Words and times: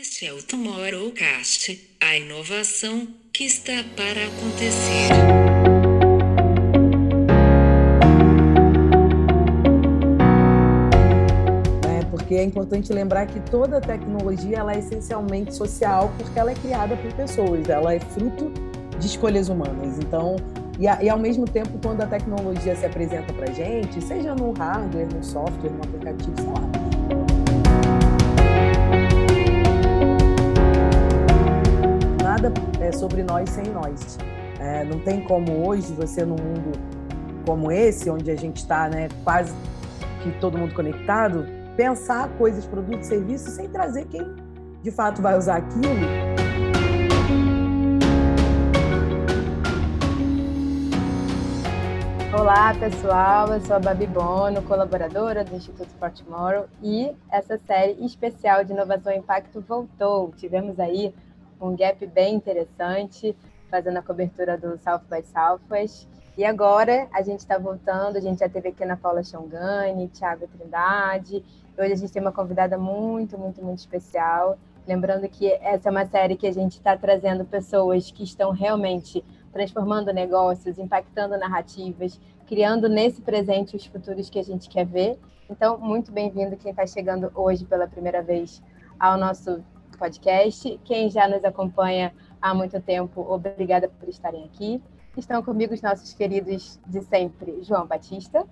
Este 0.00 0.26
é 0.26 0.32
o 0.32 0.42
Tomorrowcast, 0.42 1.96
a 2.00 2.16
inovação 2.16 3.06
que 3.30 3.44
está 3.44 3.72
para 3.94 4.24
acontecer. 4.26 5.10
É, 11.86 12.04
porque 12.10 12.36
é 12.36 12.42
importante 12.42 12.90
lembrar 12.90 13.26
que 13.26 13.38
toda 13.50 13.82
tecnologia 13.82 14.58
ela 14.58 14.72
é 14.72 14.78
essencialmente 14.78 15.54
social 15.54 16.10
porque 16.16 16.38
ela 16.38 16.52
é 16.52 16.54
criada 16.54 16.96
por 16.96 17.12
pessoas, 17.12 17.68
ela 17.68 17.92
é 17.92 18.00
fruto 18.00 18.50
de 18.98 19.06
escolhas 19.06 19.50
humanas. 19.50 19.98
Então, 19.98 20.36
e, 20.78 20.84
e 21.04 21.10
ao 21.10 21.18
mesmo 21.18 21.44
tempo, 21.44 21.78
quando 21.82 22.00
a 22.00 22.06
tecnologia 22.06 22.74
se 22.74 22.86
apresenta 22.86 23.30
para 23.34 23.52
gente, 23.52 24.02
seja 24.02 24.34
no 24.34 24.52
hardware, 24.52 25.08
no 25.14 25.22
software, 25.22 25.70
no 25.70 25.82
aplicativo, 25.82 26.34
sei 26.38 26.46
lá, 26.46 27.21
nada 32.42 32.52
é 32.80 32.90
sobre 32.90 33.22
nós 33.22 33.48
sem 33.50 33.64
nós. 33.66 34.18
É, 34.58 34.84
não 34.84 34.98
tem 34.98 35.22
como 35.22 35.64
hoje 35.66 35.92
você 35.92 36.24
num 36.24 36.36
mundo 36.36 36.72
como 37.46 37.70
esse, 37.70 38.10
onde 38.10 38.30
a 38.30 38.36
gente 38.36 38.56
está, 38.56 38.88
né, 38.88 39.08
quase 39.22 39.54
que 40.22 40.30
todo 40.40 40.58
mundo 40.58 40.74
conectado, 40.74 41.46
pensar 41.76 42.28
coisas, 42.38 42.64
produtos, 42.66 43.06
serviços 43.06 43.54
sem 43.54 43.68
trazer 43.68 44.06
quem 44.06 44.34
de 44.82 44.90
fato 44.90 45.22
vai 45.22 45.38
usar 45.38 45.56
aquilo. 45.56 46.32
Olá, 52.36 52.74
pessoal. 52.74 53.48
Eu 53.48 53.60
sou 53.60 53.76
a 53.76 53.78
Babi 53.78 54.06
Bono, 54.06 54.62
colaboradora 54.62 55.44
do 55.44 55.54
Instituto 55.54 55.90
For 55.98 56.10
Tomorrow, 56.10 56.64
e 56.82 57.12
essa 57.30 57.58
série 57.58 58.04
especial 58.04 58.64
de 58.64 58.72
inovação 58.72 59.12
e 59.12 59.18
impacto 59.18 59.60
voltou. 59.60 60.32
Tivemos 60.36 60.80
aí 60.80 61.14
um 61.62 61.76
gap 61.76 62.04
bem 62.06 62.34
interessante, 62.34 63.36
fazendo 63.70 63.96
a 63.96 64.02
cobertura 64.02 64.58
do 64.58 64.76
South 64.78 65.02
by 65.08 65.22
Southwest. 65.22 66.08
E 66.36 66.44
agora 66.44 67.08
a 67.12 67.22
gente 67.22 67.40
está 67.40 67.56
voltando, 67.58 68.16
a 68.16 68.20
gente 68.20 68.40
já 68.40 68.48
teve 68.48 68.70
aqui 68.70 68.84
na 68.84 68.96
Paula 68.96 69.22
Xongani, 69.22 70.08
Thiago 70.08 70.48
Trindade. 70.48 71.44
Hoje 71.78 71.92
a 71.92 71.96
gente 71.96 72.12
tem 72.12 72.20
uma 72.20 72.32
convidada 72.32 72.76
muito, 72.76 73.38
muito, 73.38 73.62
muito 73.62 73.78
especial. 73.78 74.58
Lembrando 74.86 75.28
que 75.28 75.52
essa 75.52 75.88
é 75.88 75.90
uma 75.90 76.06
série 76.06 76.36
que 76.36 76.46
a 76.46 76.52
gente 76.52 76.72
está 76.72 76.96
trazendo 76.96 77.44
pessoas 77.44 78.10
que 78.10 78.24
estão 78.24 78.50
realmente 78.50 79.24
transformando 79.52 80.12
negócios, 80.12 80.78
impactando 80.78 81.36
narrativas, 81.36 82.18
criando 82.46 82.88
nesse 82.88 83.20
presente 83.20 83.76
os 83.76 83.86
futuros 83.86 84.28
que 84.28 84.38
a 84.38 84.42
gente 84.42 84.68
quer 84.68 84.86
ver. 84.86 85.18
Então, 85.48 85.78
muito 85.78 86.10
bem-vindo 86.10 86.56
quem 86.56 86.70
está 86.70 86.86
chegando 86.86 87.30
hoje 87.34 87.64
pela 87.64 87.86
primeira 87.86 88.22
vez 88.22 88.62
ao 88.98 89.18
nosso 89.18 89.62
podcast. 90.02 90.80
Quem 90.84 91.08
já 91.08 91.28
nos 91.28 91.44
acompanha 91.44 92.12
há 92.40 92.52
muito 92.52 92.80
tempo, 92.80 93.20
obrigada 93.20 93.88
por 93.88 94.08
estarem 94.08 94.44
aqui. 94.44 94.82
Estão 95.16 95.40
comigo 95.44 95.72
os 95.72 95.80
nossos 95.80 96.12
queridos 96.12 96.80
de 96.88 97.02
sempre, 97.02 97.62
João 97.62 97.86
Batista, 97.86 98.44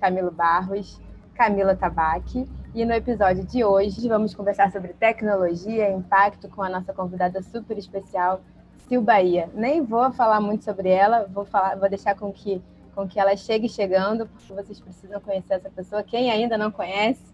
Camilo 0.00 0.30
Barros, 0.30 1.00
Camila 1.34 1.74
Tabaque. 1.74 2.48
E 2.72 2.84
no 2.84 2.92
episódio 2.92 3.44
de 3.44 3.64
hoje 3.64 4.06
vamos 4.06 4.32
conversar 4.32 4.70
sobre 4.70 4.92
tecnologia 4.92 5.90
e 5.90 5.92
impacto 5.92 6.48
com 6.48 6.62
a 6.62 6.68
nossa 6.68 6.92
convidada 6.92 7.42
super 7.42 7.76
especial, 7.76 8.40
Sil 8.86 9.02
Bahia. 9.02 9.50
Nem 9.54 9.82
vou 9.84 10.12
falar 10.12 10.40
muito 10.40 10.62
sobre 10.62 10.88
ela, 10.88 11.26
vou, 11.28 11.44
falar, 11.44 11.76
vou 11.76 11.88
deixar 11.88 12.14
com 12.14 12.32
que, 12.32 12.62
com 12.94 13.08
que 13.08 13.18
ela 13.18 13.36
chegue 13.36 13.68
chegando, 13.68 14.28
porque 14.28 14.52
vocês 14.52 14.78
precisam 14.78 15.20
conhecer 15.20 15.54
essa 15.54 15.70
pessoa. 15.70 16.04
Quem 16.04 16.30
ainda 16.30 16.56
não 16.56 16.70
conhece, 16.70 17.31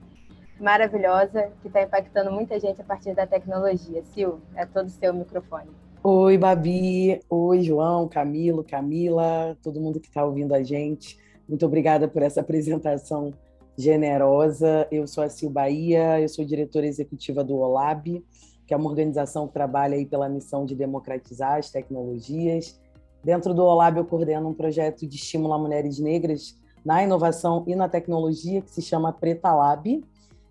maravilhosa 0.60 1.50
que 1.62 1.68
está 1.68 1.82
impactando 1.82 2.30
muita 2.32 2.58
gente 2.58 2.80
a 2.80 2.84
partir 2.84 3.14
da 3.14 3.26
tecnologia. 3.26 4.02
Sil, 4.10 4.40
é 4.54 4.66
todo 4.66 4.88
seu 4.88 5.14
microfone. 5.14 5.70
Oi, 6.02 6.38
Babi. 6.38 7.20
Oi, 7.28 7.62
João, 7.62 8.08
Camilo, 8.08 8.64
Camila, 8.64 9.56
todo 9.62 9.80
mundo 9.80 10.00
que 10.00 10.08
está 10.08 10.24
ouvindo 10.24 10.54
a 10.54 10.62
gente. 10.62 11.18
Muito 11.48 11.64
obrigada 11.66 12.06
por 12.06 12.22
essa 12.22 12.40
apresentação 12.40 13.32
generosa. 13.76 14.86
Eu 14.90 15.06
sou 15.06 15.24
a 15.24 15.28
Sil 15.30 15.50
Bahia, 15.50 16.20
eu 16.20 16.28
sou 16.28 16.44
diretora 16.44 16.86
executiva 16.86 17.42
do 17.42 17.56
OLAB, 17.56 18.24
que 18.66 18.74
é 18.74 18.76
uma 18.76 18.88
organização 18.88 19.46
que 19.46 19.54
trabalha 19.54 19.96
aí 19.96 20.04
pela 20.04 20.28
missão 20.28 20.64
de 20.64 20.74
democratizar 20.74 21.58
as 21.58 21.70
tecnologias. 21.70 22.78
Dentro 23.24 23.54
do 23.54 23.64
OLAB, 23.64 23.98
eu 23.98 24.04
coordeno 24.04 24.48
um 24.48 24.54
projeto 24.54 25.06
de 25.06 25.16
estímulo 25.16 25.54
a 25.54 25.58
mulheres 25.58 25.98
negras 25.98 26.56
na 26.84 27.02
inovação 27.02 27.64
e 27.66 27.74
na 27.74 27.88
tecnologia, 27.88 28.62
que 28.62 28.70
se 28.70 28.80
chama 28.80 29.12
Preta 29.12 29.52
Lab, 29.52 30.02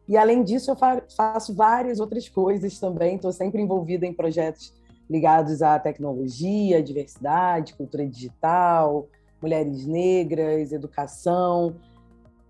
e 0.07 0.15
além 0.15 0.43
disso, 0.43 0.71
eu 0.71 0.75
faço 1.15 1.53
várias 1.53 1.99
outras 1.99 2.29
coisas 2.29 2.79
também. 2.79 3.15
Estou 3.15 3.31
sempre 3.31 3.61
envolvida 3.61 4.05
em 4.05 4.13
projetos 4.13 4.73
ligados 5.09 5.61
à 5.61 5.77
tecnologia, 5.79 6.81
diversidade, 6.81 7.75
cultura 7.75 8.07
digital, 8.07 9.07
mulheres 9.41 9.85
negras, 9.85 10.71
educação, 10.71 11.75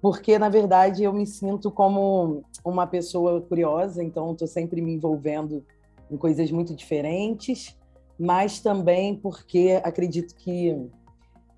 porque 0.02 0.38
na 0.38 0.50
verdade 0.50 1.04
eu 1.04 1.14
me 1.14 1.26
sinto 1.26 1.72
como 1.72 2.44
uma 2.64 2.88
pessoa 2.88 3.42
curiosa, 3.42 4.04
então 4.04 4.32
estou 4.32 4.48
sempre 4.48 4.82
me 4.82 4.94
envolvendo 4.94 5.64
em 6.10 6.18
coisas 6.18 6.52
muito 6.52 6.76
diferentes, 6.76 7.78
mas 8.20 8.60
também 8.60 9.16
porque 9.16 9.80
acredito 9.84 10.36
que 10.36 10.90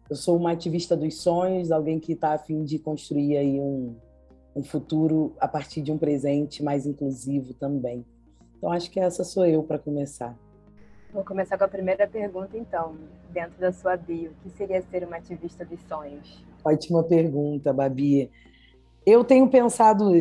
eu 0.09 0.15
sou 0.15 0.35
uma 0.35 0.51
ativista 0.51 0.97
dos 0.97 1.21
sonhos, 1.21 1.71
alguém 1.71 1.99
que 1.99 2.13
está 2.13 2.33
a 2.33 2.37
fim 2.37 2.63
de 2.63 2.79
construir 2.79 3.37
aí 3.37 3.59
um, 3.59 3.95
um 4.55 4.63
futuro 4.63 5.33
a 5.39 5.47
partir 5.47 5.81
de 5.81 5.91
um 5.91 5.97
presente 5.97 6.63
mais 6.63 6.85
inclusivo 6.85 7.53
também. 7.53 8.05
Então, 8.57 8.71
acho 8.71 8.91
que 8.91 8.99
essa 8.99 9.23
sou 9.23 9.45
eu 9.45 9.63
para 9.63 9.79
começar. 9.79 10.37
Vou 11.13 11.23
começar 11.23 11.57
com 11.57 11.63
a 11.63 11.67
primeira 11.67 12.07
pergunta, 12.07 12.57
então, 12.57 12.95
dentro 13.31 13.59
da 13.59 13.71
sua 13.71 13.97
bio. 13.97 14.31
O 14.31 14.43
que 14.43 14.49
seria 14.51 14.81
ser 14.81 15.03
uma 15.03 15.17
ativista 15.17 15.65
dos 15.65 15.81
sonhos? 15.87 16.43
Ótima 16.63 17.03
pergunta, 17.03 17.73
Babi. 17.73 18.29
Eu 19.05 19.23
tenho 19.23 19.49
pensado, 19.49 20.11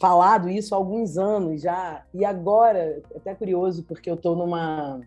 falado 0.00 0.48
isso 0.48 0.74
há 0.74 0.78
alguns 0.78 1.16
anos 1.16 1.62
já, 1.62 2.04
e 2.14 2.24
agora, 2.24 3.02
até 3.16 3.34
curioso, 3.34 3.82
porque 3.84 4.10
eu 4.10 4.14
estou 4.14 4.36
numa 4.36 5.00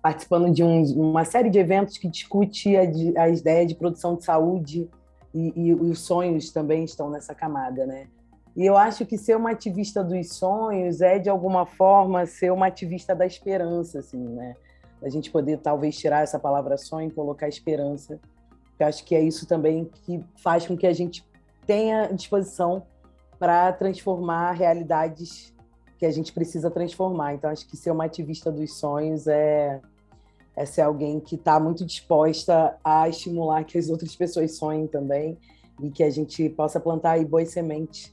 participando 0.00 0.52
de 0.52 0.62
um, 0.62 0.82
uma 0.94 1.24
série 1.24 1.50
de 1.50 1.58
eventos 1.58 1.98
que 1.98 2.08
discute 2.08 2.76
a, 2.76 2.82
a 3.22 3.28
ideia 3.28 3.66
de 3.66 3.74
produção 3.74 4.14
de 4.14 4.24
saúde 4.24 4.88
e, 5.34 5.52
e, 5.54 5.74
os 5.74 6.00
sonhos 6.00 6.50
também 6.50 6.84
estão 6.84 7.10
nessa 7.10 7.34
camada, 7.34 7.86
né? 7.86 8.08
E 8.56 8.64
eu 8.64 8.76
acho 8.76 9.06
que 9.06 9.16
ser 9.16 9.36
uma 9.36 9.50
ativista 9.50 10.02
dos 10.02 10.34
sonhos 10.34 11.00
é 11.00 11.18
de 11.18 11.28
alguma 11.28 11.64
forma 11.64 12.26
ser 12.26 12.50
uma 12.50 12.66
ativista 12.66 13.14
da 13.14 13.26
esperança, 13.26 14.00
assim, 14.00 14.18
né? 14.18 14.54
A 15.02 15.08
gente 15.08 15.30
poder 15.30 15.58
talvez 15.58 15.96
tirar 15.96 16.22
essa 16.22 16.38
palavra 16.38 16.76
sonho 16.76 17.08
e 17.08 17.12
colocar 17.12 17.46
esperança. 17.46 18.18
Eu 18.78 18.86
acho 18.86 19.04
que 19.04 19.14
é 19.14 19.20
isso 19.20 19.46
também 19.46 19.84
que 19.84 20.24
faz 20.36 20.66
com 20.66 20.76
que 20.76 20.86
a 20.86 20.92
gente 20.92 21.24
tenha 21.66 22.08
disposição 22.08 22.82
para 23.38 23.72
transformar 23.72 24.52
realidades 24.52 25.54
que 25.98 26.06
a 26.06 26.10
gente 26.10 26.32
precisa 26.32 26.70
transformar. 26.70 27.34
Então 27.34 27.50
acho 27.50 27.68
que 27.68 27.76
ser 27.76 27.90
uma 27.90 28.04
ativista 28.04 28.50
dos 28.50 28.78
sonhos 28.78 29.26
é 29.26 29.80
é 30.58 30.66
ser 30.66 30.82
alguém 30.82 31.20
que 31.20 31.36
está 31.36 31.60
muito 31.60 31.86
disposta 31.86 32.76
a 32.82 33.08
estimular 33.08 33.62
que 33.62 33.78
as 33.78 33.88
outras 33.88 34.16
pessoas 34.16 34.56
sonhem 34.56 34.88
também 34.88 35.38
e 35.80 35.88
que 35.88 36.02
a 36.02 36.10
gente 36.10 36.48
possa 36.50 36.80
plantar 36.80 37.12
aí 37.12 37.24
boas 37.24 37.52
sementes 37.52 38.12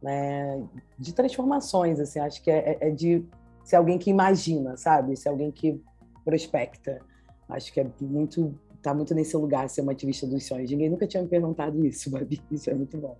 né, 0.00 0.62
de 0.96 1.12
transformações, 1.12 1.98
assim, 1.98 2.20
acho 2.20 2.40
que 2.42 2.50
é, 2.50 2.78
é, 2.80 2.88
é 2.88 2.90
de 2.90 3.24
ser 3.64 3.74
alguém 3.74 3.98
que 3.98 4.08
imagina, 4.08 4.76
sabe? 4.76 5.16
Ser 5.16 5.30
alguém 5.30 5.50
que 5.50 5.82
prospecta. 6.24 7.00
Acho 7.48 7.72
que 7.72 7.80
é 7.80 7.86
muito, 8.00 8.54
tá 8.80 8.94
muito 8.94 9.12
nesse 9.12 9.36
lugar, 9.36 9.68
ser 9.68 9.80
uma 9.80 9.90
ativista 9.90 10.28
dos 10.28 10.46
sonhos. 10.46 10.70
Ninguém 10.70 10.90
nunca 10.90 11.08
tinha 11.08 11.24
me 11.24 11.28
perguntado 11.28 11.84
isso, 11.84 12.08
Babi, 12.08 12.40
isso 12.52 12.70
é 12.70 12.74
muito 12.74 12.96
bom. 12.96 13.16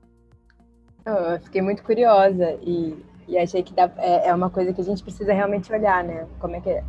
Eu 1.05 1.41
fiquei 1.41 1.61
muito 1.61 1.83
curiosa 1.83 2.53
e, 2.63 2.97
e 3.27 3.37
achei 3.37 3.65
que 3.65 3.75
dá, 3.75 3.93
é, 3.97 4.29
é 4.29 4.35
uma 4.35 4.49
coisa 4.49 4.73
que 4.73 4.81
a 4.81 4.85
gente 4.85 5.03
precisa 5.03 5.33
realmente 5.33 5.73
olhar, 5.73 6.05
né? 6.05 6.29
Como 6.39 6.55
é 6.55 6.61
que 6.61 6.71
é 6.71 6.85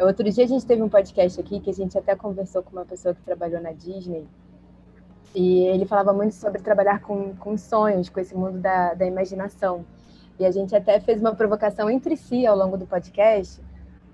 Outro 0.00 0.28
dia 0.28 0.44
a 0.44 0.48
gente 0.48 0.66
teve 0.66 0.82
um 0.82 0.88
podcast 0.88 1.40
aqui 1.40 1.60
que 1.60 1.70
a 1.70 1.72
gente 1.74 1.96
até 1.96 2.16
conversou 2.16 2.62
com 2.62 2.72
uma 2.72 2.84
pessoa 2.84 3.14
que 3.14 3.22
trabalhou 3.22 3.60
na 3.60 3.72
Disney 3.72 4.26
e 5.34 5.64
ele 5.66 5.86
falava 5.86 6.12
muito 6.12 6.34
sobre 6.34 6.60
trabalhar 6.60 7.00
com, 7.00 7.34
com 7.36 7.56
sonhos, 7.56 8.08
com 8.08 8.18
esse 8.18 8.34
mundo 8.34 8.58
da, 8.58 8.94
da 8.94 9.06
imaginação. 9.06 9.84
E 10.38 10.44
a 10.44 10.50
gente 10.50 10.74
até 10.74 10.98
fez 10.98 11.20
uma 11.20 11.34
provocação 11.34 11.88
entre 11.88 12.16
si 12.16 12.44
ao 12.44 12.56
longo 12.56 12.76
do 12.76 12.86
podcast 12.86 13.60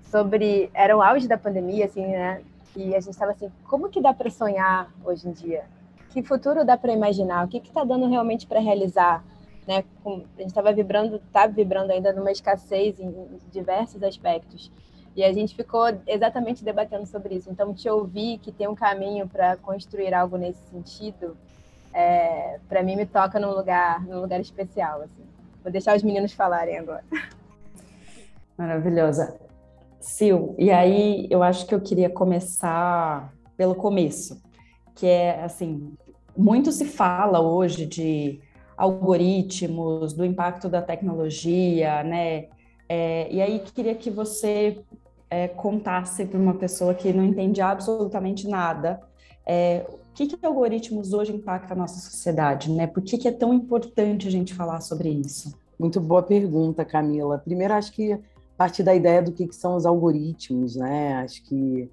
sobre 0.03 0.69
era 0.73 0.95
o 0.95 1.01
auge 1.01 1.27
da 1.27 1.37
pandemia, 1.37 1.85
assim, 1.85 2.05
né? 2.05 2.41
E 2.75 2.95
a 2.95 2.99
gente 2.99 3.13
estava 3.13 3.31
assim, 3.31 3.51
como 3.67 3.89
que 3.89 3.99
dá 3.99 4.13
para 4.13 4.29
sonhar 4.29 4.91
hoje 5.03 5.27
em 5.27 5.31
dia? 5.31 5.65
Que 6.09 6.21
futuro 6.21 6.63
dá 6.63 6.77
para 6.77 6.93
imaginar? 6.93 7.45
O 7.45 7.47
que 7.47 7.57
está 7.57 7.83
dando 7.83 8.07
realmente 8.07 8.45
para 8.45 8.59
realizar? 8.59 9.23
Né? 9.67 9.83
a 10.05 10.09
gente 10.09 10.47
estava 10.47 10.73
vibrando, 10.73 11.17
está 11.17 11.45
vibrando 11.45 11.91
ainda 11.91 12.11
numa 12.11 12.31
escassez 12.31 12.99
em, 12.99 13.07
em 13.07 13.39
diversos 13.51 14.01
aspectos. 14.03 14.71
E 15.15 15.23
a 15.23 15.33
gente 15.33 15.55
ficou 15.55 15.85
exatamente 16.07 16.63
debatendo 16.63 17.05
sobre 17.05 17.35
isso. 17.35 17.49
Então, 17.49 17.73
te 17.73 17.89
ouvir 17.89 18.37
que 18.39 18.51
tem 18.51 18.67
um 18.67 18.75
caminho 18.75 19.27
para 19.27 19.57
construir 19.57 20.13
algo 20.13 20.37
nesse 20.37 20.61
sentido, 20.69 21.35
é, 21.93 22.59
para 22.69 22.81
mim 22.81 22.95
me 22.95 23.05
toca 23.05 23.39
num 23.39 23.51
lugar, 23.51 24.05
num 24.05 24.21
lugar 24.21 24.39
especial. 24.39 25.01
Assim. 25.01 25.23
Vou 25.63 25.71
deixar 25.71 25.95
os 25.95 26.03
meninos 26.03 26.31
falarem 26.31 26.77
agora. 26.77 27.03
Maravilhosa. 28.57 29.37
Sil, 29.99 30.55
e 30.57 30.71
aí 30.71 31.27
eu 31.29 31.43
acho 31.43 31.67
que 31.67 31.75
eu 31.75 31.81
queria 31.81 32.09
começar 32.09 33.31
pelo 33.55 33.75
começo, 33.75 34.41
que 34.95 35.05
é 35.05 35.43
assim, 35.43 35.95
muito 36.35 36.71
se 36.71 36.85
fala 36.85 37.39
hoje 37.39 37.85
de 37.85 38.41
algoritmos, 38.75 40.13
do 40.13 40.25
impacto 40.25 40.67
da 40.67 40.81
tecnologia, 40.81 42.03
né? 42.03 42.47
É, 42.89 43.31
e 43.31 43.39
aí 43.39 43.59
queria 43.59 43.93
que 43.93 44.09
você 44.09 44.83
é, 45.31 45.47
contasse 45.47 46.25
para 46.25 46.37
uma 46.37 46.53
pessoa 46.53 46.93
que 46.93 47.13
não 47.13 47.23
entende 47.23 47.61
absolutamente 47.61 48.47
nada, 48.47 49.01
é, 49.47 49.85
o 49.89 50.13
que, 50.13 50.27
que 50.27 50.45
algoritmos 50.45 51.13
hoje 51.13 51.33
impactam 51.33 51.75
a 51.75 51.79
nossa 51.79 51.99
sociedade, 51.99 52.69
né? 52.69 52.85
Por 52.85 53.01
que, 53.01 53.17
que 53.17 53.27
é 53.27 53.31
tão 53.31 53.53
importante 53.53 54.27
a 54.27 54.31
gente 54.31 54.53
falar 54.53 54.81
sobre 54.81 55.09
isso? 55.09 55.57
Muito 55.79 56.01
boa 56.01 56.21
pergunta, 56.21 56.83
Camila. 56.83 57.37
Primeiro, 57.39 57.73
acho 57.73 57.93
que 57.93 58.19
partir 58.61 58.83
da 58.83 58.93
ideia 58.93 59.23
do 59.23 59.31
que, 59.31 59.47
que 59.47 59.55
são 59.55 59.75
os 59.75 59.87
algoritmos, 59.87 60.75
né? 60.75 61.15
Acho 61.15 61.41
que 61.45 61.89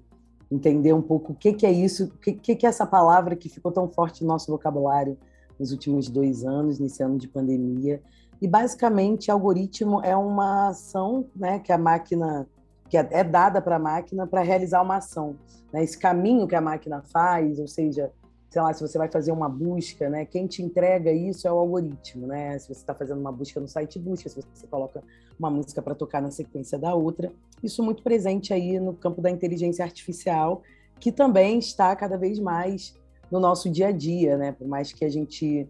entender 0.51 0.93
um 0.93 1.01
pouco 1.01 1.31
o 1.31 1.35
que, 1.35 1.51
que 1.51 1.65
é 1.65 1.71
isso, 1.71 2.05
o 2.05 2.17
que, 2.19 2.33
que, 2.33 2.55
que 2.55 2.65
é 2.65 2.69
essa 2.69 2.85
palavra 2.85 3.35
que 3.35 3.49
ficou 3.49 3.71
tão 3.71 3.87
forte 3.87 4.21
no 4.21 4.27
nosso 4.27 4.51
vocabulário 4.51 5.17
nos 5.59 5.71
últimos 5.71 6.09
dois 6.09 6.43
anos, 6.43 6.77
nesse 6.77 7.01
ano 7.01 7.17
de 7.17 7.27
pandemia. 7.27 8.03
E 8.39 8.47
basicamente, 8.47 9.31
algoritmo 9.31 10.03
é 10.03 10.15
uma 10.15 10.69
ação, 10.69 11.25
né, 11.35 11.57
que 11.57 11.71
a 11.71 11.77
máquina 11.77 12.47
que 12.89 12.97
é, 12.97 13.07
é 13.11 13.23
dada 13.23 13.61
para 13.61 13.75
a 13.75 13.79
máquina 13.79 14.25
para 14.25 14.41
realizar 14.41 14.81
uma 14.81 14.97
ação. 14.97 15.35
Né? 15.71 15.83
Esse 15.83 15.97
caminho 15.97 16.47
que 16.47 16.55
a 16.55 16.61
máquina 16.61 17.01
faz, 17.01 17.59
ou 17.59 17.67
seja, 17.67 18.11
sei 18.49 18.61
lá, 18.61 18.73
se 18.73 18.81
você 18.81 18.97
vai 18.97 19.09
fazer 19.09 19.31
uma 19.31 19.47
busca, 19.47 20.09
né? 20.09 20.25
Quem 20.25 20.47
te 20.47 20.63
entrega 20.63 21.11
isso 21.11 21.47
é 21.47 21.51
o 21.51 21.59
algoritmo, 21.59 22.25
né? 22.25 22.57
Se 22.57 22.67
você 22.67 22.79
está 22.79 22.95
fazendo 22.95 23.19
uma 23.19 23.31
busca 23.31 23.59
no 23.59 23.67
site 23.67 23.99
busca, 23.99 24.27
se 24.27 24.41
você 24.41 24.65
coloca 24.65 25.03
uma 25.37 25.51
música 25.51 25.81
para 25.81 25.93
tocar 25.93 26.19
na 26.19 26.31
sequência 26.31 26.77
da 26.77 26.95
outra, 26.95 27.31
isso 27.63 27.83
muito 27.83 28.01
presente 28.01 28.51
aí 28.51 28.79
no 28.79 28.93
campo 28.93 29.21
da 29.21 29.29
inteligência 29.29 29.85
artificial, 29.85 30.63
que 30.99 31.11
também 31.11 31.59
está 31.59 31.95
cada 31.95 32.17
vez 32.17 32.39
mais 32.39 32.95
no 33.31 33.39
nosso 33.39 33.69
dia 33.69 33.89
a 33.89 33.91
dia, 33.91 34.35
né? 34.35 34.51
Por 34.51 34.67
mais 34.67 34.91
que 34.91 35.05
a 35.05 35.09
gente 35.09 35.69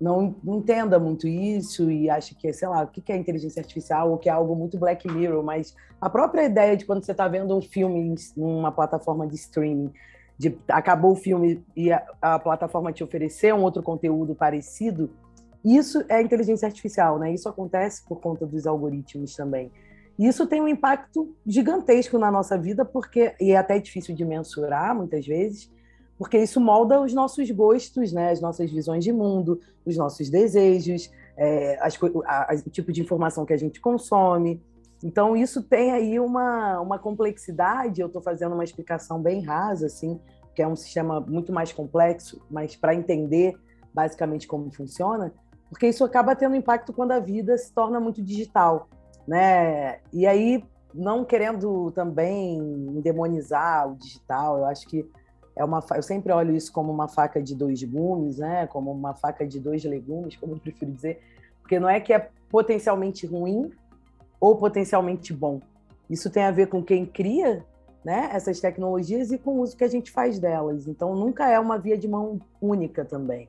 não, 0.00 0.34
entenda 0.44 0.98
muito 0.98 1.28
isso 1.28 1.90
e 1.90 2.08
ache 2.08 2.34
que, 2.34 2.52
sei 2.52 2.68
lá, 2.68 2.82
o 2.82 2.86
que 2.86 3.12
é 3.12 3.16
inteligência 3.16 3.60
artificial 3.60 4.10
ou 4.10 4.18
que 4.18 4.28
é 4.28 4.32
algo 4.32 4.56
muito 4.56 4.78
Black 4.78 5.06
Mirror, 5.06 5.42
mas 5.44 5.76
a 6.00 6.08
própria 6.08 6.44
ideia 6.44 6.76
de 6.76 6.86
quando 6.86 7.04
você 7.04 7.12
está 7.12 7.28
vendo 7.28 7.56
um 7.56 7.60
filme 7.60 8.00
em 8.00 8.14
uma 8.36 8.72
plataforma 8.72 9.26
de 9.26 9.34
streaming 9.34 9.92
de 10.40 10.58
acabou 10.68 11.12
o 11.12 11.16
filme 11.16 11.62
e 11.76 11.92
a, 11.92 12.02
a, 12.22 12.38
plataforma 12.38 12.90
te 12.94 13.04
oferecer 13.04 13.52
um 13.52 13.62
outro 13.62 13.82
conteúdo 13.82 14.34
parecido, 14.34 15.10
isso 15.62 16.02
é 16.08 16.22
inteligência 16.22 16.66
artificial, 16.66 17.18
né? 17.18 17.30
Isso 17.30 17.46
acontece 17.46 18.02
por 18.08 18.22
conta 18.22 18.46
dos 18.46 18.66
algoritmos 18.66 19.36
também. 19.36 19.70
Isso 20.18 20.46
tem 20.46 20.62
um 20.62 20.68
impacto 20.68 21.36
gigantesco 21.46 22.18
na 22.18 22.30
nossa 22.30 22.56
vida, 22.56 22.86
porque 22.86 23.34
e 23.38 23.50
é 23.52 23.58
até 23.58 23.78
difícil 23.78 24.14
de 24.14 24.24
mensurar 24.24 24.96
muitas 24.96 25.26
vezes, 25.26 25.70
porque 26.20 26.36
isso 26.36 26.60
molda 26.60 27.00
os 27.00 27.14
nossos 27.14 27.50
gostos, 27.50 28.12
né? 28.12 28.30
As 28.30 28.42
nossas 28.42 28.70
visões 28.70 29.02
de 29.02 29.10
mundo, 29.10 29.58
os 29.86 29.96
nossos 29.96 30.28
desejos, 30.28 31.10
é, 31.34 31.78
as, 31.80 31.98
a, 32.26 32.52
a, 32.52 32.56
o 32.56 32.68
tipo 32.68 32.92
de 32.92 33.00
informação 33.00 33.46
que 33.46 33.54
a 33.54 33.56
gente 33.56 33.80
consome. 33.80 34.62
Então, 35.02 35.34
isso 35.34 35.62
tem 35.62 35.92
aí 35.92 36.20
uma, 36.20 36.78
uma 36.78 36.98
complexidade. 36.98 38.02
Eu 38.02 38.08
estou 38.08 38.20
fazendo 38.20 38.52
uma 38.54 38.62
explicação 38.62 39.18
bem 39.18 39.42
rasa, 39.42 39.86
assim, 39.86 40.20
que 40.54 40.60
é 40.60 40.68
um 40.68 40.76
sistema 40.76 41.20
muito 41.20 41.54
mais 41.54 41.72
complexo, 41.72 42.44
mas 42.50 42.76
para 42.76 42.94
entender 42.94 43.56
basicamente 43.94 44.46
como 44.46 44.70
funciona, 44.70 45.32
porque 45.70 45.88
isso 45.88 46.04
acaba 46.04 46.36
tendo 46.36 46.54
impacto 46.54 46.92
quando 46.92 47.12
a 47.12 47.18
vida 47.18 47.56
se 47.56 47.72
torna 47.72 47.98
muito 47.98 48.22
digital, 48.22 48.90
né? 49.26 50.00
E 50.12 50.26
aí, 50.26 50.62
não 50.92 51.24
querendo 51.24 51.90
também 51.92 53.00
demonizar 53.00 53.90
o 53.90 53.96
digital, 53.96 54.58
eu 54.58 54.64
acho 54.66 54.86
que 54.86 55.08
é 55.60 55.64
uma, 55.64 55.84
eu 55.94 56.02
sempre 56.02 56.32
olho 56.32 56.56
isso 56.56 56.72
como 56.72 56.90
uma 56.90 57.06
faca 57.06 57.42
de 57.42 57.54
dois 57.54 57.82
gumes, 57.82 58.38
né? 58.38 58.66
Como 58.66 58.90
uma 58.90 59.14
faca 59.14 59.46
de 59.46 59.60
dois 59.60 59.84
legumes, 59.84 60.34
como 60.36 60.54
eu 60.54 60.58
prefiro 60.58 60.90
dizer, 60.90 61.20
porque 61.60 61.78
não 61.78 61.88
é 61.88 62.00
que 62.00 62.14
é 62.14 62.30
potencialmente 62.48 63.26
ruim, 63.26 63.70
ou 64.40 64.56
potencialmente 64.56 65.34
bom. 65.34 65.60
Isso 66.08 66.30
tem 66.30 66.44
a 66.44 66.50
ver 66.50 66.68
com 66.68 66.82
quem 66.82 67.04
cria 67.04 67.62
né, 68.02 68.30
essas 68.32 68.58
tecnologias 68.58 69.30
e 69.30 69.36
com 69.36 69.58
o 69.58 69.60
uso 69.60 69.76
que 69.76 69.84
a 69.84 69.88
gente 69.88 70.10
faz 70.10 70.38
delas. 70.38 70.88
Então, 70.88 71.14
nunca 71.14 71.46
é 71.46 71.60
uma 71.60 71.78
via 71.78 71.98
de 71.98 72.08
mão 72.08 72.40
única 72.60 73.04
também. 73.04 73.46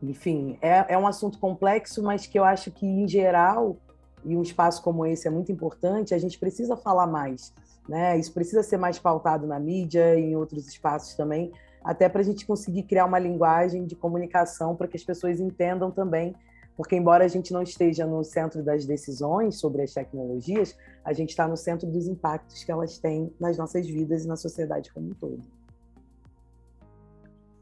Enfim, 0.00 0.56
é, 0.62 0.94
é 0.94 0.96
um 0.96 1.08
assunto 1.08 1.40
complexo, 1.40 2.02
mas 2.04 2.24
que 2.24 2.38
eu 2.38 2.44
acho 2.44 2.70
que, 2.70 2.86
em 2.86 3.08
geral, 3.08 3.76
e 4.24 4.36
um 4.36 4.42
espaço 4.42 4.80
como 4.80 5.04
esse 5.04 5.26
é 5.26 5.30
muito 5.30 5.50
importante, 5.50 6.14
a 6.14 6.18
gente 6.18 6.38
precisa 6.38 6.76
falar 6.76 7.08
mais. 7.08 7.52
Né? 7.88 8.18
Isso 8.18 8.32
precisa 8.32 8.62
ser 8.62 8.76
mais 8.76 8.98
pautado 8.98 9.46
na 9.46 9.58
mídia 9.58 10.14
e 10.14 10.30
em 10.30 10.36
outros 10.36 10.66
espaços 10.68 11.14
também, 11.14 11.52
até 11.82 12.08
para 12.08 12.20
a 12.20 12.24
gente 12.24 12.46
conseguir 12.46 12.84
criar 12.84 13.06
uma 13.06 13.18
linguagem 13.18 13.84
de 13.84 13.96
comunicação 13.96 14.76
para 14.76 14.86
que 14.86 14.96
as 14.96 15.02
pessoas 15.02 15.40
entendam 15.40 15.90
também 15.90 16.34
porque, 16.76 16.96
embora 16.96 17.24
a 17.24 17.28
gente 17.28 17.52
não 17.52 17.62
esteja 17.62 18.06
no 18.06 18.24
centro 18.24 18.62
das 18.62 18.86
decisões 18.86 19.56
sobre 19.56 19.82
as 19.82 19.92
tecnologias, 19.92 20.76
a 21.04 21.12
gente 21.12 21.30
está 21.30 21.46
no 21.46 21.56
centro 21.56 21.88
dos 21.90 22.06
impactos 22.06 22.64
que 22.64 22.72
elas 22.72 22.98
têm 22.98 23.32
nas 23.38 23.58
nossas 23.58 23.86
vidas 23.86 24.24
e 24.24 24.28
na 24.28 24.36
sociedade 24.36 24.90
como 24.92 25.10
um 25.10 25.14
todo. 25.14 25.42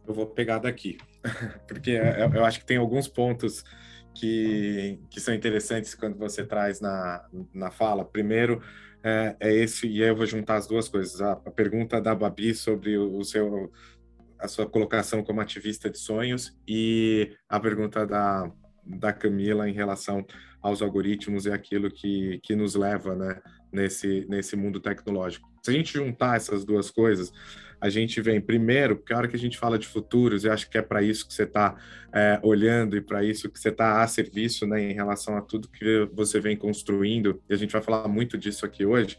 Eu 0.06 0.14
vou 0.14 0.26
pegar 0.26 0.58
daqui, 0.58 0.96
porque 1.66 1.92
é, 1.92 2.22
é, 2.22 2.30
eu 2.32 2.44
acho 2.44 2.60
que 2.60 2.66
tem 2.66 2.76
alguns 2.76 3.08
pontos 3.08 3.64
que, 4.14 4.98
que 5.10 5.20
são 5.20 5.34
interessantes 5.34 5.94
quando 5.94 6.16
você 6.16 6.44
traz 6.44 6.80
na, 6.80 7.28
na 7.52 7.70
fala. 7.70 8.04
Primeiro, 8.04 8.62
é, 9.02 9.36
é 9.40 9.54
esse, 9.54 9.86
e 9.86 10.00
eu 10.00 10.14
vou 10.14 10.26
juntar 10.26 10.56
as 10.56 10.66
duas 10.66 10.88
coisas. 10.88 11.20
A, 11.20 11.32
a 11.32 11.50
pergunta 11.50 12.00
da 12.00 12.14
Babi 12.14 12.54
sobre 12.54 12.96
o, 12.96 13.18
o 13.18 13.24
seu 13.24 13.70
a 14.38 14.48
sua 14.48 14.66
colocação 14.66 15.22
como 15.22 15.40
ativista 15.40 15.90
de 15.90 15.98
sonhos 15.98 16.56
e 16.66 17.36
a 17.46 17.60
pergunta 17.60 18.06
da, 18.06 18.50
da 18.84 19.12
Camila 19.12 19.68
em 19.68 19.72
relação 19.72 20.26
aos 20.62 20.82
algoritmos 20.82 21.46
e 21.46 21.52
aquilo 21.52 21.90
que, 21.90 22.40
que 22.42 22.56
nos 22.56 22.74
leva 22.74 23.14
né, 23.14 23.40
nesse, 23.72 24.26
nesse 24.28 24.56
mundo 24.56 24.80
tecnológico. 24.80 25.48
Se 25.62 25.70
a 25.70 25.74
gente 25.74 25.92
juntar 25.92 26.36
essas 26.36 26.64
duas 26.64 26.90
coisas, 26.90 27.32
a 27.80 27.88
gente 27.88 28.20
vem 28.20 28.40
primeiro, 28.40 28.96
porque 28.96 29.12
a 29.12 29.16
hora 29.16 29.28
que 29.28 29.36
a 29.36 29.38
gente 29.38 29.58
fala 29.58 29.78
de 29.78 29.86
futuros, 29.86 30.44
eu 30.44 30.52
acho 30.52 30.68
que 30.68 30.76
é 30.76 30.82
para 30.82 31.02
isso 31.02 31.26
que 31.26 31.32
você 31.32 31.44
está 31.44 31.76
é, 32.12 32.38
olhando 32.42 32.96
e 32.96 33.00
para 33.00 33.24
isso 33.24 33.48
que 33.48 33.58
você 33.58 33.70
está 33.70 34.02
a 34.02 34.06
serviço 34.06 34.66
né, 34.66 34.82
em 34.82 34.92
relação 34.92 35.36
a 35.36 35.40
tudo 35.40 35.68
que 35.68 36.08
você 36.12 36.40
vem 36.40 36.56
construindo, 36.56 37.42
e 37.48 37.54
a 37.54 37.56
gente 37.56 37.72
vai 37.72 37.82
falar 37.82 38.06
muito 38.08 38.36
disso 38.36 38.66
aqui 38.66 38.84
hoje 38.84 39.16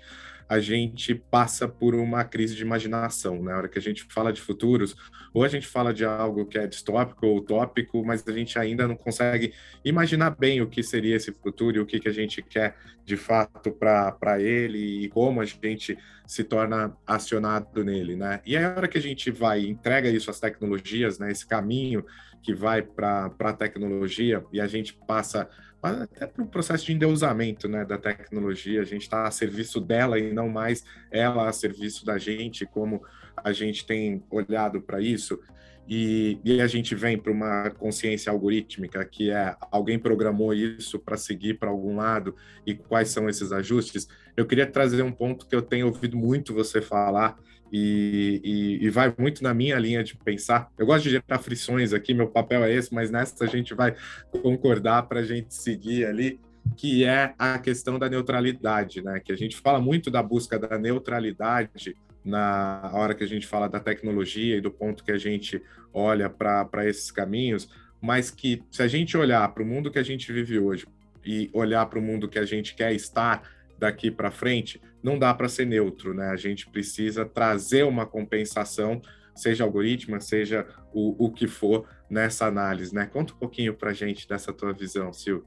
a 0.51 0.59
gente 0.59 1.15
passa 1.15 1.65
por 1.65 1.95
uma 1.95 2.25
crise 2.25 2.57
de 2.57 2.61
imaginação. 2.61 3.41
Né? 3.41 3.53
Na 3.53 3.57
hora 3.57 3.69
que 3.69 3.79
a 3.79 3.81
gente 3.81 4.03
fala 4.03 4.33
de 4.33 4.41
futuros, 4.41 4.97
ou 5.33 5.45
a 5.45 5.47
gente 5.47 5.65
fala 5.65 5.93
de 5.93 6.03
algo 6.03 6.45
que 6.45 6.57
é 6.57 6.67
distópico 6.67 7.25
ou 7.25 7.37
utópico, 7.37 8.03
mas 8.05 8.27
a 8.27 8.33
gente 8.33 8.59
ainda 8.59 8.85
não 8.85 8.97
consegue 8.97 9.53
imaginar 9.85 10.31
bem 10.31 10.61
o 10.61 10.67
que 10.67 10.83
seria 10.83 11.15
esse 11.15 11.31
futuro 11.31 11.77
e 11.77 11.79
o 11.79 11.85
que, 11.85 12.01
que 12.01 12.09
a 12.09 12.11
gente 12.11 12.41
quer 12.41 12.75
de 13.05 13.15
fato 13.15 13.71
para 13.71 14.41
ele 14.41 15.05
e 15.05 15.07
como 15.07 15.39
a 15.39 15.45
gente 15.45 15.97
se 16.27 16.43
torna 16.43 16.97
acionado 17.07 17.81
nele. 17.81 18.17
Né? 18.17 18.41
E 18.45 18.57
a 18.57 18.75
hora 18.75 18.89
que 18.89 18.97
a 18.97 19.01
gente 19.01 19.31
vai 19.31 19.65
entrega 19.65 20.09
isso 20.09 20.29
às 20.29 20.41
tecnologias, 20.41 21.17
né? 21.17 21.31
esse 21.31 21.47
caminho 21.47 22.05
que 22.43 22.53
vai 22.53 22.81
para 22.81 23.31
a 23.39 23.53
tecnologia 23.53 24.43
e 24.51 24.59
a 24.59 24.67
gente 24.67 24.93
passa 25.07 25.47
até 25.81 26.27
para 26.27 26.43
o 26.43 26.47
processo 26.47 26.85
de 26.85 26.93
endeusamento 26.93 27.67
né, 27.67 27.83
da 27.83 27.97
tecnologia, 27.97 28.81
a 28.81 28.85
gente 28.85 29.01
está 29.01 29.25
a 29.25 29.31
serviço 29.31 29.79
dela 29.79 30.19
e 30.19 30.31
não 30.31 30.47
mais 30.47 30.83
ela 31.09 31.49
a 31.49 31.53
serviço 31.53 32.05
da 32.05 32.17
gente, 32.17 32.65
como 32.65 33.01
a 33.35 33.51
gente 33.51 33.85
tem 33.85 34.23
olhado 34.29 34.81
para 34.81 35.01
isso. 35.01 35.39
E, 35.87 36.39
e, 36.45 36.61
a 36.61 36.67
gente 36.67 36.93
vem 36.93 37.17
para 37.17 37.31
uma 37.31 37.69
consciência 37.71 38.31
algorítmica, 38.31 39.03
que 39.03 39.31
é 39.31 39.55
alguém 39.71 39.97
programou 39.97 40.53
isso 40.53 40.99
para 40.99 41.17
seguir 41.17 41.55
para 41.55 41.69
algum 41.69 41.97
lado 41.97 42.35
e 42.65 42.75
quais 42.75 43.09
são 43.09 43.27
esses 43.27 43.51
ajustes. 43.51 44.07
Eu 44.35 44.45
queria 44.45 44.65
trazer 44.65 45.01
um 45.01 45.11
ponto 45.11 45.45
que 45.45 45.55
eu 45.55 45.61
tenho 45.61 45.87
ouvido 45.87 46.17
muito 46.17 46.53
você 46.53 46.81
falar 46.81 47.37
e, 47.71 48.41
e, 48.43 48.85
e, 48.85 48.89
vai 48.89 49.13
muito 49.17 49.41
na 49.41 49.53
minha 49.53 49.79
linha 49.79 50.03
de 50.03 50.15
pensar. 50.17 50.69
Eu 50.77 50.85
gosto 50.85 51.03
de 51.03 51.11
gerar 51.11 51.39
frições 51.39 51.93
aqui, 51.93 52.13
meu 52.13 52.27
papel 52.27 52.63
é 52.65 52.73
esse, 52.73 52.93
mas 52.93 53.09
nessa 53.09 53.45
a 53.45 53.47
gente 53.47 53.73
vai 53.73 53.95
concordar 54.41 55.03
para 55.03 55.21
a 55.21 55.23
gente 55.23 55.53
seguir 55.53 56.05
ali, 56.05 56.37
que 56.75 57.05
é 57.05 57.33
a 57.39 57.57
questão 57.57 57.97
da 57.97 58.09
neutralidade, 58.09 59.01
né? 59.01 59.21
Que 59.21 59.31
a 59.31 59.37
gente 59.37 59.55
fala 59.55 59.79
muito 59.79 60.11
da 60.11 60.21
busca 60.21 60.59
da 60.59 60.77
neutralidade 60.77 61.95
na 62.23 62.91
hora 62.93 63.15
que 63.15 63.23
a 63.23 63.27
gente 63.27 63.47
fala 63.47 63.69
da 63.69 63.79
tecnologia 63.79 64.57
e 64.57 64.61
do 64.61 64.69
ponto 64.69 65.03
que 65.03 65.11
a 65.11 65.17
gente 65.17 65.61
olha 65.93 66.29
para 66.29 66.85
esses 66.85 67.09
caminhos, 67.09 67.69
mas 68.01 68.29
que 68.29 68.61
se 68.69 68.83
a 68.83 68.87
gente 68.87 69.15
olhar 69.17 69.47
para 69.53 69.63
o 69.63 69.65
mundo 69.65 69.89
que 69.89 69.99
a 69.99 70.03
gente 70.03 70.31
vive 70.31 70.59
hoje 70.59 70.85
e 71.25 71.49
olhar 71.53 71.85
para 71.85 71.99
o 71.99 72.01
mundo 72.01 72.27
que 72.27 72.39
a 72.39 72.45
gente 72.45 72.75
quer 72.75 72.93
estar 72.93 73.43
daqui 73.81 74.11
para 74.11 74.29
frente, 74.29 74.79
não 75.01 75.17
dá 75.17 75.33
para 75.33 75.49
ser 75.49 75.65
neutro, 75.65 76.13
né? 76.13 76.29
A 76.29 76.35
gente 76.35 76.69
precisa 76.69 77.25
trazer 77.25 77.83
uma 77.83 78.05
compensação, 78.05 79.01
seja 79.35 79.63
algoritmo, 79.63 80.21
seja 80.21 80.67
o, 80.93 81.25
o 81.25 81.31
que 81.31 81.47
for 81.47 81.89
nessa 82.07 82.45
análise, 82.45 82.93
né? 82.93 83.07
Conta 83.07 83.33
um 83.33 83.37
pouquinho 83.37 83.73
para 83.73 83.91
gente 83.91 84.29
dessa 84.29 84.53
tua 84.53 84.71
visão, 84.71 85.11
Sil. 85.17 85.41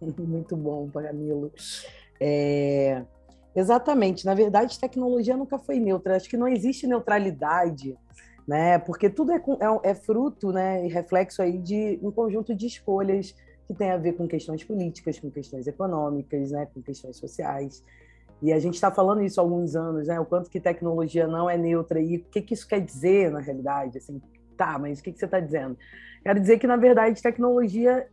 Muito 0.02 0.56
bom, 0.56 0.90
Camilo. 0.90 1.52
É... 2.20 3.04
Exatamente. 3.54 4.24
Na 4.24 4.34
verdade, 4.34 4.80
tecnologia 4.80 5.36
nunca 5.36 5.60
foi 5.60 5.78
neutra. 5.78 6.16
Acho 6.16 6.28
que 6.28 6.38
não 6.38 6.48
existe 6.48 6.88
neutralidade, 6.88 7.96
né? 8.48 8.80
Porque 8.80 9.08
tudo 9.08 9.30
é, 9.30 9.36
é, 9.36 9.90
é 9.90 9.94
fruto, 9.94 10.50
né, 10.50 10.84
e 10.84 10.88
reflexo 10.88 11.40
aí 11.40 11.58
de 11.58 12.00
um 12.02 12.10
conjunto 12.10 12.52
de 12.52 12.66
escolhas 12.66 13.32
que 13.72 13.78
tem 13.78 13.90
a 13.90 13.96
ver 13.96 14.12
com 14.12 14.28
questões 14.28 14.62
políticas, 14.62 15.18
com 15.18 15.30
questões 15.30 15.66
econômicas, 15.66 16.50
né, 16.50 16.66
com 16.72 16.82
questões 16.82 17.16
sociais. 17.16 17.82
E 18.42 18.52
a 18.52 18.58
gente 18.58 18.74
está 18.74 18.90
falando 18.90 19.22
isso 19.22 19.40
há 19.40 19.42
alguns 19.42 19.74
anos, 19.76 20.08
né? 20.08 20.18
O 20.18 20.24
quanto 20.24 20.50
que 20.50 20.60
tecnologia 20.60 21.28
não 21.28 21.48
é 21.48 21.56
neutra 21.56 22.00
e 22.00 22.16
o 22.16 22.20
que, 22.24 22.42
que 22.42 22.54
isso 22.54 22.66
quer 22.66 22.80
dizer 22.80 23.30
na 23.30 23.38
realidade? 23.38 23.98
Assim, 23.98 24.20
tá, 24.56 24.78
mas 24.78 24.98
o 24.98 25.02
que, 25.02 25.12
que 25.12 25.18
você 25.18 25.26
está 25.26 25.38
dizendo? 25.38 25.76
Quero 26.22 26.40
dizer 26.40 26.58
que 26.58 26.66
na 26.66 26.76
verdade 26.76 27.22
tecnologia 27.22 28.08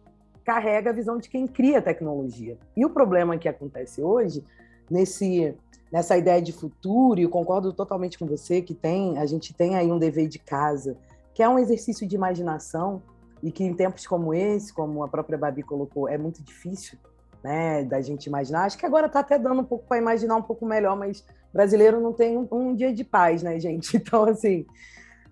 carrega 0.46 0.92
a 0.92 0.94
visão 0.94 1.18
de 1.18 1.30
quem 1.30 1.48
cria 1.48 1.82
tecnologia. 1.82 2.58
E 2.78 2.86
o 2.86 2.90
problema 2.92 3.38
que 3.38 3.50
acontece 3.50 4.02
hoje 4.02 4.44
nesse 4.90 5.56
nessa 5.92 6.16
ideia 6.16 6.40
de 6.40 6.54
futuro, 6.54 7.20
e 7.20 7.24
eu 7.24 7.30
concordo 7.30 7.74
totalmente 7.74 8.20
com 8.20 8.28
você 8.28 8.62
que 8.62 8.76
tem, 8.76 9.18
a 9.18 9.26
gente 9.26 9.56
tem 9.56 9.76
aí 9.76 9.92
um 9.92 9.98
dever 9.98 10.28
de 10.28 10.38
casa, 10.38 10.96
que 11.34 11.42
é 11.42 11.50
um 11.50 11.58
exercício 11.58 12.08
de 12.08 12.16
imaginação 12.16 13.02
e 13.42 13.52
que 13.52 13.64
em 13.64 13.74
tempos 13.74 14.06
como 14.06 14.34
esse, 14.34 14.74
como 14.74 15.04
a 15.04 15.08
própria 15.08 15.38
Babi 15.38 15.64
colocou, 15.64 16.08
é 16.08 16.18
muito 16.18 16.44
difícil, 16.44 16.98
né, 17.44 17.84
da 17.84 18.02
gente 18.02 18.26
imaginar. 18.26 18.66
Acho 18.66 18.78
que 18.78 18.86
agora 18.86 19.08
está 19.08 19.20
até 19.20 19.40
dando 19.40 19.62
um 19.62 19.66
pouco 19.66 19.88
para 19.88 19.98
imaginar 19.98 20.36
um 20.36 20.42
pouco 20.42 20.66
melhor, 20.66 20.98
mas 20.98 21.24
brasileiro 21.54 22.00
não 22.00 22.14
tem 22.14 22.38
um, 22.38 22.48
um 22.52 22.76
dia 22.76 22.94
de 22.94 23.04
paz, 23.04 23.42
né, 23.42 23.58
gente? 23.62 23.98
Então, 23.98 24.26
assim, 24.26 24.66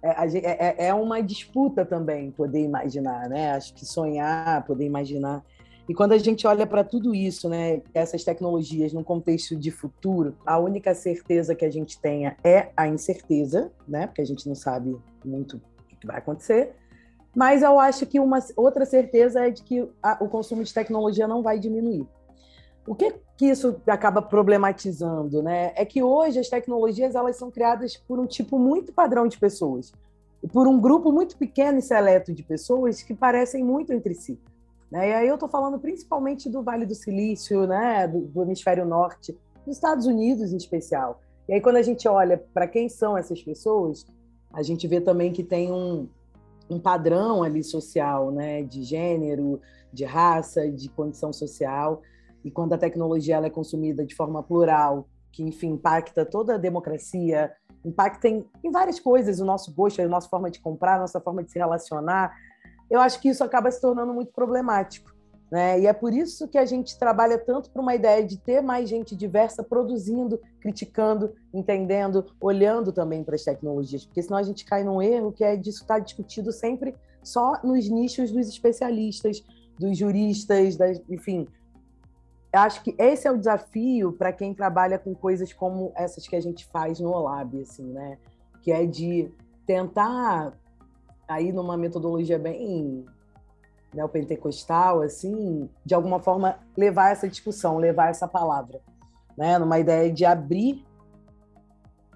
é, 0.01 0.85
é, 0.85 0.87
é, 0.87 0.93
uma 0.93 1.21
disputa 1.21 1.85
também 1.85 2.31
poder 2.31 2.61
imaginar, 2.61 3.27
né? 3.27 3.51
Acho 3.51 3.73
que 3.73 3.85
sonhar, 3.85 4.63
poder 4.65 4.85
imaginar. 4.85 5.43
E 5.89 5.93
quando 5.93 6.11
a 6.11 6.17
gente 6.17 6.45
olha 6.45 6.67
para 6.67 6.83
tudo 6.83 7.15
isso, 7.15 7.47
né, 7.47 7.81
essas 7.93 8.23
tecnologias 8.23 8.91
num 8.91 9.03
contexto 9.03 9.55
de 9.55 9.71
futuro, 9.71 10.35
a 10.45 10.59
única 10.59 10.93
certeza 10.93 11.55
que 11.55 11.63
a 11.63 11.71
gente 11.71 11.99
tenha 11.99 12.35
é 12.43 12.69
a 12.75 12.87
incerteza, 12.87 13.71
né? 13.87 14.05
Porque 14.05 14.21
a 14.21 14.25
gente 14.25 14.47
não 14.47 14.55
sabe 14.55 14.97
muito 15.23 15.57
o 15.57 15.97
que 15.97 16.05
vai 16.05 16.17
acontecer. 16.17 16.75
Mas 17.37 17.61
eu 17.61 17.79
acho 17.79 18.03
que 18.07 18.19
uma 18.19 18.39
outra 18.55 18.83
certeza 18.83 19.45
é 19.45 19.51
de 19.51 19.61
que 19.61 19.87
a, 20.01 20.17
o 20.19 20.27
consumo 20.27 20.63
de 20.63 20.73
tecnologia 20.73 21.27
não 21.27 21.43
vai 21.43 21.59
diminuir. 21.59 22.03
O 22.87 22.95
que 22.95 23.13
que 23.37 23.45
isso 23.45 23.79
acaba 23.85 24.23
problematizando, 24.23 25.43
né? 25.43 25.71
É 25.75 25.85
que 25.85 26.01
hoje 26.01 26.39
as 26.39 26.49
tecnologias 26.49 27.13
elas 27.13 27.35
são 27.35 27.51
criadas 27.51 27.95
por 27.95 28.17
um 28.17 28.25
tipo 28.25 28.57
muito 28.57 28.91
padrão 28.91 29.27
de 29.27 29.37
pessoas, 29.37 29.93
por 30.51 30.67
um 30.67 30.81
grupo 30.81 31.11
muito 31.11 31.37
pequeno 31.37 31.77
e 31.77 31.81
seleto 31.83 32.33
de 32.33 32.41
pessoas 32.41 33.03
que 33.03 33.13
parecem 33.13 33.63
muito 33.63 33.93
entre 33.93 34.15
si. 34.15 34.39
Né? 34.89 35.09
E 35.09 35.13
aí 35.13 35.27
eu 35.27 35.35
estou 35.35 35.47
falando 35.47 35.77
principalmente 35.77 36.49
do 36.49 36.63
Vale 36.63 36.87
do 36.87 36.95
Silício, 36.95 37.67
né? 37.67 38.07
do, 38.07 38.21
do 38.21 38.41
hemisfério 38.41 38.83
norte, 38.83 39.37
dos 39.63 39.75
Estados 39.75 40.07
Unidos 40.07 40.51
em 40.51 40.57
especial. 40.57 41.21
E 41.47 41.53
aí 41.53 41.61
quando 41.61 41.75
a 41.75 41.83
gente 41.83 42.07
olha 42.07 42.43
para 42.51 42.67
quem 42.67 42.89
são 42.89 43.15
essas 43.15 43.43
pessoas, 43.43 44.07
a 44.51 44.63
gente 44.63 44.87
vê 44.87 44.99
também 44.99 45.31
que 45.31 45.43
tem 45.43 45.71
um, 45.71 46.09
um 46.69 46.79
padrão 46.79 47.43
ali 47.43 47.63
social, 47.63 48.31
né, 48.31 48.63
de 48.63 48.83
gênero, 48.83 49.61
de 49.91 50.03
raça, 50.05 50.69
de 50.69 50.89
condição 50.89 51.31
social. 51.31 52.01
E 52.43 52.51
quando 52.51 52.73
a 52.73 52.77
tecnologia 52.77 53.35
ela 53.35 53.47
é 53.47 53.49
consumida 53.49 54.05
de 54.05 54.15
forma 54.15 54.43
plural, 54.43 55.07
que 55.31 55.43
enfim 55.43 55.71
impacta 55.71 56.25
toda 56.25 56.55
a 56.55 56.57
democracia, 56.57 57.51
impacta 57.85 58.27
em, 58.27 58.45
em 58.63 58.71
várias 58.71 58.99
coisas, 58.99 59.39
o 59.39 59.45
nosso 59.45 59.73
gosto, 59.73 60.01
a 60.01 60.07
nossa 60.07 60.29
forma 60.29 60.49
de 60.49 60.59
comprar, 60.59 60.95
a 60.95 60.99
nossa 60.99 61.19
forma 61.19 61.43
de 61.43 61.51
se 61.51 61.59
relacionar, 61.59 62.35
eu 62.89 62.99
acho 62.99 63.21
que 63.21 63.29
isso 63.29 63.43
acaba 63.43 63.71
se 63.71 63.81
tornando 63.81 64.13
muito 64.13 64.31
problemático. 64.31 65.16
Né? 65.49 65.79
E 65.79 65.87
é 65.87 65.93
por 65.93 66.13
isso 66.13 66.47
que 66.47 66.57
a 66.57 66.65
gente 66.65 66.99
trabalha 66.99 67.37
tanto 67.37 67.69
para 67.69 67.81
uma 67.81 67.95
ideia 67.95 68.23
de 68.23 68.37
ter 68.37 68.61
mais 68.61 68.89
gente 68.89 69.15
diversa 69.15 69.63
produzindo, 69.63 70.39
criticando, 70.59 71.33
entendendo, 71.53 72.25
olhando 72.39 72.91
também 72.91 73.23
para 73.23 73.35
as 73.35 73.43
tecnologias, 73.43 74.05
porque 74.05 74.21
senão 74.21 74.37
a 74.37 74.43
gente 74.43 74.65
cai 74.65 74.83
num 74.83 75.01
erro 75.01 75.31
que 75.31 75.43
é 75.43 75.55
disso 75.55 75.83
estar 75.83 75.99
discutido 75.99 76.51
sempre 76.51 76.93
só 77.23 77.59
nos 77.63 77.89
nichos 77.89 78.31
dos 78.31 78.47
especialistas, 78.49 79.41
dos 79.79 79.97
juristas, 79.97 80.75
das, 80.75 81.01
enfim. 81.09 81.47
Acho 82.51 82.83
que 82.83 82.95
esse 82.97 83.27
é 83.27 83.31
o 83.31 83.37
desafio 83.37 84.13
para 84.13 84.33
quem 84.33 84.53
trabalha 84.53 84.97
com 84.97 85.13
coisas 85.13 85.53
como 85.53 85.91
essas 85.95 86.27
que 86.27 86.35
a 86.35 86.41
gente 86.41 86.65
faz 86.65 86.99
no 86.99 87.11
OLAB, 87.11 87.61
assim, 87.61 87.85
né? 87.85 88.17
Que 88.63 88.71
é 88.71 88.85
de 88.85 89.31
tentar 89.65 90.53
aí 91.27 91.51
numa 91.51 91.77
metodologia 91.77 92.39
bem 92.39 93.05
neopentecostal, 93.93 95.01
assim, 95.01 95.69
de 95.85 95.93
alguma 95.93 96.19
forma 96.19 96.59
levar 96.75 97.11
essa 97.11 97.27
discussão, 97.27 97.77
levar 97.77 98.09
essa 98.09 98.27
palavra, 98.27 98.79
né? 99.37 99.57
Numa 99.57 99.79
ideia 99.79 100.11
de 100.11 100.25
abrir 100.25 100.85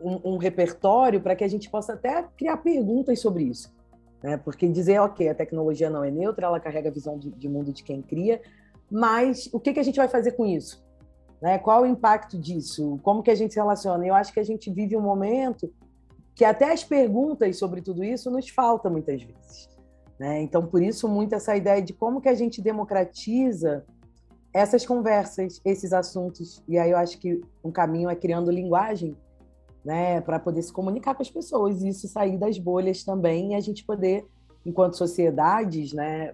um, 0.02 0.34
um 0.34 0.38
repertório 0.38 1.22
para 1.22 1.36
que 1.36 1.44
a 1.44 1.48
gente 1.48 1.70
possa 1.70 1.94
até 1.94 2.24
criar 2.38 2.58
perguntas 2.58 3.20
sobre 3.20 3.44
isso, 3.44 3.74
né? 4.22 4.38
Porque 4.38 4.68
dizer, 4.68 5.00
ok, 5.00 5.30
a 5.30 5.36
tecnologia 5.36 5.90
não 5.90 6.04
é 6.04 6.12
neutra, 6.12 6.48
ela 6.48 6.60
carrega 6.60 6.90
a 6.90 6.94
visão 6.94 7.18
de, 7.18 7.30
de 7.32 7.50
mundo 7.50 7.72
de 7.72 7.84
quem 7.84 8.02
cria, 8.02 8.42
mas 8.90 9.50
o 9.54 9.60
que, 9.60 9.74
que 9.74 9.80
a 9.80 9.84
gente 9.84 9.98
vai 9.98 10.08
fazer 10.08 10.34
com 10.34 10.46
isso? 10.46 10.84
Né? 11.42 11.58
Qual 11.58 11.84
o 11.84 11.88
impacto 11.88 12.38
disso? 12.38 13.00
Como 13.02 13.24
que 13.24 13.32
a 13.32 13.36
gente 13.36 13.54
se 13.54 13.60
relaciona? 13.60 14.06
Eu 14.06 14.14
acho 14.14 14.34
que 14.34 14.40
a 14.40 14.44
gente 14.44 14.70
vive 14.70 14.96
um 14.96 15.02
momento 15.02 15.74
que 16.36 16.46
até 16.46 16.72
as 16.72 16.84
perguntas 16.84 17.58
sobre 17.58 17.82
tudo 17.82 18.04
isso 18.04 18.30
nos 18.30 18.50
falta 18.50 18.90
muitas 18.90 19.24
vezes. 19.24 19.70
Né? 20.22 20.40
Então, 20.44 20.64
por 20.64 20.84
isso, 20.84 21.08
muito 21.08 21.34
essa 21.34 21.58
ideia 21.58 21.82
de 21.82 21.94
como 21.94 22.22
que 22.22 22.30
a 22.30 22.36
gente 22.36 22.62
democratiza 22.62 23.84
essas 24.54 24.86
conversas, 24.86 25.60
esses 25.66 25.92
assuntos. 25.94 26.62
E 26.68 26.78
aí 26.78 26.92
eu 26.92 26.98
acho 26.98 27.18
que 27.18 27.42
um 27.64 27.72
caminho 27.72 28.08
é 28.08 28.16
criando 28.16 28.52
linguagem 28.52 29.18
né, 29.84 30.22
para 30.22 30.38
poder 30.38 30.62
se 30.62 30.72
comunicar 30.72 31.16
com 31.16 31.24
as 31.24 31.32
pessoas 31.32 31.82
e 31.82 31.90
isso 31.90 32.08
sair 32.08 32.38
das 32.38 32.60
bolhas 32.60 33.04
também 33.04 33.54
e 33.54 33.56
a 33.56 33.60
gente 33.60 33.84
poder, 33.84 34.24
enquanto 34.64 34.96
sociedades, 34.96 35.92
né, 35.92 36.34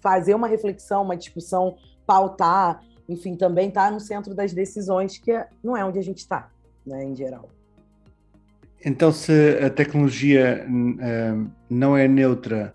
fazer 0.00 0.34
uma 0.34 0.48
reflexão, 0.48 1.04
uma 1.04 1.16
discussão, 1.16 1.76
pautar, 2.04 2.82
enfim, 3.08 3.36
também 3.36 3.68
estar 3.68 3.84
tá 3.84 3.90
no 3.92 4.00
centro 4.00 4.34
das 4.34 4.52
decisões, 4.52 5.18
que 5.18 5.30
é, 5.30 5.46
não 5.62 5.76
é 5.76 5.84
onde 5.84 6.00
a 6.00 6.02
gente 6.02 6.18
está, 6.18 6.50
né, 6.84 7.04
em 7.04 7.14
geral. 7.14 7.48
Então, 8.84 9.12
se 9.12 9.56
a 9.64 9.70
tecnologia 9.70 10.66
uh, 10.66 11.50
não 11.68 11.96
é 11.96 12.08
neutra 12.08 12.74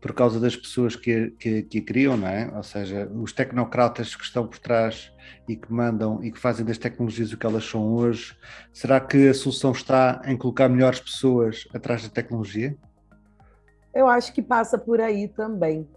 por 0.00 0.12
causa 0.12 0.38
das 0.38 0.54
pessoas 0.54 0.94
que, 0.94 1.30
que, 1.38 1.62
que 1.62 1.78
a 1.78 1.84
criam, 1.84 2.16
não 2.16 2.28
é? 2.28 2.50
Ou 2.54 2.62
seja, 2.62 3.10
os 3.14 3.32
tecnocratas 3.32 4.14
que 4.14 4.24
estão 4.24 4.46
por 4.46 4.58
trás 4.58 5.12
e 5.48 5.56
que 5.56 5.72
mandam 5.72 6.22
e 6.22 6.30
que 6.30 6.38
fazem 6.38 6.64
das 6.64 6.78
tecnologias 6.78 7.32
o 7.32 7.38
que 7.38 7.46
elas 7.46 7.64
são 7.64 7.94
hoje, 7.94 8.36
será 8.72 9.00
que 9.00 9.28
a 9.28 9.34
solução 9.34 9.72
está 9.72 10.22
em 10.26 10.36
colocar 10.36 10.68
melhores 10.68 11.00
pessoas 11.00 11.66
atrás 11.74 12.02
da 12.02 12.08
tecnologia? 12.08 12.76
Eu 13.94 14.06
acho 14.06 14.32
que 14.34 14.42
passa 14.42 14.76
por 14.76 15.00
aí 15.00 15.26
também, 15.26 15.88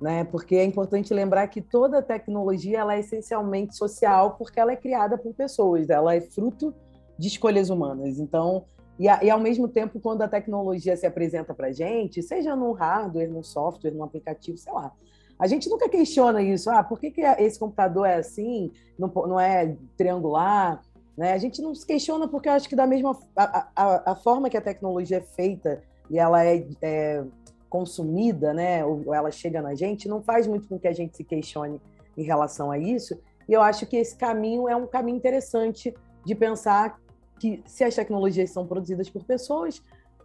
né? 0.00 0.24
Porque 0.24 0.56
é 0.56 0.64
importante 0.64 1.14
lembrar 1.14 1.46
que 1.46 1.62
toda 1.62 2.02
tecnologia 2.02 2.80
ela 2.80 2.94
é 2.94 3.00
essencialmente 3.00 3.76
social 3.76 4.32
porque 4.36 4.58
ela 4.58 4.72
é 4.72 4.76
criada 4.76 5.16
por 5.16 5.32
pessoas, 5.32 5.88
ela 5.88 6.14
é 6.14 6.20
fruto 6.20 6.74
de 7.16 7.28
escolhas 7.28 7.70
humanas. 7.70 8.18
Então, 8.18 8.64
e, 8.98 9.04
e, 9.04 9.30
ao 9.30 9.38
mesmo 9.38 9.68
tempo, 9.68 10.00
quando 10.00 10.22
a 10.22 10.28
tecnologia 10.28 10.96
se 10.96 11.06
apresenta 11.06 11.52
para 11.52 11.68
a 11.68 11.72
gente, 11.72 12.22
seja 12.22 12.56
num 12.56 12.72
hardware, 12.72 13.30
num 13.30 13.42
software, 13.42 13.90
num 13.90 14.02
aplicativo, 14.02 14.56
sei 14.56 14.72
lá, 14.72 14.92
a 15.38 15.46
gente 15.46 15.68
nunca 15.68 15.88
questiona 15.88 16.42
isso. 16.42 16.70
Ah, 16.70 16.82
por 16.82 16.98
que, 16.98 17.10
que 17.10 17.20
esse 17.20 17.58
computador 17.58 18.06
é 18.06 18.16
assim, 18.16 18.72
não, 18.98 19.08
não 19.08 19.38
é 19.38 19.76
triangular? 19.96 20.82
Né? 21.16 21.32
A 21.32 21.38
gente 21.38 21.60
não 21.60 21.74
se 21.74 21.86
questiona 21.86 22.26
porque 22.26 22.48
eu 22.48 22.52
acho 22.52 22.68
que 22.68 22.76
da 22.76 22.86
mesma 22.86 23.18
a, 23.36 23.68
a, 23.76 24.12
a 24.12 24.14
forma 24.14 24.48
que 24.48 24.56
a 24.56 24.62
tecnologia 24.62 25.18
é 25.18 25.20
feita 25.20 25.82
e 26.10 26.18
ela 26.18 26.44
é, 26.44 26.66
é 26.80 27.24
consumida, 27.68 28.54
né, 28.54 28.84
ou 28.84 29.12
ela 29.12 29.30
chega 29.30 29.60
na 29.60 29.74
gente, 29.74 30.08
não 30.08 30.22
faz 30.22 30.46
muito 30.46 30.68
com 30.68 30.78
que 30.78 30.86
a 30.88 30.92
gente 30.92 31.16
se 31.16 31.24
questione 31.24 31.80
em 32.16 32.22
relação 32.22 32.70
a 32.70 32.78
isso. 32.78 33.18
E 33.48 33.52
eu 33.52 33.60
acho 33.60 33.86
que 33.86 33.96
esse 33.96 34.16
caminho 34.16 34.68
é 34.68 34.76
um 34.76 34.86
caminho 34.86 35.16
interessante 35.16 35.94
de 36.24 36.34
pensar 36.34 36.98
que 37.38 37.62
se 37.66 37.84
as 37.84 37.94
tecnologias 37.94 38.50
são 38.50 38.66
produzidas 38.66 39.08
por 39.08 39.24
pessoas, 39.24 39.82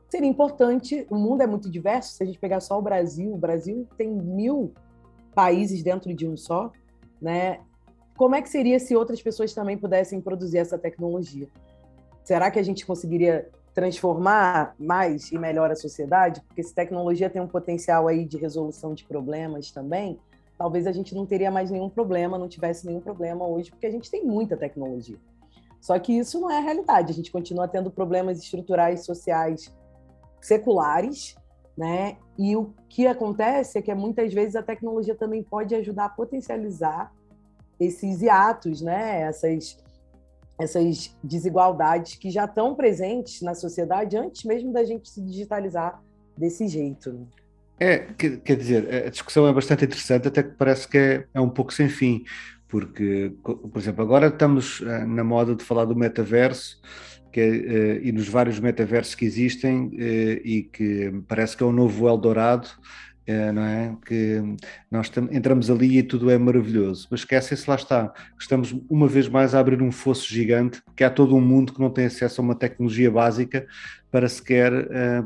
seria 0.09 0.29
importante. 0.29 1.05
O 1.09 1.15
mundo 1.15 1.41
é 1.41 1.47
muito 1.47 1.69
diverso. 1.69 2.13
Se 2.13 2.23
a 2.23 2.25
gente 2.25 2.39
pegar 2.39 2.59
só 2.59 2.77
o 2.77 2.81
Brasil, 2.81 3.33
o 3.33 3.37
Brasil 3.37 3.87
tem 3.97 4.09
mil 4.09 4.73
países 5.33 5.81
dentro 5.81 6.13
de 6.13 6.27
um 6.27 6.35
só, 6.35 6.71
né? 7.21 7.59
Como 8.17 8.35
é 8.35 8.41
que 8.41 8.49
seria 8.49 8.77
se 8.79 8.95
outras 8.95 9.21
pessoas 9.21 9.53
também 9.53 9.77
pudessem 9.77 10.21
produzir 10.21 10.59
essa 10.59 10.77
tecnologia? 10.77 11.47
Será 12.23 12.51
que 12.51 12.59
a 12.59 12.63
gente 12.63 12.85
conseguiria 12.85 13.49
transformar 13.73 14.75
mais 14.77 15.31
e 15.31 15.37
melhor 15.37 15.71
a 15.71 15.75
sociedade? 15.75 16.41
Porque 16.41 16.61
se 16.61 16.75
tecnologia 16.75 17.29
tem 17.29 17.41
um 17.41 17.47
potencial 17.47 18.07
aí 18.07 18.25
de 18.25 18.37
resolução 18.37 18.93
de 18.93 19.05
problemas 19.05 19.71
também, 19.71 20.19
talvez 20.57 20.85
a 20.85 20.91
gente 20.91 21.15
não 21.15 21.25
teria 21.25 21.49
mais 21.49 21.71
nenhum 21.71 21.89
problema, 21.89 22.37
não 22.37 22.47
tivesse 22.47 22.85
nenhum 22.85 22.99
problema 22.99 23.47
hoje, 23.47 23.71
porque 23.71 23.87
a 23.87 23.91
gente 23.91 24.11
tem 24.11 24.23
muita 24.23 24.55
tecnologia. 24.55 25.17
Só 25.81 25.97
que 25.97 26.13
isso 26.13 26.39
não 26.39 26.49
é 26.49 26.59
a 26.59 26.61
realidade. 26.61 27.11
A 27.11 27.15
gente 27.15 27.31
continua 27.31 27.67
tendo 27.67 27.89
problemas 27.89 28.37
estruturais 28.37 29.03
sociais 29.03 29.75
seculares, 30.39 31.35
né? 31.75 32.17
E 32.37 32.55
o 32.55 32.73
que 32.87 33.07
acontece 33.07 33.79
é 33.79 33.81
que 33.81 33.93
muitas 33.93 34.31
vezes 34.33 34.55
a 34.55 34.63
tecnologia 34.63 35.15
também 35.15 35.43
pode 35.43 35.73
ajudar 35.75 36.05
a 36.05 36.09
potencializar 36.09 37.11
esses 37.79 38.21
hiatos, 38.21 38.81
né? 38.81 39.21
Essas 39.21 39.77
essas 40.59 41.17
desigualdades 41.23 42.15
que 42.15 42.29
já 42.29 42.45
estão 42.45 42.75
presentes 42.75 43.41
na 43.41 43.55
sociedade 43.55 44.15
antes 44.15 44.43
mesmo 44.43 44.71
da 44.71 44.83
gente 44.83 45.09
se 45.09 45.19
digitalizar 45.19 45.99
desse 46.37 46.67
jeito. 46.67 47.27
É, 47.79 47.97
quer, 47.97 48.55
dizer, 48.55 49.07
a 49.07 49.09
discussão 49.09 49.47
é 49.47 49.53
bastante 49.53 49.85
interessante, 49.85 50.27
até 50.27 50.43
que 50.43 50.51
parece 50.51 50.87
que 50.87 50.97
é, 50.99 51.25
é 51.33 51.41
um 51.41 51.49
pouco 51.49 51.73
sem 51.73 51.89
fim, 51.89 52.23
porque, 52.71 53.33
por 53.43 53.77
exemplo, 53.77 54.01
agora 54.01 54.27
estamos 54.27 54.81
eh, 54.81 55.05
na 55.05 55.25
moda 55.25 55.53
de 55.53 55.61
falar 55.61 55.83
do 55.83 55.93
metaverso, 55.93 56.79
que 57.29 57.41
é, 57.41 57.47
eh, 57.47 58.01
e 58.01 58.11
nos 58.13 58.29
vários 58.29 58.61
metaversos 58.61 59.13
que 59.13 59.25
existem, 59.25 59.91
eh, 59.99 60.41
e 60.43 60.63
que 60.63 61.21
parece 61.27 61.57
que 61.57 61.63
é 61.63 61.65
um 61.65 61.73
novo 61.73 62.07
Eldorado, 62.07 62.69
não 63.53 63.63
é? 63.63 63.95
Que 64.05 64.41
nós 64.89 65.09
entramos 65.31 65.69
ali 65.69 65.99
e 65.99 66.03
tudo 66.03 66.29
é 66.29 66.37
maravilhoso, 66.37 67.07
mas 67.09 67.21
esquecem-se, 67.21 67.69
lá 67.69 67.77
está, 67.77 68.13
estamos 68.37 68.75
uma 68.89 69.07
vez 69.07 69.29
mais 69.29 69.55
a 69.55 69.59
abrir 69.59 69.81
um 69.81 69.91
fosso 69.91 70.27
gigante, 70.27 70.81
porque 70.81 71.01
há 71.01 71.09
todo 71.09 71.33
um 71.33 71.39
mundo 71.39 71.71
que 71.71 71.79
não 71.79 71.89
tem 71.89 72.05
acesso 72.05 72.41
a 72.41 72.43
uma 72.43 72.55
tecnologia 72.55 73.09
básica 73.09 73.65
para 74.11 74.27
sequer 74.27 74.73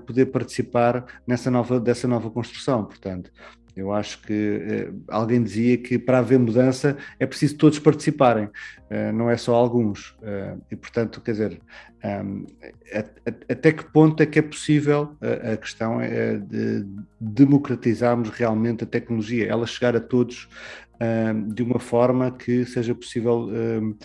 poder 0.05 0.27
participar 0.27 1.03
nessa 1.25 1.49
nova, 1.49 1.79
dessa 1.79 2.07
nova 2.07 2.29
construção. 2.29 2.85
Portanto, 2.85 3.31
eu 3.75 3.91
acho 3.91 4.21
que 4.21 4.89
uh, 4.89 5.03
alguém 5.09 5.43
dizia 5.43 5.77
que 5.77 5.99
para 5.99 6.19
haver 6.19 6.39
mudança 6.39 6.95
é 7.19 7.25
preciso 7.25 7.57
todos 7.57 7.77
participarem, 7.77 8.45
uh, 8.45 9.11
não 9.13 9.29
é 9.29 9.35
só 9.35 9.53
alguns. 9.53 10.15
e, 10.71 10.75
portanto, 10.75 11.21
quer 11.21 11.31
dizer, 11.31 11.61
um, 12.03 12.45
até 13.49 13.71
que 13.71 13.83
ponto 13.91 14.21
é 14.23 14.25
que 14.25 14.39
é 14.39 14.41
possível 14.41 15.17
a, 15.21 15.57
questão 15.57 15.99
é 15.99 16.37
de 16.37 16.85
democratizarmos 17.19 18.29
realmente 18.29 18.83
a 18.83 18.87
tecnologia, 18.87 19.47
ela 19.47 19.65
chegar 19.65 19.95
a 19.95 19.99
todos 19.99 20.47
um, 21.01 21.49
de 21.49 21.63
uma 21.63 21.79
forma 21.79 22.31
que 22.31 22.65
seja 22.65 22.93
possível 22.93 23.49
um, 23.49 23.95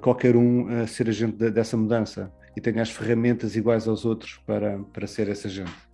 qualquer 0.00 0.36
um 0.36 0.86
ser 0.86 1.08
agente 1.08 1.36
de, 1.36 1.50
dessa 1.50 1.76
mudança 1.76 2.32
e 2.56 2.60
tenha 2.60 2.82
as 2.82 2.90
ferramentas 2.90 3.56
iguais 3.56 3.88
aos 3.88 4.04
outros 4.04 4.40
para, 4.46 4.78
para 4.92 5.06
ser 5.06 5.28
essa 5.28 5.48
gente. 5.48 5.91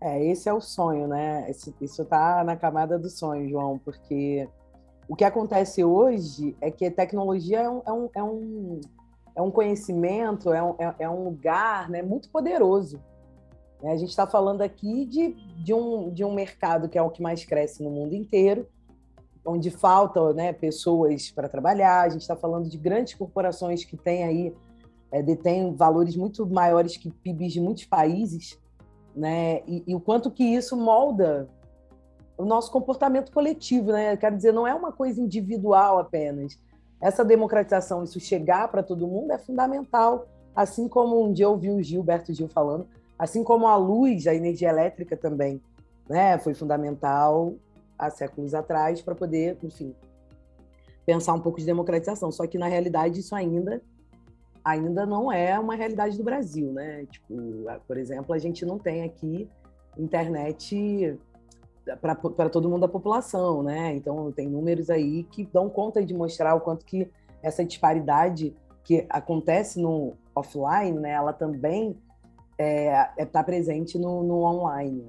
É, 0.00 0.24
esse 0.24 0.48
é 0.48 0.52
o 0.52 0.60
sonho, 0.60 1.06
né? 1.06 1.50
Isso 1.50 2.02
está 2.02 2.42
na 2.42 2.56
camada 2.56 2.98
do 2.98 3.10
sonho, 3.10 3.48
João, 3.48 3.78
porque 3.78 4.48
o 5.08 5.14
que 5.14 5.24
acontece 5.24 5.84
hoje 5.84 6.56
é 6.60 6.70
que 6.70 6.86
a 6.86 6.90
tecnologia 6.90 7.60
é 7.60 7.68
um, 7.68 7.82
é 7.84 7.92
um, 7.92 8.10
é 8.14 8.22
um, 8.22 8.80
é 9.36 9.42
um 9.42 9.50
conhecimento, 9.50 10.52
é 10.52 10.62
um, 10.62 10.74
é, 10.78 10.94
é 11.00 11.10
um 11.10 11.24
lugar 11.24 11.90
né, 11.90 12.00
muito 12.00 12.30
poderoso. 12.30 13.02
A 13.82 13.96
gente 13.96 14.10
está 14.10 14.26
falando 14.26 14.60
aqui 14.60 15.06
de, 15.06 15.32
de, 15.62 15.72
um, 15.72 16.12
de 16.12 16.22
um 16.22 16.34
mercado 16.34 16.88
que 16.88 16.98
é 16.98 17.02
o 17.02 17.10
que 17.10 17.22
mais 17.22 17.44
cresce 17.44 17.82
no 17.82 17.90
mundo 17.90 18.14
inteiro, 18.14 18.68
onde 19.44 19.70
faltam 19.70 20.34
né, 20.34 20.52
pessoas 20.52 21.30
para 21.30 21.48
trabalhar. 21.48 22.02
A 22.02 22.08
gente 22.10 22.20
está 22.20 22.36
falando 22.36 22.68
de 22.68 22.76
grandes 22.76 23.14
corporações 23.14 23.84
que 23.84 23.96
têm 23.96 24.24
aí 24.24 24.54
é, 25.10 25.22
detém 25.22 25.74
valores 25.74 26.14
muito 26.14 26.46
maiores 26.46 26.96
que 26.96 27.10
PIBs 27.10 27.52
de 27.54 27.60
muitos 27.60 27.84
países, 27.84 28.59
né? 29.14 29.62
E, 29.66 29.82
e, 29.86 29.94
o 29.94 30.00
quanto 30.00 30.30
que 30.30 30.44
isso 30.44 30.76
molda 30.76 31.48
o 32.36 32.44
nosso 32.44 32.70
comportamento 32.70 33.32
coletivo, 33.32 33.92
né? 33.92 34.16
Quero 34.16 34.36
dizer, 34.36 34.52
não 34.52 34.66
é 34.66 34.74
uma 34.74 34.92
coisa 34.92 35.20
individual 35.20 35.98
apenas. 35.98 36.58
Essa 37.00 37.24
democratização, 37.24 38.04
isso 38.04 38.20
chegar 38.20 38.68
para 38.68 38.82
todo 38.82 39.06
mundo 39.06 39.32
é 39.32 39.38
fundamental. 39.38 40.26
Assim 40.54 40.88
como 40.88 41.22
um 41.22 41.32
dia 41.32 41.46
eu 41.46 41.52
ouvi 41.52 41.70
o 41.70 41.82
Gilberto 41.82 42.32
Gil 42.32 42.48
falando, 42.48 42.86
assim 43.18 43.44
como 43.44 43.66
a 43.66 43.76
luz, 43.76 44.26
a 44.26 44.34
energia 44.34 44.70
elétrica 44.70 45.16
também, 45.16 45.60
né? 46.08 46.38
Foi 46.38 46.54
fundamental 46.54 47.54
há 47.98 48.10
séculos 48.10 48.54
atrás 48.54 49.02
para 49.02 49.14
poder, 49.14 49.58
enfim, 49.62 49.94
pensar 51.04 51.34
um 51.34 51.40
pouco 51.40 51.58
de 51.58 51.66
democratização. 51.66 52.32
Só 52.32 52.46
que 52.46 52.58
na 52.58 52.66
realidade 52.66 53.20
isso 53.20 53.34
ainda 53.34 53.82
ainda 54.64 55.06
não 55.06 55.32
é 55.32 55.58
uma 55.58 55.74
realidade 55.74 56.16
do 56.16 56.24
Brasil, 56.24 56.72
né? 56.72 57.06
Tipo, 57.06 57.34
por 57.86 57.96
exemplo, 57.96 58.34
a 58.34 58.38
gente 58.38 58.64
não 58.64 58.78
tem 58.78 59.02
aqui 59.02 59.48
internet 59.98 61.18
para 62.00 62.48
todo 62.48 62.68
mundo 62.68 62.82
da 62.82 62.88
população, 62.88 63.62
né? 63.62 63.94
Então 63.94 64.30
tem 64.32 64.48
números 64.48 64.90
aí 64.90 65.24
que 65.24 65.44
dão 65.46 65.68
conta 65.68 66.04
de 66.04 66.14
mostrar 66.14 66.54
o 66.54 66.60
quanto 66.60 66.84
que 66.84 67.10
essa 67.42 67.64
disparidade 67.64 68.54
que 68.84 69.06
acontece 69.08 69.80
no 69.80 70.16
offline, 70.34 70.98
né? 70.98 71.12
Ela 71.12 71.32
também 71.32 71.90
está 71.90 72.02
é, 72.58 73.10
é 73.16 73.24
tá 73.24 73.42
presente 73.42 73.98
no, 73.98 74.22
no, 74.22 74.42
online. 74.42 75.06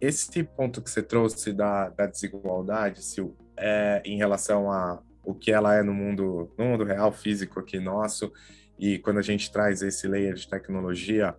Esse 0.00 0.42
ponto 0.44 0.82
que 0.82 0.90
você 0.90 1.02
trouxe 1.02 1.52
da, 1.52 1.88
da 1.88 2.06
desigualdade, 2.06 3.02
Sil, 3.02 3.34
é, 3.56 4.02
em 4.04 4.16
relação 4.16 4.70
a 4.70 5.00
o 5.24 5.34
que 5.34 5.52
ela 5.52 5.74
é 5.74 5.82
no 5.82 5.94
mundo, 5.94 6.52
no 6.58 6.64
mundo 6.64 6.84
real, 6.84 7.12
físico 7.12 7.60
aqui 7.60 7.78
nosso, 7.78 8.32
e 8.78 8.98
quando 8.98 9.18
a 9.18 9.22
gente 9.22 9.50
traz 9.50 9.82
esse 9.82 10.06
layer 10.06 10.34
de 10.34 10.48
tecnologia, 10.48 11.34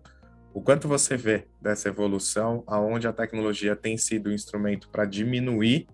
o 0.52 0.60
quanto 0.60 0.88
você 0.88 1.16
vê 1.16 1.46
dessa 1.60 1.88
evolução, 1.88 2.64
aonde 2.66 3.06
a 3.06 3.12
tecnologia 3.12 3.76
tem 3.76 3.98
sido 3.98 4.30
um 4.30 4.32
instrumento 4.32 4.88
para 4.88 5.04
diminuir 5.04 5.86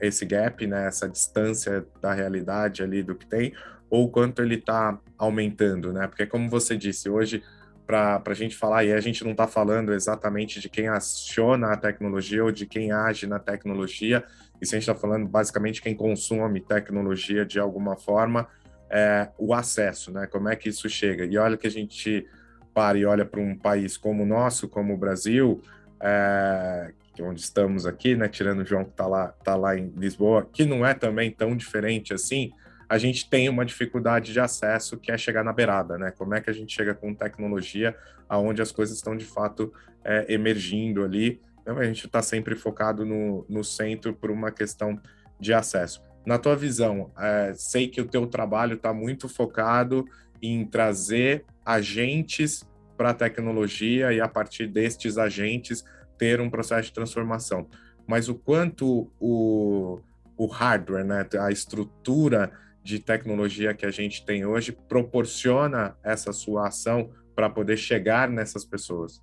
esse 0.00 0.24
gap, 0.24 0.66
né, 0.66 0.86
essa 0.86 1.08
distância 1.08 1.86
da 2.00 2.14
realidade 2.14 2.82
ali 2.82 3.02
do 3.02 3.14
que 3.14 3.26
tem, 3.26 3.52
ou 3.90 4.04
o 4.04 4.10
quanto 4.10 4.42
ele 4.42 4.54
está 4.54 4.98
aumentando, 5.16 5.92
né? 5.92 6.06
Porque 6.06 6.26
como 6.26 6.48
você 6.48 6.76
disse, 6.76 7.08
hoje 7.08 7.42
para 7.86 8.22
a 8.22 8.34
gente 8.34 8.54
falar, 8.54 8.84
e 8.84 8.92
a 8.92 9.00
gente 9.00 9.24
não 9.24 9.30
está 9.30 9.46
falando 9.46 9.94
exatamente 9.94 10.60
de 10.60 10.68
quem 10.68 10.88
aciona 10.88 11.72
a 11.72 11.76
tecnologia 11.76 12.44
ou 12.44 12.52
de 12.52 12.66
quem 12.66 12.92
age 12.92 13.26
na 13.26 13.38
tecnologia, 13.38 14.22
e 14.60 14.66
se 14.66 14.74
a 14.74 14.78
gente 14.78 14.88
está 14.88 14.94
falando 14.94 15.26
basicamente 15.26 15.80
quem 15.80 15.94
consome 15.94 16.60
tecnologia 16.60 17.44
de 17.44 17.58
alguma 17.58 17.96
forma, 17.96 18.48
é, 18.90 19.28
o 19.38 19.52
acesso, 19.54 20.10
né? 20.12 20.26
Como 20.26 20.48
é 20.48 20.56
que 20.56 20.68
isso 20.68 20.88
chega? 20.88 21.24
E 21.24 21.36
olha 21.36 21.56
que 21.56 21.66
a 21.66 21.70
gente 21.70 22.26
para 22.74 22.98
e 22.98 23.04
olha 23.04 23.24
para 23.24 23.40
um 23.40 23.56
país 23.56 23.96
como 23.96 24.22
o 24.22 24.26
nosso, 24.26 24.68
como 24.68 24.94
o 24.94 24.96
Brasil, 24.96 25.60
é, 26.00 26.92
onde 27.20 27.40
estamos 27.40 27.86
aqui, 27.86 28.14
né? 28.16 28.28
Tirando 28.28 28.60
o 28.60 28.64
João 28.64 28.84
que 28.84 28.90
está 28.90 29.06
lá, 29.06 29.28
tá 29.44 29.56
lá 29.56 29.76
em 29.76 29.92
Lisboa, 29.96 30.48
que 30.52 30.64
não 30.64 30.86
é 30.86 30.94
também 30.94 31.30
tão 31.30 31.56
diferente 31.56 32.14
assim, 32.14 32.52
a 32.88 32.96
gente 32.96 33.28
tem 33.28 33.48
uma 33.48 33.66
dificuldade 33.66 34.32
de 34.32 34.40
acesso 34.40 34.96
que 34.96 35.12
é 35.12 35.18
chegar 35.18 35.44
na 35.44 35.52
beirada, 35.52 35.98
né? 35.98 36.10
Como 36.16 36.34
é 36.34 36.40
que 36.40 36.48
a 36.48 36.52
gente 36.52 36.74
chega 36.74 36.94
com 36.94 37.14
tecnologia 37.14 37.94
aonde 38.28 38.62
as 38.62 38.72
coisas 38.72 38.96
estão 38.96 39.16
de 39.16 39.26
fato 39.26 39.72
é, 40.02 40.32
emergindo 40.32 41.04
ali? 41.04 41.40
Então, 41.68 41.78
a 41.78 41.84
gente 41.84 42.06
está 42.06 42.22
sempre 42.22 42.56
focado 42.56 43.04
no, 43.04 43.44
no 43.46 43.62
centro 43.62 44.14
por 44.14 44.30
uma 44.30 44.50
questão 44.50 44.98
de 45.38 45.52
acesso. 45.52 46.02
Na 46.24 46.38
tua 46.38 46.56
visão, 46.56 47.12
é, 47.18 47.52
sei 47.54 47.88
que 47.88 48.00
o 48.00 48.08
teu 48.08 48.26
trabalho 48.26 48.72
está 48.72 48.90
muito 48.94 49.28
focado 49.28 50.06
em 50.40 50.64
trazer 50.64 51.44
agentes 51.66 52.66
para 52.96 53.10
a 53.10 53.14
tecnologia 53.14 54.14
e 54.14 54.18
a 54.18 54.26
partir 54.26 54.66
destes 54.66 55.18
agentes 55.18 55.84
ter 56.16 56.40
um 56.40 56.48
processo 56.48 56.88
de 56.88 56.94
transformação. 56.94 57.68
Mas 58.06 58.30
o 58.30 58.34
quanto 58.34 59.12
o, 59.20 60.00
o 60.38 60.46
hardware, 60.46 61.04
né, 61.04 61.26
a 61.38 61.50
estrutura 61.50 62.50
de 62.82 62.98
tecnologia 62.98 63.74
que 63.74 63.84
a 63.84 63.90
gente 63.90 64.24
tem 64.24 64.46
hoje 64.46 64.72
proporciona 64.72 65.98
essa 66.02 66.32
sua 66.32 66.68
ação 66.68 67.10
para 67.36 67.50
poder 67.50 67.76
chegar 67.76 68.30
nessas 68.30 68.64
pessoas? 68.64 69.20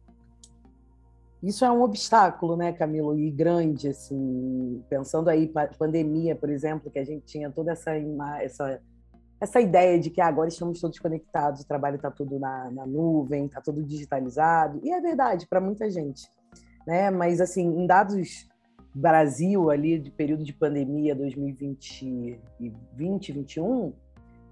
Isso 1.43 1.63
é 1.63 1.71
um 1.71 1.81
obstáculo, 1.81 2.55
né, 2.55 2.73
Camilo, 2.73 3.17
e 3.17 3.29
grande, 3.29 3.89
assim, 3.89 4.83
pensando 4.89 5.29
aí 5.29 5.51
pandemia, 5.77 6.35
por 6.35 6.49
exemplo, 6.49 6.89
que 6.89 6.99
a 6.99 7.05
gente 7.05 7.25
tinha 7.25 7.51
toda 7.51 7.71
essa 7.73 7.91
essa 8.41 8.81
essa 9.39 9.59
ideia 9.59 9.99
de 9.99 10.09
que 10.09 10.21
agora 10.21 10.47
estamos 10.47 10.79
todos 10.79 10.97
conectados, 10.97 11.61
o 11.61 11.67
trabalho 11.67 11.97
está 11.97 12.09
tudo 12.09 12.39
na, 12.39 12.71
na 12.71 12.85
nuvem, 12.85 13.45
está 13.45 13.61
tudo 13.61 13.83
digitalizado, 13.83 14.79
e 14.81 14.91
é 14.91 15.01
verdade 15.01 15.45
para 15.47 15.59
muita 15.59 15.89
gente, 15.89 16.27
né? 16.87 17.11
Mas 17.11 17.41
assim, 17.41 17.63
em 17.63 17.85
dados 17.85 18.47
Brasil 18.93 19.69
ali 19.69 19.99
de 19.99 20.09
período 20.09 20.45
de 20.45 20.53
pandemia 20.53 21.13
2020 21.13 22.39
e 22.61 22.69
2021, 22.93 23.93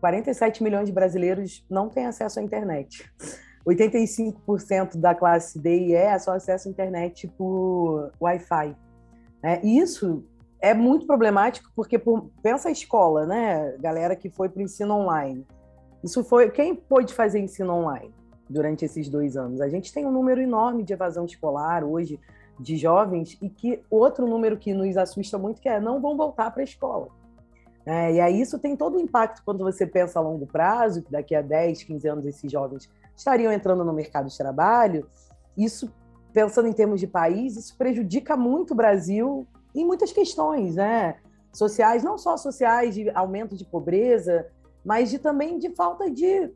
47 0.02 0.62
milhões 0.62 0.88
de 0.88 0.92
brasileiros 0.92 1.66
não 1.70 1.88
têm 1.88 2.06
acesso 2.06 2.42
à 2.42 2.44
internet. 2.44 3.10
85% 3.66 4.98
da 4.98 5.16
classe 5.16 5.60
D 5.60 5.78
e 5.78 5.90
E 5.90 5.96
é 5.96 6.18
só 6.20 6.34
acesso 6.34 6.68
à 6.68 6.72
internet 6.72 7.28
por 7.38 8.12
Wi-Fi. 8.22 8.76
É, 9.42 9.66
isso 9.66 10.24
é 10.62 10.74
muito 10.74 11.06
problemático 11.06 11.70
porque 11.76 12.00
por, 12.00 12.30
pensa 12.42 12.70
a 12.70 12.72
escola, 12.72 13.26
né, 13.26 13.76
galera 13.80 14.16
que 14.16 14.30
foi 14.30 14.50
para 14.50 14.60
o 14.60 14.64
ensino 14.64 14.94
online. 14.94 15.46
Isso 16.04 16.24
foi 16.24 16.50
quem 16.52 16.76
pôde 16.76 17.14
fazer 17.14 17.40
ensino 17.40 17.74
online 17.74 18.14
durante 18.50 18.86
esses 18.86 19.10
dois 19.10 19.38
anos. 19.38 19.62
A 19.62 19.70
gente 19.70 19.94
tem 19.94 20.06
um 20.06 20.12
número 20.12 20.42
enorme 20.42 20.84
de 20.84 20.94
evasão 20.94 21.26
escolar 21.26 21.84
hoje 21.84 22.20
de 22.60 22.78
jovens 22.78 23.38
e 23.42 23.50
que 23.50 23.82
outro 23.90 24.28
número 24.28 24.58
que 24.58 24.74
nos 24.74 24.96
assusta 24.96 25.38
muito 25.38 25.62
que 25.62 25.68
é 25.68 25.80
não 25.80 26.02
vão 26.02 26.16
voltar 26.16 26.52
para 26.52 26.62
a 26.62 26.64
escola. 26.64 27.08
É, 27.86 28.14
e 28.14 28.22
aí 28.22 28.40
isso 28.40 28.58
tem 28.60 28.78
todo 28.78 28.96
o 28.96 29.00
impacto 29.00 29.42
quando 29.44 29.64
você 29.64 29.86
pensa 29.86 30.20
a 30.20 30.22
longo 30.22 30.48
prazo, 30.48 31.02
que 31.02 31.12
daqui 31.12 31.36
a 31.36 31.42
10, 31.42 31.84
15 31.84 32.08
anos 32.08 32.26
esses 32.26 32.50
jovens 32.50 32.90
estariam 33.16 33.52
entrando 33.52 33.84
no 33.84 33.94
mercado 33.94 34.30
de 34.30 34.38
trabalho. 34.38 35.08
Isso, 35.58 35.94
pensando 36.32 36.68
em 36.68 36.74
termos 36.74 37.00
de 37.00 37.08
país, 37.08 37.56
isso 37.56 37.78
prejudica 37.78 38.36
muito 38.36 38.72
o 38.72 38.76
Brasil 38.76 39.48
em 39.76 39.86
muitas 39.86 40.12
questões, 40.12 40.76
né? 40.76 41.16
sociais, 41.54 42.04
não 42.04 42.18
só 42.18 42.36
sociais 42.36 42.96
de 42.96 43.10
aumento 43.12 43.56
de 43.56 43.64
pobreza, 43.64 44.48
mas 44.84 45.10
de 45.10 45.20
também 45.20 45.60
de 45.60 45.70
falta 45.70 46.10
de, 46.10 46.52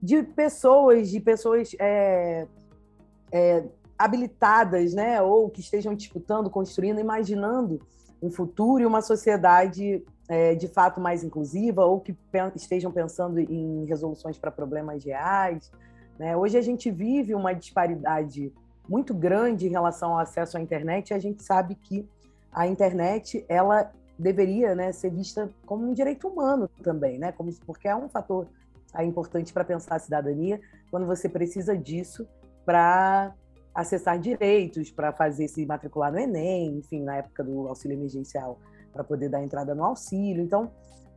de 0.00 0.22
pessoas, 0.22 1.10
de 1.10 1.20
pessoas 1.20 1.74
é, 1.78 2.46
é, 3.32 3.64
habilitadas, 3.98 4.94
né, 4.94 5.20
ou 5.20 5.50
que 5.50 5.60
estejam 5.60 5.94
disputando, 5.94 6.48
construindo, 6.48 7.00
imaginando 7.00 7.80
um 8.22 8.30
futuro 8.30 8.82
e 8.82 8.86
uma 8.86 9.02
sociedade 9.02 10.04
é, 10.32 10.54
de 10.54 10.66
fato 10.66 10.98
mais 10.98 11.22
inclusiva, 11.22 11.84
ou 11.84 12.00
que 12.00 12.16
estejam 12.54 12.90
pensando 12.90 13.38
em 13.38 13.84
resoluções 13.84 14.38
para 14.38 14.50
problemas 14.50 15.04
reais. 15.04 15.70
Né? 16.18 16.34
Hoje 16.34 16.56
a 16.56 16.62
gente 16.62 16.90
vive 16.90 17.34
uma 17.34 17.52
disparidade 17.52 18.50
muito 18.88 19.12
grande 19.12 19.66
em 19.66 19.70
relação 19.70 20.12
ao 20.12 20.20
acesso 20.20 20.56
à 20.56 20.60
internet 20.60 21.10
e 21.10 21.14
a 21.14 21.18
gente 21.18 21.42
sabe 21.42 21.74
que 21.74 22.08
a 22.50 22.66
internet 22.66 23.44
ela 23.46 23.92
deveria 24.18 24.74
né, 24.74 24.90
ser 24.90 25.10
vista 25.10 25.50
como 25.66 25.86
um 25.86 25.92
direito 25.92 26.26
humano 26.28 26.66
também, 26.82 27.18
né? 27.18 27.32
Como, 27.32 27.52
porque 27.66 27.86
é 27.86 27.94
um 27.94 28.08
fator 28.08 28.46
é, 28.94 29.04
importante 29.04 29.52
para 29.52 29.64
pensar 29.64 29.96
a 29.96 29.98
cidadania 29.98 30.58
quando 30.90 31.06
você 31.06 31.28
precisa 31.28 31.76
disso 31.76 32.26
para 32.64 33.34
acessar 33.74 34.18
direitos, 34.18 34.90
para 34.90 35.12
fazer 35.12 35.46
se 35.48 35.66
matricular 35.66 36.10
no 36.10 36.18
Enem, 36.18 36.78
enfim, 36.78 37.02
na 37.02 37.16
época 37.16 37.44
do 37.44 37.68
auxílio 37.68 37.98
emergencial, 37.98 38.58
para 38.92 39.02
poder 39.02 39.28
dar 39.28 39.42
entrada 39.42 39.74
no 39.74 39.84
auxílio. 39.84 40.42
Então, 40.42 40.70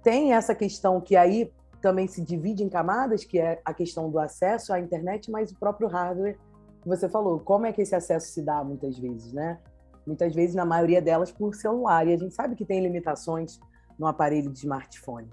tem 0.04 0.34
essa 0.34 0.54
questão 0.56 1.02
que 1.02 1.16
aí 1.16 1.52
também 1.82 2.08
se 2.08 2.22
divide 2.22 2.64
em 2.64 2.70
camadas, 2.70 3.24
que 3.24 3.40
é 3.40 3.62
a 3.64 3.74
questão 3.74 4.10
do 4.10 4.18
acesso 4.18 4.74
à 4.74 4.80
internet, 4.80 5.30
mas 5.30 5.52
o 5.52 5.60
próprio 5.60 5.88
hardware 5.88 6.38
que 6.82 6.88
você 6.88 7.10
falou, 7.10 7.40
como 7.40 7.66
é 7.66 7.74
que 7.74 7.82
esse 7.82 7.96
acesso 7.96 8.28
se 8.28 8.42
dá 8.44 8.64
muitas 8.64 8.98
vezes, 8.98 9.34
né? 9.34 9.60
Muitas 10.06 10.36
vezes, 10.36 10.56
na 10.56 10.66
maioria 10.66 11.02
delas, 11.02 11.32
por 11.32 11.56
celular. 11.56 12.08
E 12.08 12.14
a 12.14 12.18
gente 12.18 12.34
sabe 12.36 12.56
que 12.56 12.64
tem 12.64 12.80
limitações 12.80 13.60
no 13.98 14.06
aparelho 14.06 14.52
de 14.52 14.60
smartphone. 14.60 15.28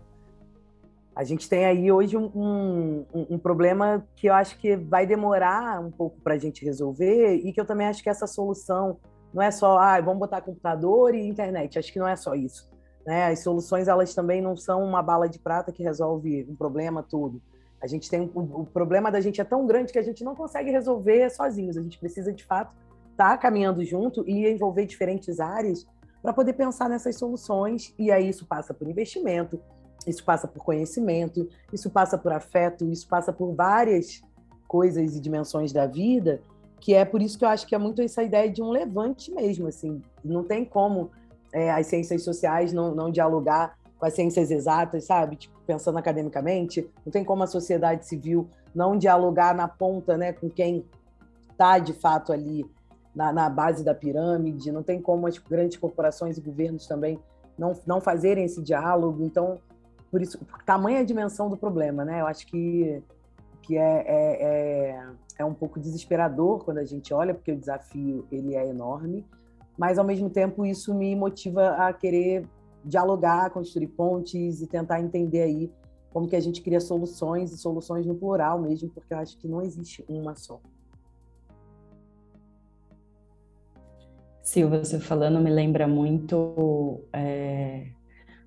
A 1.15 1.25
gente 1.25 1.47
tem 1.47 1.67
aí 1.67 1.93
hoje 1.93 2.17
um, 2.17 2.25
um, 2.35 3.27
um, 3.31 3.39
problema 3.39 4.03
que 4.17 4.29
eu 4.29 4.35
acho 4.35 4.59
que 4.59 4.77
vai 4.77 5.07
demorar 5.07 5.79
um 5.79 5.91
pouco 5.91 6.19
para 6.23 6.35
a 6.35 6.39
gente 6.39 6.65
resolver 6.65 7.35
e 7.35 7.53
que 7.53 7.61
eu 7.61 7.67
também 7.67 7.87
acho 7.87 8.03
que 8.03 8.09
essa 8.09 8.27
solução 8.27 8.99
não 9.33 9.43
é 9.43 9.51
só, 9.51 9.79
ah, 9.79 10.01
vamos 10.01 10.21
botar 10.21 10.41
computador 10.41 11.15
e 11.15 11.27
internet. 11.27 11.79
Acho 11.79 11.93
que 11.93 11.99
não 11.99 12.09
é 12.09 12.17
só 12.17 12.35
isso. 12.35 12.71
Né? 13.07 13.27
As 13.27 13.43
soluções 13.43 13.89
elas 13.89 14.15
também 14.15 14.41
não 14.41 14.57
são 14.57 14.85
uma 14.85 15.03
bala 15.03 15.29
de 15.29 15.39
prata 15.39 15.73
que 15.73 15.83
resolve 15.83 16.47
um 16.49 16.55
problema 16.55 17.03
todo. 17.03 17.41
A 17.83 17.87
gente 17.87 18.09
tem 18.09 18.31
o, 18.35 18.41
o 18.41 18.67
problema 18.67 19.11
da 19.11 19.21
gente 19.21 19.41
é 19.41 19.45
tão 19.45 19.67
grande 19.67 19.93
que 19.93 19.99
a 19.99 20.03
gente 20.03 20.23
não 20.23 20.37
consegue 20.37 20.71
resolver 20.71 21.31
sozinhos. 21.31 21.77
A 21.77 21.83
gente 21.83 21.99
precisa 21.99 22.33
de 22.33 22.45
fato 22.45 22.73
estar 23.11 23.31
tá 23.31 23.39
caminhando 23.39 23.85
junto 23.85 24.25
e 24.29 24.49
envolver 24.49 24.87
diferentes 24.87 25.41
áreas 25.41 25.87
para 26.23 26.33
poder 26.33 26.53
pensar 26.53 26.89
nessas 26.89 27.17
soluções. 27.17 27.93
E 27.99 28.13
aí 28.13 28.29
isso 28.29 28.47
passa 28.47 28.73
por 28.73 28.89
investimento, 28.89 29.61
isso 30.07 30.25
passa 30.25 30.47
por 30.47 30.63
conhecimento, 30.63 31.49
isso 31.73 31.91
passa 31.91 32.17
por 32.17 32.33
afeto, 32.33 32.85
isso 32.85 33.09
passa 33.09 33.33
por 33.33 33.53
várias 33.55 34.23
coisas 34.69 35.17
e 35.17 35.21
dimensões 35.21 35.73
da 35.73 35.87
vida, 35.87 36.41
que 36.83 36.95
é 36.95 37.05
por 37.05 37.23
isso 37.23 37.39
que 37.39 37.45
eu 37.45 37.49
acho 37.49 37.65
que 37.65 37.77
é 37.77 37.79
muito 37.79 38.03
essa 38.03 38.25
ideia 38.25 38.51
de 38.51 38.61
um 38.61 38.71
levante 38.71 39.31
mesmo, 39.31 39.69
assim, 39.69 40.03
não 40.25 40.43
tem 40.43 40.65
como 40.65 41.13
é, 41.53 41.71
as 41.71 41.87
ciências 41.87 42.25
sociais 42.25 42.73
não, 42.73 42.93
não 42.93 43.09
dialogar 43.09 43.79
com 43.97 44.05
as 44.05 44.15
ciências 44.15 44.51
exatas, 44.51 45.05
sabe? 45.05 45.37
Tipo, 45.37 45.55
pensando 45.65 45.97
academicamente, 45.97 46.91
não 47.07 47.13
tem 47.13 47.25
como 47.25 47.45
a 47.45 47.47
sociedade 47.47 48.05
civil 48.05 48.49
não 48.75 48.99
dialogar 48.99 49.55
na 49.55 49.69
ponta, 49.69 50.17
né, 50.17 50.33
com 50.33 50.51
quem 50.51 50.85
está 51.53 51.79
de 51.79 51.93
fato 51.93 52.33
ali 52.33 52.67
na, 53.15 53.33
na, 53.33 53.49
base 53.49 53.85
da 53.85 53.95
pirâmide, 53.95 54.73
não 54.73 54.83
tem 54.83 55.01
como 55.01 55.29
as 55.29 55.39
grandes 55.39 55.77
corporações 55.77 56.37
e 56.37 56.41
governos 56.41 56.89
também 56.89 57.17
não, 57.57 57.79
não 57.87 58.01
fazerem 58.01 58.45
esse 58.45 58.61
diálogo. 58.61 59.23
Então, 59.23 59.61
por 60.11 60.21
isso, 60.21 60.37
tamanha 60.67 60.99
a 60.99 61.05
dimensão 61.05 61.49
do 61.49 61.57
problema, 61.57 62.05
né? 62.05 62.23
Eu 62.23 62.27
acho 62.27 62.45
que, 62.45 63.01
que 63.63 63.79
é, 63.79 64.05
é, 64.05 64.43
é, 64.43 65.07
é, 65.39 65.45
um 65.45 65.55
pouco 65.55 65.81
desesperador 65.81 66.65
quando 66.65 66.79
a 66.79 66.85
gente 66.85 67.13
olha, 67.13 67.35
porque 67.35 67.53
o 67.53 67.59
desafio 67.59 68.27
ele 68.31 68.55
é 68.55 68.69
enorme, 68.69 69.25
mas 69.77 69.99
ao 69.99 70.05
mesmo 70.05 70.29
tempo 70.29 70.65
isso 70.65 70.95
me 70.95 71.15
motiva 71.17 71.71
a 71.71 71.93
querer 71.93 72.47
dialogar, 72.85 73.51
construir 73.51 73.89
pontes 73.89 74.61
e 74.61 74.67
tentar 74.67 75.01
entender 75.01 75.43
aí 75.43 75.73
como 76.13 76.29
que 76.29 76.37
a 76.37 76.41
gente 76.41 76.61
cria 76.61 76.81
soluções 76.81 77.53
e 77.53 77.59
soluções 77.59 78.05
no 78.05 78.15
plural 78.15 78.61
mesmo, 78.61 78.91
porque 78.91 79.15
eu 79.15 79.19
acho 79.19 79.39
que 79.39 79.49
não 79.49 79.63
existe 79.63 80.05
uma 80.09 80.35
só. 80.35 80.61
Silvia, 84.43 84.85
você 84.85 84.99
falando 84.99 85.41
me 85.41 85.51
lembra 85.51 85.87
muito 85.87 87.01
é, 87.13 87.87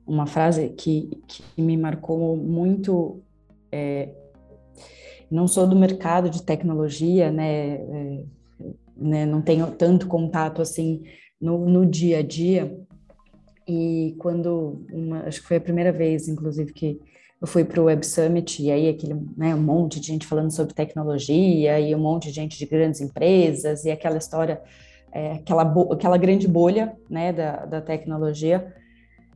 uma 0.05 0.27
frase 0.27 0.69
que, 0.69 1.21
que 1.27 1.61
me 1.61 1.77
marcou 1.77 2.35
muito. 2.35 3.21
É, 3.71 4.13
não 5.35 5.47
sou 5.47 5.67
do 5.67 5.75
mercado 5.75 6.29
de 6.29 6.41
tecnologia, 6.41 7.29
né, 7.29 7.73
é, 7.75 8.23
né 8.95 9.25
não 9.25 9.41
tenho 9.41 9.69
tanto 9.71 10.07
contato 10.07 10.61
assim 10.61 11.03
no, 11.39 11.69
no 11.69 11.85
dia 11.85 12.19
a 12.19 12.23
dia. 12.23 12.79
E 13.67 14.15
quando, 14.19 14.85
uma, 14.91 15.23
acho 15.23 15.41
que 15.41 15.47
foi 15.47 15.57
a 15.57 15.61
primeira 15.61 15.91
vez, 15.91 16.27
inclusive, 16.27 16.71
que 16.71 17.01
eu 17.41 17.47
fui 17.47 17.65
para 17.65 17.81
o 17.81 17.85
Web 17.85 18.05
Summit 18.05 18.63
e 18.63 18.71
aí 18.71 18.87
aquele, 18.87 19.15
né, 19.35 19.53
um 19.53 19.61
monte 19.61 19.99
de 19.99 20.07
gente 20.07 20.25
falando 20.25 20.51
sobre 20.51 20.73
tecnologia 20.73 21.79
e 21.79 21.93
um 21.93 21.99
monte 21.99 22.29
de 22.29 22.33
gente 22.33 22.57
de 22.57 22.65
grandes 22.65 23.01
empresas 23.01 23.83
e 23.83 23.91
aquela 23.91 24.17
história, 24.17 24.61
é, 25.11 25.33
aquela, 25.33 25.63
aquela 25.91 26.17
grande 26.17 26.47
bolha, 26.47 26.95
né, 27.09 27.33
da, 27.33 27.65
da 27.65 27.81
tecnologia. 27.81 28.73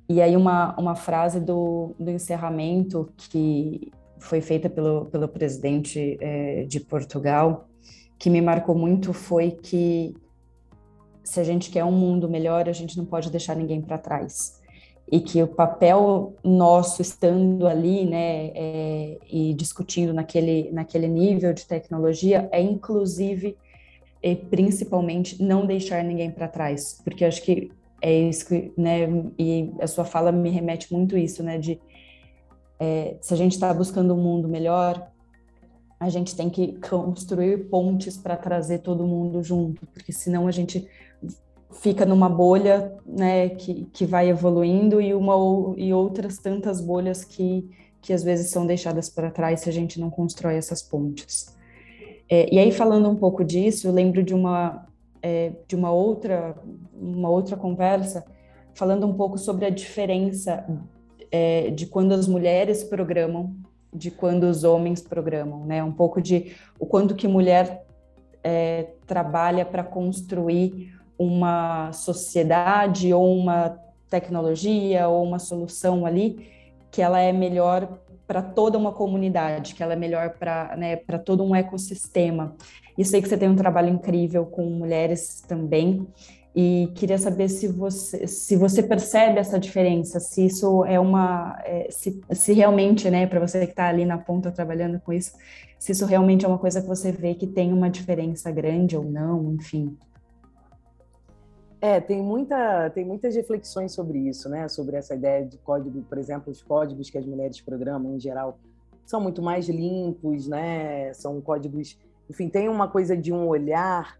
E 0.07 0.21
aí 0.21 0.35
uma, 0.37 0.75
uma 0.79 0.95
frase 0.95 1.39
do, 1.39 1.93
do 1.99 2.09
encerramento 2.09 3.09
que 3.17 3.91
foi 4.19 4.41
feita 4.41 4.69
pelo, 4.69 5.05
pelo 5.05 5.27
presidente 5.27 6.17
é, 6.19 6.63
de 6.63 6.79
Portugal, 6.79 7.67
que 8.17 8.29
me 8.29 8.41
marcou 8.41 8.75
muito, 8.75 9.13
foi 9.13 9.51
que 9.51 10.13
se 11.23 11.39
a 11.39 11.43
gente 11.43 11.69
quer 11.69 11.83
um 11.85 11.91
mundo 11.91 12.27
melhor, 12.27 12.67
a 12.67 12.73
gente 12.73 12.97
não 12.97 13.05
pode 13.05 13.29
deixar 13.29 13.55
ninguém 13.55 13.81
para 13.81 13.97
trás. 13.97 14.59
E 15.11 15.19
que 15.19 15.41
o 15.41 15.47
papel 15.47 16.35
nosso 16.43 17.01
estando 17.01 17.65
ali, 17.65 18.05
né, 18.05 18.51
é, 18.53 19.17
e 19.31 19.53
discutindo 19.53 20.13
naquele, 20.13 20.71
naquele 20.71 21.07
nível 21.07 21.53
de 21.53 21.65
tecnologia, 21.65 22.47
é 22.51 22.61
inclusive 22.61 23.57
e 24.21 24.35
principalmente 24.35 25.41
não 25.41 25.65
deixar 25.65 26.03
ninguém 26.03 26.29
para 26.29 26.47
trás, 26.47 26.99
porque 27.03 27.23
acho 27.23 27.41
que 27.41 27.71
é 28.01 28.13
isso 28.13 28.47
que, 28.47 28.71
né, 28.77 29.07
e 29.37 29.71
a 29.79 29.87
sua 29.87 30.05
fala 30.05 30.31
me 30.31 30.49
remete 30.49 30.91
muito 30.91 31.17
isso, 31.17 31.43
né, 31.43 31.57
de 31.57 31.79
é, 32.79 33.17
se 33.21 33.33
a 33.33 33.37
gente 33.37 33.53
está 33.53 33.73
buscando 33.73 34.13
um 34.13 34.21
mundo 34.21 34.47
melhor, 34.47 35.11
a 35.99 36.09
gente 36.09 36.35
tem 36.35 36.49
que 36.49 36.79
construir 36.79 37.69
pontes 37.69 38.15
para 38.17 38.37
trazer 38.37 38.79
todo 38.79 39.05
mundo 39.05 39.43
junto, 39.43 39.85
porque 39.87 40.13
senão 40.13 40.47
a 40.47 40.51
gente 40.51 40.87
fica 41.81 42.05
numa 42.05 42.29
bolha, 42.29 42.97
né, 43.05 43.49
que, 43.49 43.85
que 43.93 44.05
vai 44.05 44.29
evoluindo 44.29 45.01
e 45.01 45.13
uma 45.13 45.35
e 45.77 45.93
outras 45.93 46.37
tantas 46.37 46.81
bolhas 46.81 47.23
que 47.23 47.69
que 48.01 48.13
às 48.13 48.23
vezes 48.23 48.49
são 48.49 48.65
deixadas 48.65 49.09
para 49.09 49.29
trás 49.29 49.59
se 49.59 49.69
a 49.69 49.73
gente 49.73 49.99
não 49.99 50.09
constrói 50.09 50.55
essas 50.55 50.81
pontes. 50.81 51.53
É, 52.29 52.53
e 52.53 52.57
aí 52.57 52.71
falando 52.71 53.09
um 53.09 53.15
pouco 53.15 53.43
disso, 53.43 53.87
eu 53.87 53.91
lembro 53.91 54.23
de 54.23 54.33
uma 54.33 54.87
é, 55.21 55.51
de 55.67 55.75
uma 55.75 55.91
outra, 55.91 56.55
uma 56.93 57.29
outra 57.29 57.57
conversa, 57.57 58.23
falando 58.73 59.05
um 59.05 59.13
pouco 59.13 59.37
sobre 59.37 59.65
a 59.65 59.69
diferença 59.69 60.65
é, 61.31 61.69
de 61.69 61.85
quando 61.85 62.13
as 62.13 62.27
mulheres 62.27 62.83
programam, 62.83 63.55
de 63.93 64.11
quando 64.11 64.43
os 64.43 64.63
homens 64.63 65.01
programam, 65.01 65.65
né? 65.65 65.83
Um 65.83 65.91
pouco 65.91 66.21
de 66.21 66.55
o 66.79 66.85
quanto 66.85 67.15
que 67.15 67.27
mulher 67.27 67.85
é, 68.43 68.87
trabalha 69.05 69.65
para 69.65 69.83
construir 69.83 70.93
uma 71.17 71.91
sociedade 71.91 73.13
ou 73.13 73.35
uma 73.35 73.77
tecnologia 74.09 75.07
ou 75.07 75.23
uma 75.23 75.39
solução 75.39 76.05
ali 76.05 76.49
que 76.91 77.01
ela 77.01 77.19
é 77.19 77.31
melhor 77.31 77.99
para 78.25 78.41
toda 78.41 78.77
uma 78.77 78.91
comunidade, 78.91 79.73
que 79.73 79.81
ela 79.81 79.93
é 79.93 79.95
melhor 79.95 80.31
para 80.37 80.75
né, 80.77 80.95
todo 81.25 81.43
um 81.43 81.55
ecossistema. 81.55 82.55
E 82.97 83.03
sei 83.03 83.21
que 83.21 83.27
você 83.27 83.37
tem 83.37 83.49
um 83.49 83.55
trabalho 83.55 83.89
incrível 83.89 84.45
com 84.45 84.63
mulheres 84.65 85.41
também, 85.47 86.07
e 86.55 86.91
queria 86.95 87.17
saber 87.17 87.47
se 87.47 87.67
você, 87.67 88.25
se 88.27 88.55
você 88.55 88.81
percebe 88.81 89.39
essa 89.39 89.59
diferença, 89.59 90.19
se 90.19 90.45
isso 90.45 90.83
é 90.85 90.99
uma, 90.99 91.57
é, 91.63 91.87
se, 91.91 92.19
se 92.31 92.53
realmente, 92.53 93.09
né, 93.09 93.27
para 93.27 93.39
você 93.39 93.65
que 93.65 93.71
está 93.71 93.87
ali 93.87 94.03
na 94.03 94.17
ponta 94.17 94.51
trabalhando 94.51 94.99
com 94.99 95.13
isso, 95.13 95.33
se 95.77 95.91
isso 95.91 96.05
realmente 96.05 96.45
é 96.45 96.47
uma 96.47 96.57
coisa 96.57 96.81
que 96.81 96.87
você 96.87 97.11
vê 97.11 97.35
que 97.35 97.45
tem 97.45 97.71
uma 97.71 97.89
diferença 97.89 98.51
grande 98.51 98.97
ou 98.97 99.03
não, 99.03 99.53
enfim. 99.53 99.95
É, 101.81 102.01
tem, 102.01 102.21
muita, 102.21 102.89
tem 102.89 103.05
muitas 103.05 103.35
reflexões 103.35 103.93
sobre 103.93 104.19
isso, 104.19 104.49
né? 104.49 104.67
Sobre 104.67 104.97
essa 104.97 105.15
ideia 105.15 105.45
de 105.45 105.57
código, 105.59 106.01
por 106.01 106.17
exemplo, 106.17 106.51
os 106.51 106.61
códigos 106.61 107.09
que 107.09 107.17
as 107.17 107.25
mulheres 107.25 107.61
programam, 107.61 108.15
em 108.15 108.19
geral, 108.19 108.59
são 109.05 109.21
muito 109.21 109.41
mais 109.41 109.69
limpos, 109.69 110.47
né? 110.47 111.13
São 111.13 111.39
códigos... 111.39 111.97
Enfim, 112.29 112.49
tem 112.49 112.67
uma 112.67 112.89
coisa 112.89 113.15
de 113.15 113.31
um 113.31 113.47
olhar 113.47 114.19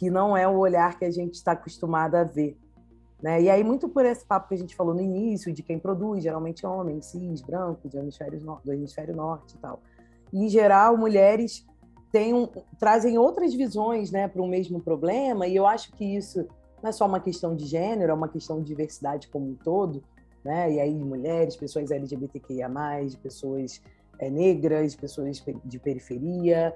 que 0.00 0.10
não 0.10 0.34
é 0.34 0.48
o 0.48 0.56
olhar 0.56 0.98
que 0.98 1.04
a 1.04 1.10
gente 1.10 1.34
está 1.34 1.52
acostumado 1.52 2.14
a 2.14 2.24
ver. 2.24 2.56
Né? 3.22 3.42
E 3.42 3.50
aí, 3.50 3.62
muito 3.62 3.86
por 3.86 4.06
esse 4.06 4.24
papo 4.24 4.48
que 4.48 4.54
a 4.54 4.56
gente 4.56 4.74
falou 4.74 4.94
no 4.94 5.02
início, 5.02 5.52
de 5.52 5.62
quem 5.62 5.78
produz, 5.78 6.22
geralmente 6.22 6.64
homens, 6.64 7.04
cis, 7.04 7.42
brancos, 7.42 7.90
do 7.90 7.98
hemisfério, 7.98 8.40
do 8.64 8.72
hemisfério 8.72 9.14
norte 9.14 9.56
e 9.56 9.58
tal. 9.58 9.82
Em 10.32 10.48
geral, 10.48 10.96
mulheres 10.96 11.66
têm 12.10 12.32
um, 12.32 12.48
trazem 12.78 13.18
outras 13.18 13.52
visões 13.52 14.10
né, 14.10 14.26
para 14.26 14.40
o 14.40 14.48
mesmo 14.48 14.80
problema, 14.80 15.46
e 15.46 15.54
eu 15.54 15.66
acho 15.66 15.92
que 15.92 16.16
isso 16.16 16.48
não 16.82 16.88
é 16.88 16.92
só 16.92 17.04
uma 17.04 17.20
questão 17.20 17.54
de 17.54 17.66
gênero, 17.66 18.10
é 18.10 18.14
uma 18.14 18.28
questão 18.28 18.58
de 18.58 18.64
diversidade 18.64 19.28
como 19.28 19.50
um 19.50 19.54
todo, 19.54 20.02
né? 20.42 20.72
E 20.72 20.80
aí, 20.80 20.94
mulheres, 20.94 21.56
pessoas 21.56 21.90
LGBTQIA, 21.90 22.70
pessoas 23.22 23.82
é, 24.18 24.30
negras, 24.30 24.96
pessoas 24.96 25.44
de 25.62 25.78
periferia, 25.78 26.74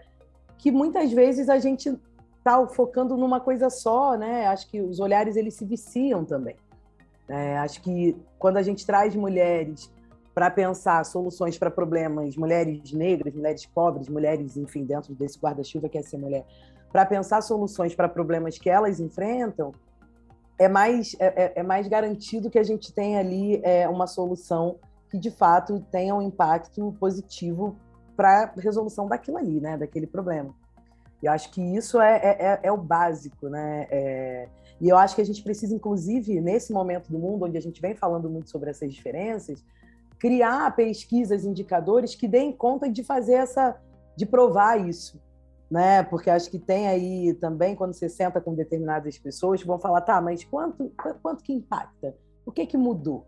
que 0.58 0.70
muitas 0.70 1.10
vezes 1.10 1.48
a 1.48 1.58
gente 1.58 1.98
está 2.44 2.66
focando 2.68 3.16
numa 3.16 3.40
coisa 3.40 3.70
só, 3.70 4.16
né? 4.18 4.46
Acho 4.48 4.68
que 4.68 4.82
os 4.82 5.00
olhares 5.00 5.34
eles 5.34 5.54
se 5.54 5.64
viciam 5.64 6.26
também. 6.26 6.56
É, 7.26 7.56
acho 7.56 7.80
que 7.80 8.14
quando 8.38 8.58
a 8.58 8.62
gente 8.62 8.84
traz 8.84 9.16
mulheres 9.16 9.90
para 10.34 10.50
pensar 10.50 11.02
soluções 11.06 11.56
para 11.56 11.70
problemas, 11.70 12.36
mulheres 12.36 12.92
negras, 12.92 13.32
mulheres 13.34 13.64
pobres, 13.64 14.08
mulheres, 14.10 14.58
enfim, 14.58 14.84
dentro 14.84 15.14
desse 15.14 15.38
guarda-chuva 15.38 15.88
que 15.88 15.96
é 15.96 16.02
ser 16.02 16.18
mulher, 16.18 16.44
para 16.92 17.06
pensar 17.06 17.40
soluções 17.40 17.94
para 17.94 18.08
problemas 18.08 18.58
que 18.58 18.68
elas 18.68 19.00
enfrentam, 19.00 19.72
é 20.58 20.68
mais, 20.68 21.16
é, 21.18 21.26
é, 21.26 21.52
é, 21.56 21.62
mais 21.62 21.88
garantido 21.88 22.50
que 22.50 22.58
a 22.58 22.62
gente 22.62 22.92
tenha 22.92 23.20
ali 23.20 23.60
é, 23.64 23.88
uma 23.88 24.06
solução 24.06 24.76
que 25.10 25.18
de 25.18 25.30
fato 25.30 25.80
tenha 25.90 26.14
um 26.14 26.20
impacto 26.20 26.94
positivo 27.00 27.76
para 28.14 28.52
a 28.56 28.60
resolução 28.60 29.08
daquilo 29.08 29.38
ali, 29.38 29.60
né, 29.60 29.78
daquele 29.78 30.06
problema. 30.06 30.54
Eu 31.26 31.32
acho 31.32 31.50
que 31.50 31.60
isso 31.60 32.00
é, 32.00 32.16
é, 32.16 32.36
é, 32.40 32.60
é 32.64 32.72
o 32.72 32.76
básico, 32.76 33.48
né? 33.48 33.86
É, 33.90 34.48
e 34.80 34.88
eu 34.88 34.96
acho 34.96 35.14
que 35.14 35.22
a 35.22 35.24
gente 35.24 35.42
precisa, 35.42 35.74
inclusive, 35.74 36.40
nesse 36.40 36.72
momento 36.72 37.10
do 37.10 37.18
mundo 37.18 37.44
onde 37.44 37.56
a 37.56 37.60
gente 37.60 37.80
vem 37.80 37.94
falando 37.94 38.28
muito 38.28 38.50
sobre 38.50 38.70
essas 38.70 38.92
diferenças, 38.92 39.64
criar 40.18 40.74
pesquisas, 40.74 41.44
indicadores 41.44 42.14
que 42.14 42.28
deem 42.28 42.52
conta 42.52 42.90
de 42.90 43.02
fazer 43.02 43.34
essa, 43.34 43.76
de 44.16 44.26
provar 44.26 44.86
isso, 44.86 45.20
né? 45.70 46.02
Porque 46.02 46.28
acho 46.28 46.50
que 46.50 46.58
tem 46.58 46.88
aí 46.88 47.34
também 47.34 47.74
quando 47.74 47.94
você 47.94 48.08
senta 48.08 48.40
com 48.40 48.54
determinadas 48.54 49.18
pessoas 49.18 49.62
vão 49.62 49.78
falar, 49.78 50.00
tá, 50.02 50.20
mas 50.20 50.44
quanto, 50.44 50.92
quanto 51.22 51.42
que 51.42 51.52
impacta? 51.52 52.14
O 52.44 52.52
que 52.52 52.66
que 52.66 52.76
mudou, 52.76 53.24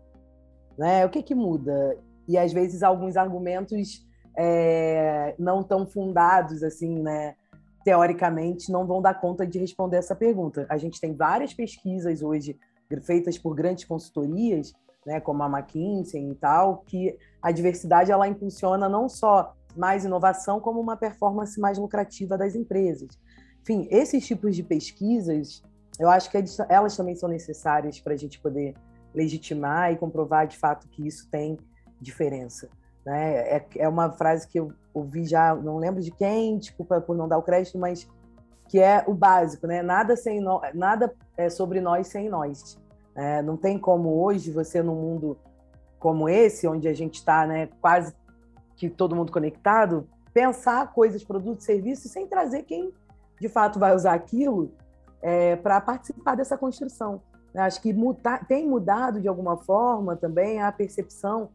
né? 0.77 1.05
O 1.05 1.09
que 1.09 1.23
que 1.23 1.33
muda? 1.33 1.97
E 2.27 2.37
às 2.37 2.53
vezes 2.53 2.83
alguns 2.83 3.17
argumentos 3.17 4.05
é, 4.37 5.33
não 5.39 5.63
tão 5.63 5.87
fundados 5.87 6.61
assim, 6.61 7.01
né? 7.01 7.35
Teoricamente, 7.87 8.69
não 8.69 8.85
vão 8.85 9.01
dar 9.01 9.13
conta 9.13 9.47
de 9.47 9.57
responder 9.57 9.95
essa 9.95 10.13
pergunta. 10.13 10.65
A 10.67 10.77
gente 10.77 10.99
tem 10.99 11.15
várias 11.15 11.53
pesquisas 11.53 12.21
hoje 12.21 12.59
feitas 13.01 13.37
por 13.37 13.55
grandes 13.55 13.85
consultorias, 13.85 14.73
né, 15.05 15.21
como 15.21 15.41
a 15.41 15.47
McKinsey 15.47 16.31
e 16.31 16.35
tal, 16.35 16.83
que 16.85 17.17
a 17.41 17.49
diversidade 17.49 18.11
ela 18.11 18.27
impulsiona 18.27 18.89
não 18.89 19.07
só 19.07 19.55
mais 19.73 20.03
inovação, 20.03 20.59
como 20.59 20.81
uma 20.81 20.97
performance 20.97 21.57
mais 21.61 21.77
lucrativa 21.77 22.37
das 22.37 22.55
empresas. 22.55 23.17
Enfim, 23.61 23.87
esses 23.89 24.27
tipos 24.27 24.53
de 24.53 24.63
pesquisas, 24.63 25.63
eu 25.97 26.09
acho 26.09 26.29
que 26.29 26.37
elas 26.67 26.97
também 26.97 27.15
são 27.15 27.29
necessárias 27.29 28.01
para 28.01 28.15
a 28.15 28.17
gente 28.17 28.37
poder 28.37 28.75
legitimar 29.15 29.93
e 29.93 29.95
comprovar 29.95 30.45
de 30.45 30.57
fato 30.57 30.89
que 30.89 31.07
isso 31.07 31.29
tem 31.31 31.57
diferença. 32.01 32.67
Né? 33.07 33.35
É, 33.35 33.65
é 33.77 33.87
uma 33.87 34.11
frase 34.11 34.45
que 34.45 34.59
eu 34.59 34.73
ouvi 34.93 35.23
já, 35.23 35.55
não 35.55 35.77
lembro 35.77 36.01
de 36.01 36.11
quem, 36.11 36.57
desculpa 36.57 36.99
por 36.99 37.15
não 37.15 37.25
dar 37.25 37.37
o 37.37 37.41
crédito, 37.41 37.79
mas 37.79 38.05
que 38.67 38.81
é 38.81 39.01
o 39.07 39.13
básico, 39.13 39.65
né? 39.65 39.81
Nada 39.81 40.17
sem 40.17 40.41
no... 40.41 40.59
nada 40.73 41.15
é 41.37 41.49
sobre 41.49 41.79
nós 41.79 42.07
sem 42.07 42.27
nós. 42.27 42.77
É, 43.15 43.41
não 43.41 43.55
tem 43.55 43.79
como 43.79 44.21
hoje 44.21 44.51
você 44.51 44.83
num 44.83 44.95
mundo 44.95 45.37
como 45.97 46.27
esse, 46.27 46.67
onde 46.67 46.85
a 46.85 46.93
gente 46.93 47.15
está, 47.15 47.47
né, 47.47 47.69
quase 47.79 48.13
que 48.75 48.89
todo 48.89 49.15
mundo 49.15 49.31
conectado, 49.31 50.05
pensar 50.33 50.91
coisas, 50.91 51.23
produtos, 51.23 51.63
serviços, 51.63 52.11
sem 52.11 52.27
trazer 52.27 52.63
quem 52.63 52.91
de 53.39 53.47
fato 53.47 53.79
vai 53.79 53.95
usar 53.95 54.15
aquilo 54.15 54.73
é, 55.21 55.55
para 55.55 55.79
participar 55.79 56.35
dessa 56.35 56.57
construção. 56.57 57.21
Acho 57.55 57.81
que 57.81 57.93
muda, 57.93 58.39
tem 58.49 58.67
mudado 58.67 59.21
de 59.21 59.29
alguma 59.29 59.55
forma 59.55 60.17
também 60.17 60.61
a 60.61 60.69
percepção 60.73 61.49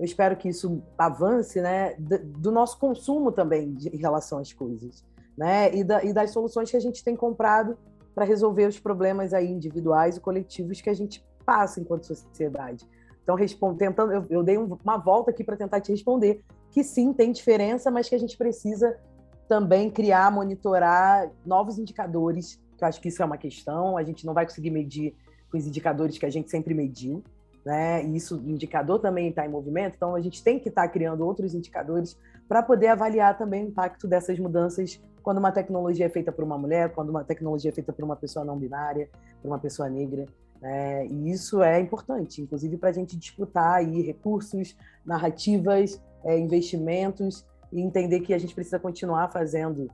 eu 0.00 0.04
espero 0.06 0.34
que 0.34 0.48
isso 0.48 0.82
avance, 0.96 1.60
né, 1.60 1.94
do 1.98 2.50
nosso 2.50 2.78
consumo 2.78 3.30
também 3.30 3.74
de, 3.74 3.90
em 3.90 3.98
relação 3.98 4.38
às 4.38 4.50
coisas, 4.50 5.04
né, 5.36 5.74
e, 5.74 5.84
da, 5.84 6.02
e 6.02 6.10
das 6.10 6.30
soluções 6.30 6.70
que 6.70 6.76
a 6.76 6.80
gente 6.80 7.04
tem 7.04 7.14
comprado 7.14 7.76
para 8.14 8.24
resolver 8.24 8.66
os 8.66 8.80
problemas 8.80 9.34
aí 9.34 9.46
individuais 9.46 10.16
e 10.16 10.20
coletivos 10.20 10.80
que 10.80 10.88
a 10.88 10.94
gente 10.94 11.22
passa 11.44 11.80
enquanto 11.80 12.06
sociedade. 12.06 12.88
Então, 13.22 13.36
tentando, 13.76 14.10
eu, 14.10 14.24
eu 14.30 14.42
dei 14.42 14.56
uma 14.56 14.96
volta 14.96 15.30
aqui 15.30 15.44
para 15.44 15.54
tentar 15.54 15.82
te 15.82 15.92
responder 15.92 16.42
que 16.70 16.82
sim, 16.82 17.12
tem 17.12 17.30
diferença, 17.30 17.90
mas 17.90 18.08
que 18.08 18.14
a 18.14 18.18
gente 18.18 18.38
precisa 18.38 18.98
também 19.46 19.90
criar, 19.90 20.32
monitorar 20.32 21.30
novos 21.44 21.78
indicadores, 21.78 22.58
que 22.78 22.84
eu 22.84 22.88
acho 22.88 23.00
que 23.02 23.08
isso 23.08 23.22
é 23.22 23.26
uma 23.26 23.36
questão, 23.36 23.98
a 23.98 24.02
gente 24.02 24.24
não 24.24 24.32
vai 24.32 24.46
conseguir 24.46 24.70
medir 24.70 25.14
com 25.50 25.58
os 25.58 25.66
indicadores 25.66 26.16
que 26.16 26.24
a 26.24 26.30
gente 26.30 26.50
sempre 26.50 26.72
mediu, 26.72 27.22
né? 27.64 28.04
E 28.04 28.16
isso, 28.16 28.36
o 28.36 28.50
indicador 28.50 29.00
também 29.00 29.28
está 29.28 29.44
em 29.44 29.48
movimento, 29.48 29.94
então 29.96 30.14
a 30.14 30.20
gente 30.20 30.42
tem 30.42 30.58
que 30.58 30.68
estar 30.68 30.82
tá 30.82 30.88
criando 30.88 31.24
outros 31.26 31.54
indicadores 31.54 32.16
para 32.48 32.62
poder 32.62 32.88
avaliar 32.88 33.36
também 33.38 33.64
o 33.64 33.68
impacto 33.68 34.08
dessas 34.08 34.38
mudanças 34.38 35.00
quando 35.22 35.38
uma 35.38 35.52
tecnologia 35.52 36.06
é 36.06 36.08
feita 36.08 36.32
por 36.32 36.42
uma 36.44 36.58
mulher, 36.58 36.92
quando 36.92 37.10
uma 37.10 37.22
tecnologia 37.22 37.70
é 37.70 37.74
feita 37.74 37.92
por 37.92 38.04
uma 38.04 38.16
pessoa 38.16 38.44
não 38.44 38.58
binária, 38.58 39.08
por 39.40 39.48
uma 39.48 39.58
pessoa 39.58 39.88
negra. 39.88 40.26
Né? 40.60 41.06
E 41.06 41.30
isso 41.30 41.62
é 41.62 41.80
importante, 41.80 42.42
inclusive 42.42 42.76
para 42.76 42.88
a 42.90 42.92
gente 42.92 43.16
disputar 43.16 43.74
aí 43.74 44.02
recursos, 44.02 44.76
narrativas, 45.04 46.00
é, 46.24 46.38
investimentos 46.38 47.46
e 47.72 47.80
entender 47.80 48.20
que 48.20 48.34
a 48.34 48.38
gente 48.38 48.54
precisa 48.54 48.78
continuar 48.78 49.28
fazendo 49.28 49.90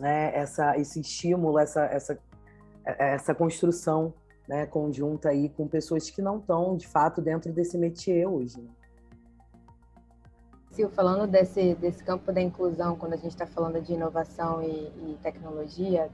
né, 0.00 0.34
essa, 0.34 0.76
esse 0.78 1.00
estímulo, 1.00 1.58
essa, 1.58 1.84
essa, 1.84 2.18
essa 2.84 3.34
construção 3.34 4.12
né, 4.50 4.66
conjunta 4.66 5.28
aí 5.28 5.48
com 5.48 5.68
pessoas 5.68 6.10
que 6.10 6.20
não 6.20 6.38
estão, 6.38 6.76
de 6.76 6.88
fato, 6.88 7.22
dentro 7.22 7.52
desse 7.52 7.78
métier 7.78 8.28
hoje. 8.28 8.60
Né? 8.60 8.68
Sil, 10.74 10.90
falando 10.90 11.30
desse, 11.30 11.76
desse 11.76 12.02
campo 12.02 12.32
da 12.32 12.40
inclusão, 12.40 12.96
quando 12.96 13.12
a 13.12 13.16
gente 13.16 13.30
está 13.30 13.46
falando 13.46 13.80
de 13.80 13.92
inovação 13.92 14.60
e, 14.60 14.66
e, 14.66 15.18
tecnologia, 15.22 16.10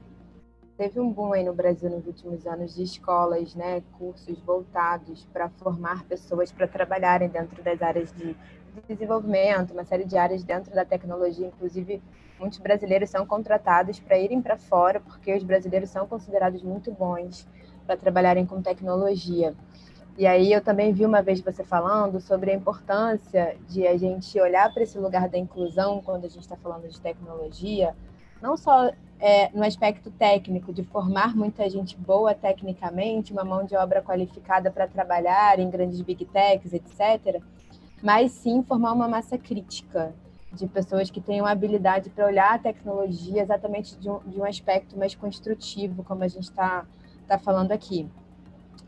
teve 0.77 0.99
um 0.99 1.11
boom 1.11 1.33
aí 1.33 1.43
no 1.43 1.51
Brasil 1.51 1.89
nos 1.89 2.05
últimos 2.05 2.45
anos 2.45 2.75
de 2.75 2.83
escolas, 2.83 3.55
né, 3.55 3.81
cursos 3.97 4.39
voltados 4.41 5.25
para 5.33 5.49
formar 5.49 6.03
pessoas 6.03 6.51
para 6.51 6.67
trabalharem 6.67 7.29
dentro 7.29 7.63
das 7.63 7.81
áreas 7.81 8.13
de 8.13 8.37
desenvolvimento, 8.87 9.71
uma 9.71 9.83
série 9.83 10.05
de 10.05 10.15
áreas 10.15 10.43
dentro 10.43 10.71
da 10.75 10.85
tecnologia, 10.85 11.47
inclusive 11.47 12.03
muitos 12.39 12.59
brasileiros 12.59 13.09
são 13.09 13.25
contratados 13.25 13.99
para 13.99 14.19
irem 14.19 14.43
para 14.43 14.57
fora, 14.57 14.99
porque 14.99 15.33
os 15.33 15.43
brasileiros 15.43 15.89
são 15.89 16.05
considerados 16.05 16.61
muito 16.61 16.91
bons 16.91 17.47
para 17.87 17.95
trabalharem 17.97 18.45
com 18.45 18.61
tecnologia. 18.61 19.55
E 20.17 20.27
aí 20.27 20.51
eu 20.51 20.61
também 20.61 20.91
vi 20.91 21.05
uma 21.05 21.21
vez 21.21 21.39
você 21.39 21.63
falando 21.63 22.19
sobre 22.19 22.51
a 22.51 22.55
importância 22.55 23.55
de 23.69 23.87
a 23.87 23.95
gente 23.97 24.39
olhar 24.39 24.73
para 24.73 24.83
esse 24.83 24.97
lugar 24.97 25.29
da 25.29 25.37
inclusão 25.37 26.01
quando 26.03 26.25
a 26.25 26.27
gente 26.27 26.41
está 26.41 26.57
falando 26.57 26.87
de 26.87 26.99
tecnologia, 26.99 27.95
não 28.41 28.57
só 28.57 28.91
é, 29.19 29.49
no 29.53 29.63
aspecto 29.63 30.11
técnico, 30.11 30.73
de 30.73 30.83
formar 30.83 31.35
muita 31.35 31.69
gente 31.69 31.95
boa 31.95 32.33
tecnicamente, 32.33 33.31
uma 33.31 33.43
mão 33.43 33.63
de 33.63 33.75
obra 33.75 34.01
qualificada 34.01 34.69
para 34.69 34.87
trabalhar 34.87 35.59
em 35.59 35.69
grandes 35.69 36.01
big 36.01 36.25
techs, 36.25 36.73
etc., 36.73 37.41
mas 38.01 38.31
sim 38.31 38.61
formar 38.63 38.93
uma 38.93 39.07
massa 39.07 39.37
crítica 39.37 40.13
de 40.51 40.67
pessoas 40.67 41.09
que 41.09 41.19
tenham 41.19 41.45
habilidade 41.45 42.09
para 42.09 42.25
olhar 42.25 42.53
a 42.53 42.59
tecnologia 42.59 43.41
exatamente 43.41 43.97
de 43.97 44.09
um, 44.09 44.19
de 44.19 44.39
um 44.39 44.45
aspecto 44.45 44.97
mais 44.97 45.13
construtivo, 45.13 46.03
como 46.03 46.23
a 46.23 46.27
gente 46.27 46.43
está 46.43 46.85
está 47.27 47.37
falando 47.37 47.73
aqui. 47.73 48.07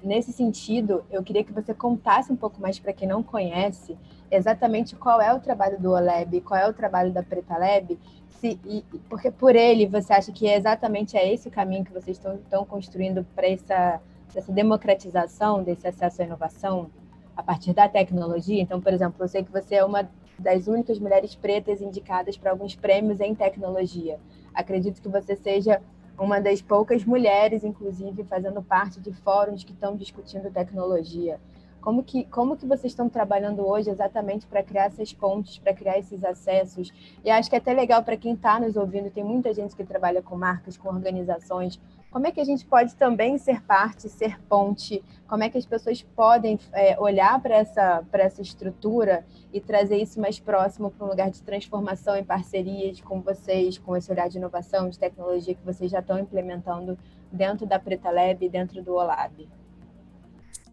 Nesse 0.01 0.31
sentido, 0.31 1.03
eu 1.11 1.21
queria 1.21 1.43
que 1.43 1.51
você 1.51 1.73
contasse 1.73 2.31
um 2.31 2.35
pouco 2.35 2.61
mais 2.61 2.79
para 2.79 2.93
quem 2.93 3.05
não 3.07 3.21
conhece 3.21 3.97
exatamente 4.31 4.95
qual 4.95 5.19
é 5.19 5.33
o 5.33 5.41
trabalho 5.41 5.77
do 5.77 5.91
OLEB, 5.91 6.39
qual 6.41 6.57
é 6.57 6.67
o 6.67 6.73
trabalho 6.73 7.11
da 7.11 7.21
Preta 7.21 7.57
Lab, 7.57 7.99
se, 8.29 8.57
e, 8.65 8.83
porque 9.09 9.29
por 9.29 9.55
ele 9.55 9.85
você 9.85 10.13
acha 10.13 10.31
que 10.31 10.47
é 10.47 10.55
exatamente 10.55 11.17
é 11.17 11.33
esse 11.33 11.49
o 11.49 11.51
caminho 11.51 11.83
que 11.83 11.91
vocês 11.91 12.15
estão, 12.15 12.35
estão 12.35 12.65
construindo 12.65 13.25
para 13.35 13.47
essa, 13.47 13.99
essa 14.33 14.51
democratização 14.53 15.61
desse 15.61 15.85
acesso 15.85 16.21
à 16.21 16.25
inovação 16.25 16.89
a 17.35 17.43
partir 17.43 17.73
da 17.73 17.89
tecnologia? 17.89 18.61
Então, 18.61 18.79
por 18.79 18.93
exemplo, 18.93 19.21
eu 19.21 19.27
sei 19.27 19.43
que 19.43 19.51
você 19.51 19.75
é 19.75 19.83
uma 19.83 20.09
das 20.37 20.67
únicas 20.67 20.97
mulheres 20.99 21.35
pretas 21.35 21.81
indicadas 21.81 22.37
para 22.37 22.51
alguns 22.51 22.73
prêmios 22.73 23.19
em 23.19 23.35
tecnologia. 23.35 24.17
Acredito 24.53 25.01
que 25.01 25.09
você 25.09 25.35
seja 25.35 25.81
uma 26.19 26.41
das 26.41 26.61
poucas 26.61 27.05
mulheres, 27.05 27.63
inclusive, 27.63 28.23
fazendo 28.25 28.61
parte 28.61 28.99
de 28.99 29.13
fóruns 29.13 29.63
que 29.63 29.71
estão 29.71 29.95
discutindo 29.95 30.51
tecnologia. 30.51 31.39
Como 31.81 32.03
que, 32.03 32.25
como 32.25 32.57
que 32.57 32.65
vocês 32.65 32.91
estão 32.91 33.07
trabalhando 33.07 33.65
hoje 33.65 33.89
exatamente 33.89 34.45
para 34.45 34.61
criar 34.61 34.85
essas 34.85 35.13
pontes, 35.13 35.57
para 35.59 35.73
criar 35.73 35.97
esses 35.97 36.23
acessos? 36.25 36.91
E 37.23 37.31
acho 37.31 37.49
que 37.49 37.55
é 37.55 37.59
até 37.59 37.73
legal 37.73 38.03
para 38.03 38.17
quem 38.17 38.33
está 38.33 38.59
nos 38.59 38.75
ouvindo, 38.75 39.09
tem 39.09 39.23
muita 39.23 39.53
gente 39.53 39.75
que 39.75 39.83
trabalha 39.85 40.21
com 40.21 40.35
marcas, 40.35 40.77
com 40.77 40.89
organizações, 40.89 41.79
como 42.11 42.25
é 42.25 42.31
que 42.31 42.39
a 42.39 42.43
gente 42.43 42.65
pode 42.65 42.95
também 42.95 43.37
ser 43.37 43.61
parte, 43.61 44.09
ser 44.09 44.41
ponte? 44.43 45.03
Como 45.27 45.43
é 45.43 45.49
que 45.49 45.57
as 45.57 45.65
pessoas 45.65 46.01
podem 46.01 46.59
é, 46.73 46.99
olhar 46.99 47.39
para 47.39 47.55
essa, 47.55 48.03
essa 48.13 48.41
estrutura 48.41 49.23
e 49.53 49.61
trazer 49.61 49.97
isso 49.97 50.19
mais 50.19 50.39
próximo 50.39 50.89
para 50.89 51.05
um 51.05 51.09
lugar 51.09 51.29
de 51.29 51.43
transformação 51.43 52.15
em 52.15 52.23
parcerias 52.23 52.99
com 52.99 53.21
vocês, 53.21 53.77
com 53.77 53.95
esse 53.95 54.11
olhar 54.11 54.27
de 54.27 54.37
inovação, 54.37 54.89
de 54.89 54.97
tecnologia 54.97 55.53
que 55.53 55.63
vocês 55.63 55.91
já 55.91 55.99
estão 55.99 56.17
implementando 56.17 56.97
dentro 57.31 57.67
da 57.67 57.77
Preta 57.77 58.09
Lab 58.09 58.43
e 58.43 58.49
dentro 58.49 58.81
do 58.81 58.95
OLAB? 58.95 59.47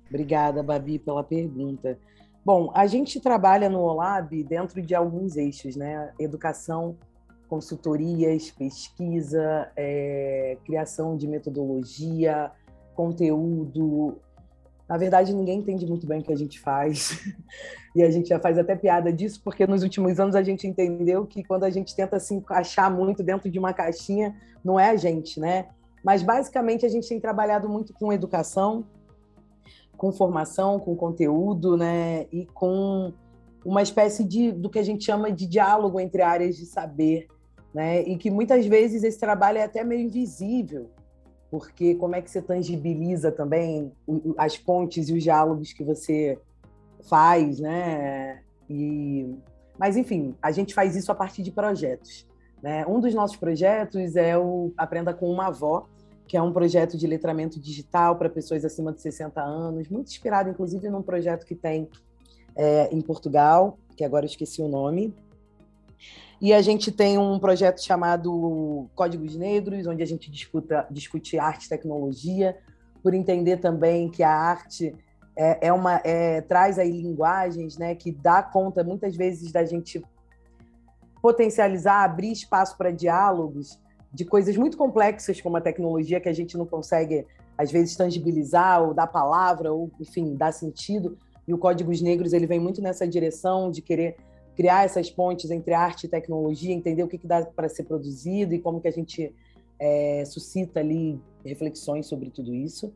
Obrigada, 0.09 0.63
Babi, 0.63 0.99
pela 0.99 1.23
pergunta. 1.23 1.99
Bom, 2.43 2.71
a 2.75 2.87
gente 2.87 3.21
trabalha 3.21 3.69
no 3.69 3.81
OLAB 3.81 4.45
dentro 4.45 4.81
de 4.81 4.95
alguns 4.95 5.37
eixos, 5.37 5.77
né? 5.77 6.13
Educação, 6.19 6.97
consultorias, 7.49 8.51
pesquisa, 8.51 9.71
é, 9.77 10.59
criação 10.65 11.17
de 11.17 11.27
metodologia, 11.27 12.51
conteúdo. 12.95 14.19
Na 14.89 14.97
verdade, 14.97 15.35
ninguém 15.35 15.59
entende 15.59 15.87
muito 15.87 16.07
bem 16.07 16.21
o 16.21 16.23
que 16.23 16.33
a 16.33 16.37
gente 16.37 16.61
faz. 16.61 17.19
e 17.95 18.03
a 18.03 18.11
gente 18.11 18.29
já 18.29 18.39
faz 18.39 18.59
até 18.59 18.75
piada 18.77 19.13
disso, 19.13 19.41
porque 19.43 19.67
nos 19.67 19.83
últimos 19.83 20.19
anos 20.21 20.35
a 20.35 20.43
gente 20.43 20.67
entendeu 20.67 21.27
que 21.27 21.43
quando 21.43 21.65
a 21.65 21.71
gente 21.71 21.95
tenta 21.95 22.19
se 22.21 22.35
encaixar 22.35 22.93
muito 22.95 23.23
dentro 23.23 23.51
de 23.51 23.59
uma 23.59 23.73
caixinha, 23.73 24.37
não 24.65 24.79
é 24.79 24.91
a 24.91 24.97
gente, 24.97 25.41
né? 25.41 25.69
Mas 26.05 26.23
basicamente 26.23 26.87
a 26.87 26.89
gente 26.89 27.09
tem 27.09 27.21
trabalhado 27.21 27.69
muito 27.69 27.93
com 27.93 28.13
educação, 28.13 28.85
com 29.97 30.13
formação, 30.13 30.79
com 30.79 30.95
conteúdo, 30.95 31.77
né? 31.77 32.27
E 32.31 32.47
com 32.47 33.13
uma 33.65 33.83
espécie 33.83 34.23
de 34.23 34.53
do 34.53 34.71
que 34.71 34.79
a 34.79 34.83
gente 34.85 35.05
chama 35.05 35.33
de 35.33 35.47
diálogo 35.47 35.99
entre 35.99 36.23
áreas 36.23 36.57
de 36.57 36.67
saber 36.67 37.27
né? 37.77 38.01
E 38.05 38.17
que 38.17 38.31
muitas 38.31 38.65
vezes 38.65 39.05
esse 39.05 39.21
trabalho 39.21 39.59
é 39.59 39.65
até 39.65 39.85
meio 39.85 40.01
invisível, 40.01 40.89
porque 41.51 41.95
como 41.95 42.17
é 42.17 42.23
que 42.23 42.31
você 42.31 42.41
tangibiliza 42.41 43.31
também 43.31 43.93
as 44.39 44.57
pontes 44.57 45.11
e 45.11 45.13
os 45.13 45.23
diálogos 45.23 45.75
que 45.75 45.85
você 45.85 46.39
faz, 47.07 47.61
né? 47.61 48.41
E 48.71 49.29
mas 49.79 49.95
enfim, 49.95 50.35
a 50.41 50.51
gente 50.51 50.73
faz 50.73 50.97
isso 50.97 51.13
a 51.13 51.15
partir 51.15 51.43
de 51.43 51.53
projetos. 51.53 52.27
Né? 52.63 52.87
Um 52.87 52.99
dos 52.99 53.15
nossos 53.15 53.37
projetos 53.37 54.17
é 54.17 54.39
o 54.39 54.73
Aprenda 54.79 55.13
com 55.13 55.31
uma 55.31 55.49
Avó, 55.49 55.87
que 56.27 56.35
é 56.35 56.41
um 56.41 56.55
projeto 56.55 56.97
de 56.97 57.07
letramento 57.07 57.61
digital 57.61 58.17
para 58.17 58.31
pessoas 58.31 58.65
acima 58.65 58.91
de 58.91 59.03
60 59.03 59.39
anos, 59.39 59.87
muito 59.91 60.09
inspirado, 60.09 60.49
inclusive, 60.49 60.89
num 60.89 61.03
projeto 61.03 61.45
que 61.45 61.55
tem 61.55 61.91
é, 62.57 62.89
em 62.91 63.03
Portugal, 63.03 63.79
que 63.95 64.03
agora 64.03 64.25
eu 64.25 64.31
esqueci 64.31 64.63
o 64.63 64.67
nome, 64.67 65.15
e 66.41 66.53
a 66.53 66.61
gente 66.61 66.93
tem 66.93 67.17
um 67.17 67.39
projeto 67.39 67.83
chamado 67.83 68.89
Códigos 68.95 69.37
Negros, 69.37 69.87
onde 69.87 70.03
a 70.03 70.07
gente 70.07 70.31
discuta, 70.31 70.87
discute 70.91 71.39
arte 71.39 71.65
e 71.65 71.69
tecnologia, 71.69 72.57
por 73.03 73.15
entender 73.15 73.59
também 73.59 74.11
que 74.11 74.23
a 74.23 74.31
arte 74.31 74.95
é, 75.37 75.69
é 75.69 75.73
uma, 75.73 76.01
é, 76.05 76.41
traz 76.43 76.79
aí 76.79 76.91
linguagens 76.91 77.79
né, 77.79 77.95
que 77.95 78.13
dá 78.13 78.43
conta, 78.43 78.85
muitas 78.85 79.17
vezes, 79.17 79.51
da 79.51 79.65
gente 79.65 80.03
potencializar, 81.23 82.05
abrir 82.05 82.33
espaço 82.33 82.77
para 82.77 82.91
diálogos 82.91 83.81
de 84.13 84.25
coisas 84.25 84.57
muito 84.57 84.77
complexas 84.77 85.41
como 85.41 85.57
a 85.57 85.61
tecnologia 85.61 86.21
que 86.21 86.29
a 86.29 86.33
gente 86.33 86.57
não 86.57 86.67
consegue, 86.67 87.27
às 87.57 87.71
vezes, 87.71 87.97
tangibilizar 87.97 88.83
ou 88.83 88.95
dar 88.95 89.07
palavra, 89.07 89.73
ou, 89.73 89.91
enfim, 90.01 90.35
dar 90.35 90.53
sentido. 90.53 91.19
E 91.47 91.55
o 91.55 91.59
Códigos 91.59 92.01
Negros 92.03 92.33
ele 92.33 92.47
vem 92.47 92.61
muito 92.61 92.83
nessa 92.83 93.07
direção 93.07 93.71
de 93.71 93.83
querer 93.83 94.17
criar 94.57 94.85
essas 94.85 95.11
pontes 95.11 95.51
entre 95.51 95.75
arte 95.75 96.05
e 96.05 96.09
tecnologia, 96.09 96.75
entender 96.75 97.03
o 97.03 97.09
que, 97.09 97.19
que 97.19 97.27
dá 97.27 97.45
para 97.45 97.69
ser 97.69 97.85
produzido 97.85 98.55
e 98.55 98.59
como 98.59 98.81
que 98.81 98.89
a 98.89 98.93
gente 98.93 99.33
é, 99.79 100.25
suscita 100.25 100.81
ali 100.81 101.21
reflexões 101.45 102.07
sobre 102.07 102.31
tudo 102.31 102.55
isso. 102.55 102.93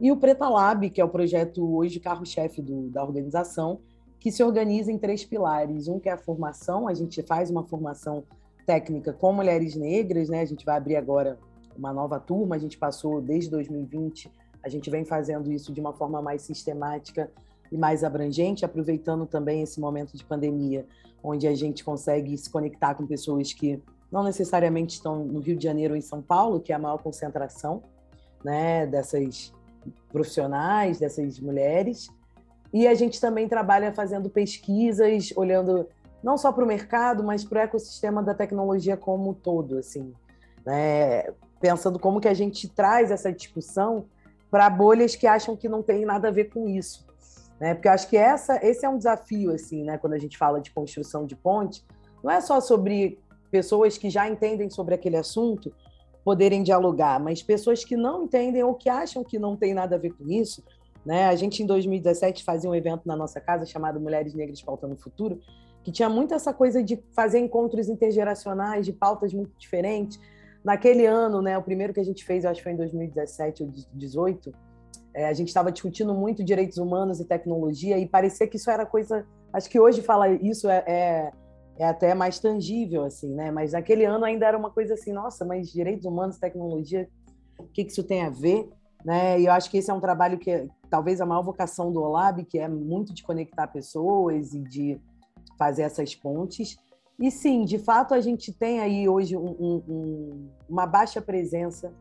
E 0.00 0.10
o 0.10 0.16
Preta 0.16 0.48
Lab, 0.48 0.90
que 0.90 1.00
é 1.00 1.04
o 1.04 1.08
projeto 1.08 1.76
hoje 1.76 2.00
carro-chefe 2.00 2.60
da 2.60 3.02
organização, 3.02 3.78
que 4.18 4.32
se 4.32 4.42
organiza 4.42 4.90
em 4.90 4.98
três 4.98 5.24
pilares. 5.24 5.86
Um 5.86 6.00
que 6.00 6.08
é 6.08 6.12
a 6.12 6.18
formação, 6.18 6.88
a 6.88 6.94
gente 6.94 7.22
faz 7.22 7.48
uma 7.48 7.62
formação 7.62 8.24
técnica 8.66 9.12
com 9.12 9.32
mulheres 9.32 9.76
negras, 9.76 10.28
né? 10.28 10.40
A 10.40 10.44
gente 10.44 10.64
vai 10.64 10.76
abrir 10.76 10.96
agora 10.96 11.38
uma 11.76 11.92
nova 11.92 12.18
turma, 12.18 12.56
a 12.56 12.58
gente 12.58 12.76
passou 12.76 13.20
desde 13.20 13.50
2020, 13.50 14.30
a 14.62 14.68
gente 14.68 14.90
vem 14.90 15.04
fazendo 15.04 15.52
isso 15.52 15.72
de 15.72 15.80
uma 15.80 15.92
forma 15.92 16.20
mais 16.20 16.42
sistemática 16.42 17.30
e 17.74 17.76
mais 17.76 18.04
abrangente, 18.04 18.64
aproveitando 18.64 19.26
também 19.26 19.60
esse 19.60 19.80
momento 19.80 20.16
de 20.16 20.24
pandemia, 20.24 20.86
onde 21.20 21.48
a 21.48 21.54
gente 21.56 21.82
consegue 21.82 22.38
se 22.38 22.48
conectar 22.48 22.94
com 22.94 23.04
pessoas 23.04 23.52
que 23.52 23.82
não 24.12 24.22
necessariamente 24.22 24.94
estão 24.94 25.24
no 25.24 25.40
Rio 25.40 25.56
de 25.56 25.64
Janeiro 25.64 25.94
ou 25.94 25.98
em 25.98 26.00
São 26.00 26.22
Paulo, 26.22 26.60
que 26.60 26.72
é 26.72 26.76
a 26.76 26.78
maior 26.78 27.02
concentração 27.02 27.82
né, 28.44 28.86
dessas 28.86 29.52
profissionais, 30.12 31.00
dessas 31.00 31.40
mulheres. 31.40 32.08
E 32.72 32.86
a 32.86 32.94
gente 32.94 33.20
também 33.20 33.48
trabalha 33.48 33.92
fazendo 33.92 34.30
pesquisas, 34.30 35.32
olhando 35.34 35.88
não 36.22 36.38
só 36.38 36.52
para 36.52 36.62
o 36.62 36.68
mercado, 36.68 37.24
mas 37.24 37.44
para 37.44 37.58
o 37.58 37.62
ecossistema 37.62 38.22
da 38.22 38.34
tecnologia 38.34 38.96
como 38.96 39.30
um 39.30 39.34
todo, 39.34 39.78
assim, 39.78 40.14
né? 40.64 41.24
pensando 41.60 41.98
como 41.98 42.20
que 42.20 42.28
a 42.28 42.34
gente 42.34 42.68
traz 42.68 43.10
essa 43.10 43.32
discussão 43.32 44.04
para 44.48 44.70
bolhas 44.70 45.16
que 45.16 45.26
acham 45.26 45.56
que 45.56 45.68
não 45.68 45.82
tem 45.82 46.04
nada 46.04 46.28
a 46.28 46.30
ver 46.30 46.50
com 46.50 46.68
isso 46.68 47.04
né? 47.60 47.74
Porque 47.74 47.88
eu 47.88 47.92
acho 47.92 48.08
que 48.08 48.16
essa, 48.16 48.58
esse 48.64 48.84
é 48.84 48.88
um 48.88 48.98
desafio, 48.98 49.52
assim, 49.52 49.84
né? 49.84 49.98
Quando 49.98 50.14
a 50.14 50.18
gente 50.18 50.36
fala 50.36 50.60
de 50.60 50.70
construção 50.70 51.26
de 51.26 51.36
ponte, 51.36 51.84
não 52.22 52.30
é 52.30 52.40
só 52.40 52.60
sobre 52.60 53.18
pessoas 53.50 53.96
que 53.96 54.10
já 54.10 54.28
entendem 54.28 54.68
sobre 54.70 54.94
aquele 54.94 55.16
assunto 55.16 55.72
poderem 56.24 56.62
dialogar, 56.62 57.20
mas 57.20 57.42
pessoas 57.42 57.84
que 57.84 57.96
não 57.96 58.24
entendem 58.24 58.62
ou 58.64 58.74
que 58.74 58.88
acham 58.88 59.22
que 59.22 59.38
não 59.38 59.56
tem 59.56 59.74
nada 59.74 59.96
a 59.96 59.98
ver 59.98 60.12
com 60.12 60.28
isso, 60.28 60.64
né? 61.04 61.26
A 61.26 61.36
gente 61.36 61.62
em 61.62 61.66
2017 61.66 62.42
fazia 62.42 62.68
um 62.68 62.74
evento 62.74 63.02
na 63.06 63.14
nossa 63.14 63.40
casa 63.40 63.66
chamado 63.66 64.00
Mulheres 64.00 64.34
Negras 64.34 64.62
Pautando 64.62 64.94
o 64.94 64.98
Futuro, 64.98 65.38
que 65.82 65.92
tinha 65.92 66.08
muito 66.08 66.32
essa 66.32 66.52
coisa 66.52 66.82
de 66.82 67.02
fazer 67.12 67.38
encontros 67.38 67.88
intergeracionais 67.88 68.86
de 68.86 68.92
pautas 68.92 69.34
muito 69.34 69.52
diferentes. 69.58 70.18
Naquele 70.64 71.04
ano, 71.04 71.42
né, 71.42 71.58
o 71.58 71.62
primeiro 71.62 71.92
que 71.92 72.00
a 72.00 72.04
gente 72.04 72.24
fez, 72.24 72.44
eu 72.44 72.50
acho 72.50 72.60
que 72.60 72.64
foi 72.64 72.72
em 72.72 72.76
2017 72.76 73.62
ou 73.62 73.68
2018, 73.68 74.52
é, 75.14 75.26
a 75.26 75.32
gente 75.32 75.48
estava 75.48 75.70
discutindo 75.70 76.12
muito 76.12 76.42
direitos 76.42 76.76
humanos 76.76 77.20
e 77.20 77.24
tecnologia 77.24 77.96
e 77.98 78.06
parecia 78.06 78.48
que 78.48 78.56
isso 78.56 78.70
era 78.70 78.84
coisa. 78.84 79.24
Acho 79.52 79.70
que 79.70 79.78
hoje 79.78 80.02
falar 80.02 80.32
isso 80.32 80.68
é, 80.68 80.84
é, 80.86 81.32
é, 81.78 81.86
até 81.86 82.12
mais 82.14 82.40
tangível, 82.40 83.04
assim, 83.04 83.32
né? 83.32 83.50
Mas 83.52 83.72
naquele 83.72 84.04
ano 84.04 84.24
ainda 84.24 84.46
era 84.46 84.58
uma 84.58 84.70
coisa 84.70 84.94
assim, 84.94 85.12
nossa, 85.12 85.44
mas 85.44 85.70
direitos 85.70 86.04
humanos, 86.04 86.36
tecnologia, 86.36 87.08
o 87.58 87.66
que, 87.68 87.84
que 87.84 87.92
isso 87.92 88.02
tem 88.02 88.22
a 88.22 88.30
ver? 88.30 88.68
Né? 89.04 89.40
E 89.40 89.46
eu 89.46 89.52
acho 89.52 89.70
que 89.70 89.78
esse 89.78 89.90
é 89.90 89.94
um 89.94 90.00
trabalho 90.00 90.36
que 90.36 90.50
é, 90.50 90.66
talvez 90.90 91.20
a 91.20 91.26
maior 91.26 91.42
vocação 91.42 91.92
do 91.92 92.02
OLAB, 92.02 92.44
que 92.44 92.58
é 92.58 92.66
muito 92.66 93.14
de 93.14 93.22
conectar 93.22 93.68
pessoas 93.68 94.52
e 94.52 94.60
de 94.62 95.00
fazer 95.56 95.82
essas 95.82 96.12
pontes. 96.14 96.76
E 97.20 97.30
sim, 97.30 97.64
de 97.64 97.78
fato, 97.78 98.14
a 98.14 98.20
gente 98.20 98.52
tem 98.52 98.80
aí 98.80 99.08
hoje 99.08 99.36
um, 99.36 99.82
um, 99.88 100.48
uma 100.68 100.86
baixa 100.86 101.22
presença 101.22 101.92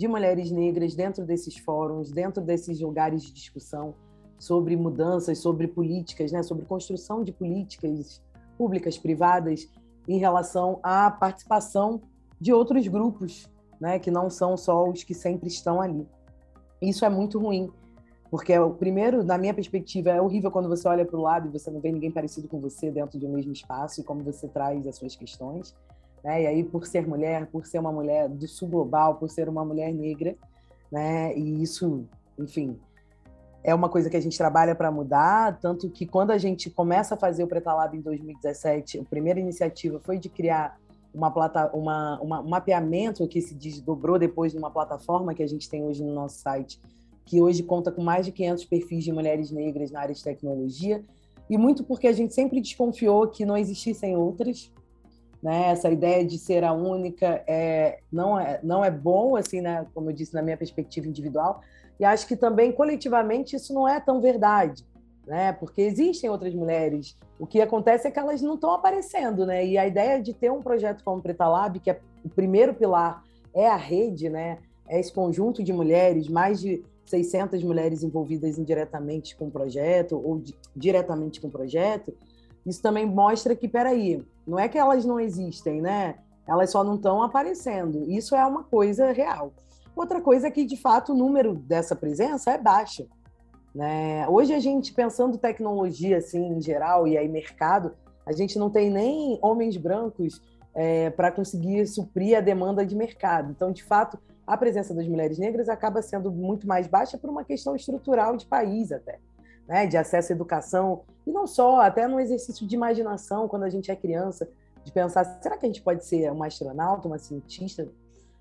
de 0.00 0.08
mulheres 0.08 0.50
negras 0.50 0.94
dentro 0.94 1.26
desses 1.26 1.58
fóruns, 1.58 2.10
dentro 2.10 2.42
desses 2.42 2.80
lugares 2.80 3.22
de 3.22 3.34
discussão 3.34 3.94
sobre 4.38 4.74
mudanças, 4.74 5.36
sobre 5.36 5.68
políticas, 5.68 6.32
né, 6.32 6.42
sobre 6.42 6.64
construção 6.64 7.22
de 7.22 7.32
políticas 7.32 8.22
públicas, 8.56 8.96
privadas, 8.96 9.68
em 10.08 10.16
relação 10.16 10.80
à 10.82 11.10
participação 11.10 12.00
de 12.40 12.50
outros 12.50 12.88
grupos, 12.88 13.46
né, 13.78 13.98
que 13.98 14.10
não 14.10 14.30
são 14.30 14.56
só 14.56 14.88
os 14.88 15.04
que 15.04 15.12
sempre 15.12 15.48
estão 15.48 15.82
ali. 15.82 16.08
Isso 16.80 17.04
é 17.04 17.10
muito 17.10 17.38
ruim, 17.38 17.70
porque 18.30 18.58
o 18.58 18.70
primeiro, 18.70 19.22
na 19.22 19.36
minha 19.36 19.52
perspectiva, 19.52 20.08
é 20.08 20.22
horrível 20.22 20.50
quando 20.50 20.70
você 20.70 20.88
olha 20.88 21.04
para 21.04 21.18
o 21.18 21.22
lado 21.22 21.46
e 21.46 21.50
você 21.50 21.70
não 21.70 21.78
vê 21.78 21.92
ninguém 21.92 22.10
parecido 22.10 22.48
com 22.48 22.58
você 22.58 22.90
dentro 22.90 23.18
de 23.18 23.26
um 23.26 23.34
mesmo 23.34 23.52
espaço 23.52 24.00
e 24.00 24.04
como 24.04 24.24
você 24.24 24.48
traz 24.48 24.86
as 24.86 24.96
suas 24.96 25.14
questões. 25.14 25.76
Né? 26.24 26.42
E 26.42 26.46
aí, 26.46 26.64
por 26.64 26.86
ser 26.86 27.06
mulher, 27.06 27.46
por 27.46 27.66
ser 27.66 27.78
uma 27.78 27.92
mulher 27.92 28.28
do 28.28 28.46
sul 28.46 28.68
global, 28.68 29.16
por 29.16 29.30
ser 29.30 29.48
uma 29.48 29.64
mulher 29.64 29.92
negra, 29.92 30.36
né? 30.90 31.36
E 31.36 31.62
isso, 31.62 32.04
enfim, 32.38 32.78
é 33.62 33.74
uma 33.74 33.88
coisa 33.88 34.08
que 34.08 34.16
a 34.16 34.20
gente 34.20 34.36
trabalha 34.36 34.74
para 34.74 34.90
mudar, 34.90 35.58
tanto 35.60 35.90
que 35.90 36.06
quando 36.06 36.30
a 36.30 36.38
gente 36.38 36.70
começa 36.70 37.14
a 37.14 37.18
fazer 37.18 37.44
o 37.44 37.46
Preta 37.46 37.72
Lab 37.72 37.96
em 37.96 38.00
2017, 38.00 39.00
a 39.00 39.04
primeira 39.04 39.38
iniciativa 39.38 40.00
foi 40.02 40.18
de 40.18 40.28
criar 40.28 40.78
uma, 41.12 41.30
plata, 41.30 41.70
uma, 41.74 42.18
uma, 42.20 42.40
um 42.40 42.48
mapeamento 42.48 43.26
que 43.28 43.40
se 43.40 43.54
desdobrou 43.54 44.18
depois 44.18 44.52
de 44.52 44.58
uma 44.58 44.70
plataforma 44.70 45.34
que 45.34 45.42
a 45.42 45.46
gente 45.46 45.68
tem 45.68 45.84
hoje 45.84 46.02
no 46.02 46.14
nosso 46.14 46.38
site, 46.38 46.80
que 47.26 47.40
hoje 47.40 47.62
conta 47.62 47.92
com 47.92 48.02
mais 48.02 48.24
de 48.24 48.32
500 48.32 48.64
perfis 48.64 49.04
de 49.04 49.12
mulheres 49.12 49.50
negras 49.50 49.90
na 49.90 50.00
área 50.00 50.14
de 50.14 50.22
tecnologia, 50.22 51.04
e 51.48 51.58
muito 51.58 51.84
porque 51.84 52.06
a 52.06 52.12
gente 52.12 52.32
sempre 52.32 52.60
desconfiou 52.60 53.26
que 53.28 53.44
não 53.44 53.56
existissem 53.56 54.16
outras, 54.16 54.72
né? 55.42 55.70
Essa 55.70 55.90
ideia 55.90 56.24
de 56.24 56.38
ser 56.38 56.64
a 56.64 56.72
única 56.72 57.42
é, 57.46 58.00
não, 58.12 58.38
é, 58.38 58.60
não 58.62 58.84
é 58.84 58.90
bom, 58.90 59.36
assim, 59.36 59.60
né? 59.60 59.86
como 59.94 60.10
eu 60.10 60.14
disse, 60.14 60.34
na 60.34 60.42
minha 60.42 60.56
perspectiva 60.56 61.06
individual, 61.06 61.62
e 61.98 62.04
acho 62.04 62.26
que 62.26 62.36
também 62.36 62.72
coletivamente 62.72 63.56
isso 63.56 63.72
não 63.72 63.88
é 63.88 64.00
tão 64.00 64.20
verdade, 64.20 64.84
né? 65.26 65.52
porque 65.52 65.82
existem 65.82 66.28
outras 66.28 66.54
mulheres, 66.54 67.16
o 67.38 67.46
que 67.46 67.60
acontece 67.60 68.06
é 68.06 68.10
que 68.10 68.18
elas 68.18 68.42
não 68.42 68.54
estão 68.54 68.72
aparecendo, 68.72 69.46
né? 69.46 69.64
e 69.64 69.78
a 69.78 69.86
ideia 69.86 70.20
de 70.20 70.34
ter 70.34 70.50
um 70.50 70.62
projeto 70.62 71.02
como 71.02 71.22
Preta 71.22 71.48
Lab, 71.48 71.80
que 71.80 71.90
é 71.90 72.00
o 72.24 72.28
primeiro 72.28 72.74
pilar 72.74 73.24
é 73.54 73.66
a 73.66 73.76
rede, 73.76 74.28
né? 74.28 74.58
é 74.86 75.00
esse 75.00 75.12
conjunto 75.12 75.62
de 75.62 75.72
mulheres, 75.72 76.28
mais 76.28 76.60
de 76.60 76.84
600 77.06 77.64
mulheres 77.64 78.02
envolvidas 78.04 78.58
indiretamente 78.58 79.36
com 79.36 79.46
o 79.46 79.50
projeto 79.50 80.20
ou 80.22 80.38
di 80.38 80.54
diretamente 80.76 81.40
com 81.40 81.48
o 81.48 81.50
projeto, 81.50 82.14
isso 82.66 82.82
também 82.82 83.06
mostra 83.06 83.56
que, 83.56 83.68
peraí, 83.68 84.24
não 84.46 84.58
é 84.58 84.68
que 84.68 84.78
elas 84.78 85.04
não 85.04 85.18
existem, 85.18 85.80
né? 85.80 86.16
Elas 86.46 86.70
só 86.70 86.82
não 86.82 86.96
estão 86.96 87.22
aparecendo. 87.22 88.10
Isso 88.10 88.34
é 88.34 88.44
uma 88.44 88.64
coisa 88.64 89.12
real. 89.12 89.52
Outra 89.94 90.20
coisa 90.20 90.48
é 90.48 90.50
que, 90.50 90.64
de 90.64 90.76
fato, 90.76 91.12
o 91.12 91.16
número 91.16 91.54
dessa 91.54 91.94
presença 91.94 92.50
é 92.50 92.58
baixo. 92.58 93.06
Né? 93.74 94.26
Hoje, 94.28 94.52
a 94.52 94.58
gente, 94.58 94.92
pensando 94.92 95.38
tecnologia 95.38 96.18
assim, 96.18 96.44
em 96.54 96.60
geral, 96.60 97.06
e 97.06 97.16
aí 97.16 97.28
mercado, 97.28 97.92
a 98.26 98.32
gente 98.32 98.58
não 98.58 98.70
tem 98.70 98.90
nem 98.90 99.38
homens 99.42 99.76
brancos 99.76 100.40
é, 100.74 101.10
para 101.10 101.30
conseguir 101.30 101.86
suprir 101.86 102.36
a 102.36 102.40
demanda 102.40 102.84
de 102.84 102.96
mercado. 102.96 103.50
Então, 103.50 103.70
de 103.70 103.84
fato, 103.84 104.18
a 104.46 104.56
presença 104.56 104.94
das 104.94 105.06
mulheres 105.06 105.38
negras 105.38 105.68
acaba 105.68 106.02
sendo 106.02 106.30
muito 106.30 106.66
mais 106.66 106.86
baixa 106.86 107.16
por 107.16 107.30
uma 107.30 107.44
questão 107.44 107.76
estrutural 107.76 108.36
de 108.36 108.46
país 108.46 108.90
até, 108.90 109.18
né? 109.70 109.86
de 109.86 109.96
acesso 109.96 110.32
à 110.32 110.34
educação, 110.34 111.02
e 111.24 111.30
não 111.30 111.46
só, 111.46 111.80
até 111.80 112.08
no 112.08 112.18
exercício 112.18 112.66
de 112.66 112.74
imaginação, 112.74 113.46
quando 113.46 113.62
a 113.62 113.70
gente 113.70 113.88
é 113.88 113.94
criança, 113.94 114.50
de 114.82 114.90
pensar, 114.90 115.24
será 115.40 115.56
que 115.56 115.64
a 115.64 115.68
gente 115.68 115.80
pode 115.80 116.04
ser 116.04 116.32
uma 116.32 116.48
astronauta, 116.48 117.06
uma 117.06 117.18
cientista? 117.18 117.86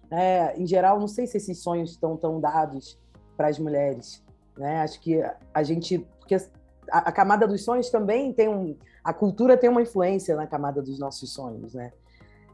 É, 0.09 0.59
em 0.59 0.65
geral, 0.65 0.99
não 0.99 1.07
sei 1.07 1.27
se 1.27 1.37
esses 1.37 1.59
sonhos 1.59 1.91
estão 1.91 2.17
tão 2.17 2.39
dados 2.39 2.99
para 3.37 3.47
as 3.47 3.59
mulheres. 3.59 4.23
Né? 4.57 4.81
Acho 4.81 4.99
que 4.99 5.21
a 5.53 5.61
gente... 5.61 5.99
Porque 6.17 6.35
a, 6.35 6.97
a 6.97 7.11
camada 7.11 7.47
dos 7.47 7.63
sonhos 7.63 7.91
também 7.91 8.33
tem 8.33 8.49
um... 8.49 8.75
A 9.03 9.13
cultura 9.13 9.55
tem 9.55 9.69
uma 9.69 9.83
influência 9.83 10.35
na 10.35 10.47
camada 10.47 10.81
dos 10.81 10.97
nossos 10.97 11.31
sonhos, 11.31 11.75
né? 11.75 11.91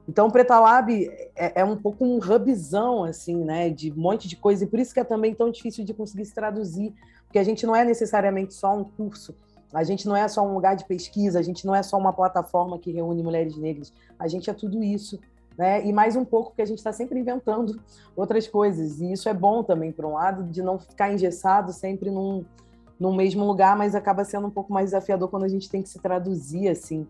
Então, 0.08 0.30
Preta 0.30 0.60
Lab 0.60 0.92
é, 1.36 1.62
é, 1.62 1.66
um 1.66 1.78
pouco 1.78 2.06
um 2.06 2.18
hubzão, 2.18 3.04
assim, 3.04 3.44
né, 3.44 3.70
de 3.70 3.92
um 3.92 3.96
monte 3.96 4.28
de 4.28 4.36
coisa, 4.36 4.64
e 4.64 4.68
por 4.68 4.78
isso 4.78 4.94
que 4.94 5.00
é 5.00 5.04
também 5.04 5.34
tão 5.34 5.50
difícil 5.50 5.84
de 5.84 5.96
conseguir 5.96 6.26
se 6.26 6.34
traduzir, 6.34 6.94
porque 7.36 7.40
a 7.42 7.44
gente 7.44 7.66
não 7.66 7.76
é 7.76 7.84
necessariamente 7.84 8.54
só 8.54 8.74
um 8.74 8.86
curso, 8.86 9.36
a 9.74 9.84
gente 9.84 10.08
não 10.08 10.16
é 10.16 10.26
só 10.26 10.42
um 10.42 10.54
lugar 10.54 10.74
de 10.74 10.86
pesquisa, 10.86 11.38
a 11.38 11.42
gente 11.42 11.68
não 11.68 11.76
é 11.76 11.84
só 11.84 11.98
uma 11.98 12.14
plataforma 12.14 12.80
que 12.80 12.94
reúne 12.94 13.22
mulheres 13.22 13.58
negras, 13.58 13.92
a 14.18 14.26
gente 14.26 14.50
é 14.50 14.54
tudo 14.54 14.82
isso, 14.82 15.20
né, 15.58 15.86
e 15.86 15.92
mais 15.92 16.16
um 16.16 16.24
pouco, 16.24 16.52
porque 16.52 16.62
a 16.62 16.66
gente 16.66 16.78
está 16.78 16.94
sempre 16.94 17.20
inventando 17.20 17.78
outras 18.16 18.48
coisas, 18.48 19.02
e 19.02 19.12
isso 19.12 19.28
é 19.28 19.34
bom 19.34 19.64
também, 19.64 19.92
por 19.92 20.06
um 20.06 20.14
lado, 20.14 20.44
de 20.46 20.62
não 20.62 20.80
ficar 20.80 21.12
engessado 21.12 21.74
sempre 21.74 22.10
num, 22.10 22.46
num 22.98 23.14
mesmo 23.14 23.44
lugar, 23.44 23.76
mas 23.76 23.96
acaba 23.96 24.24
sendo 24.24 24.48
um 24.48 24.52
pouco 24.52 24.72
mais 24.72 24.92
desafiador 24.92 25.28
quando 25.28 25.44
a 25.44 25.50
gente 25.50 25.70
tem 25.70 25.82
que 25.82 25.90
se 25.90 26.00
traduzir, 26.00 26.70
assim, 26.70 27.06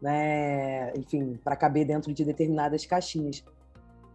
né? 0.00 0.92
enfim, 0.96 1.36
para 1.42 1.56
caber 1.56 1.84
dentro 1.84 2.14
de 2.14 2.24
determinadas 2.24 2.86
caixinhas. 2.86 3.42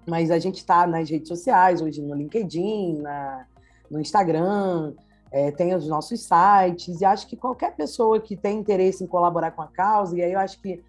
Mas 0.08 0.32
a 0.32 0.40
gente 0.40 0.60
está 0.60 0.88
nas 0.88 1.10
redes 1.10 1.28
sociais, 1.28 1.82
hoje 1.82 2.02
no 2.02 2.16
LinkedIn, 2.16 3.00
na, 3.02 3.46
no 3.92 4.00
Instagram, 4.00 4.94
é, 5.32 5.52
tem 5.52 5.76
os 5.76 5.88
nossos 5.88 6.22
sites, 6.22 7.02
e 7.02 7.06
acho 7.06 7.28
que 7.28 7.36
qualquer 7.36 7.76
pessoa 7.76 8.20
que 8.20 8.36
tem 8.36 8.60
interesse 8.60 9.04
em 9.04 9.08
colaborar 9.08 9.52
com 9.52 9.62
a 9.62 9.68
causa, 9.68 10.18
e 10.18 10.22
aí 10.22 10.34
eu 10.34 10.40
acho 10.40 10.60
que 10.62 10.84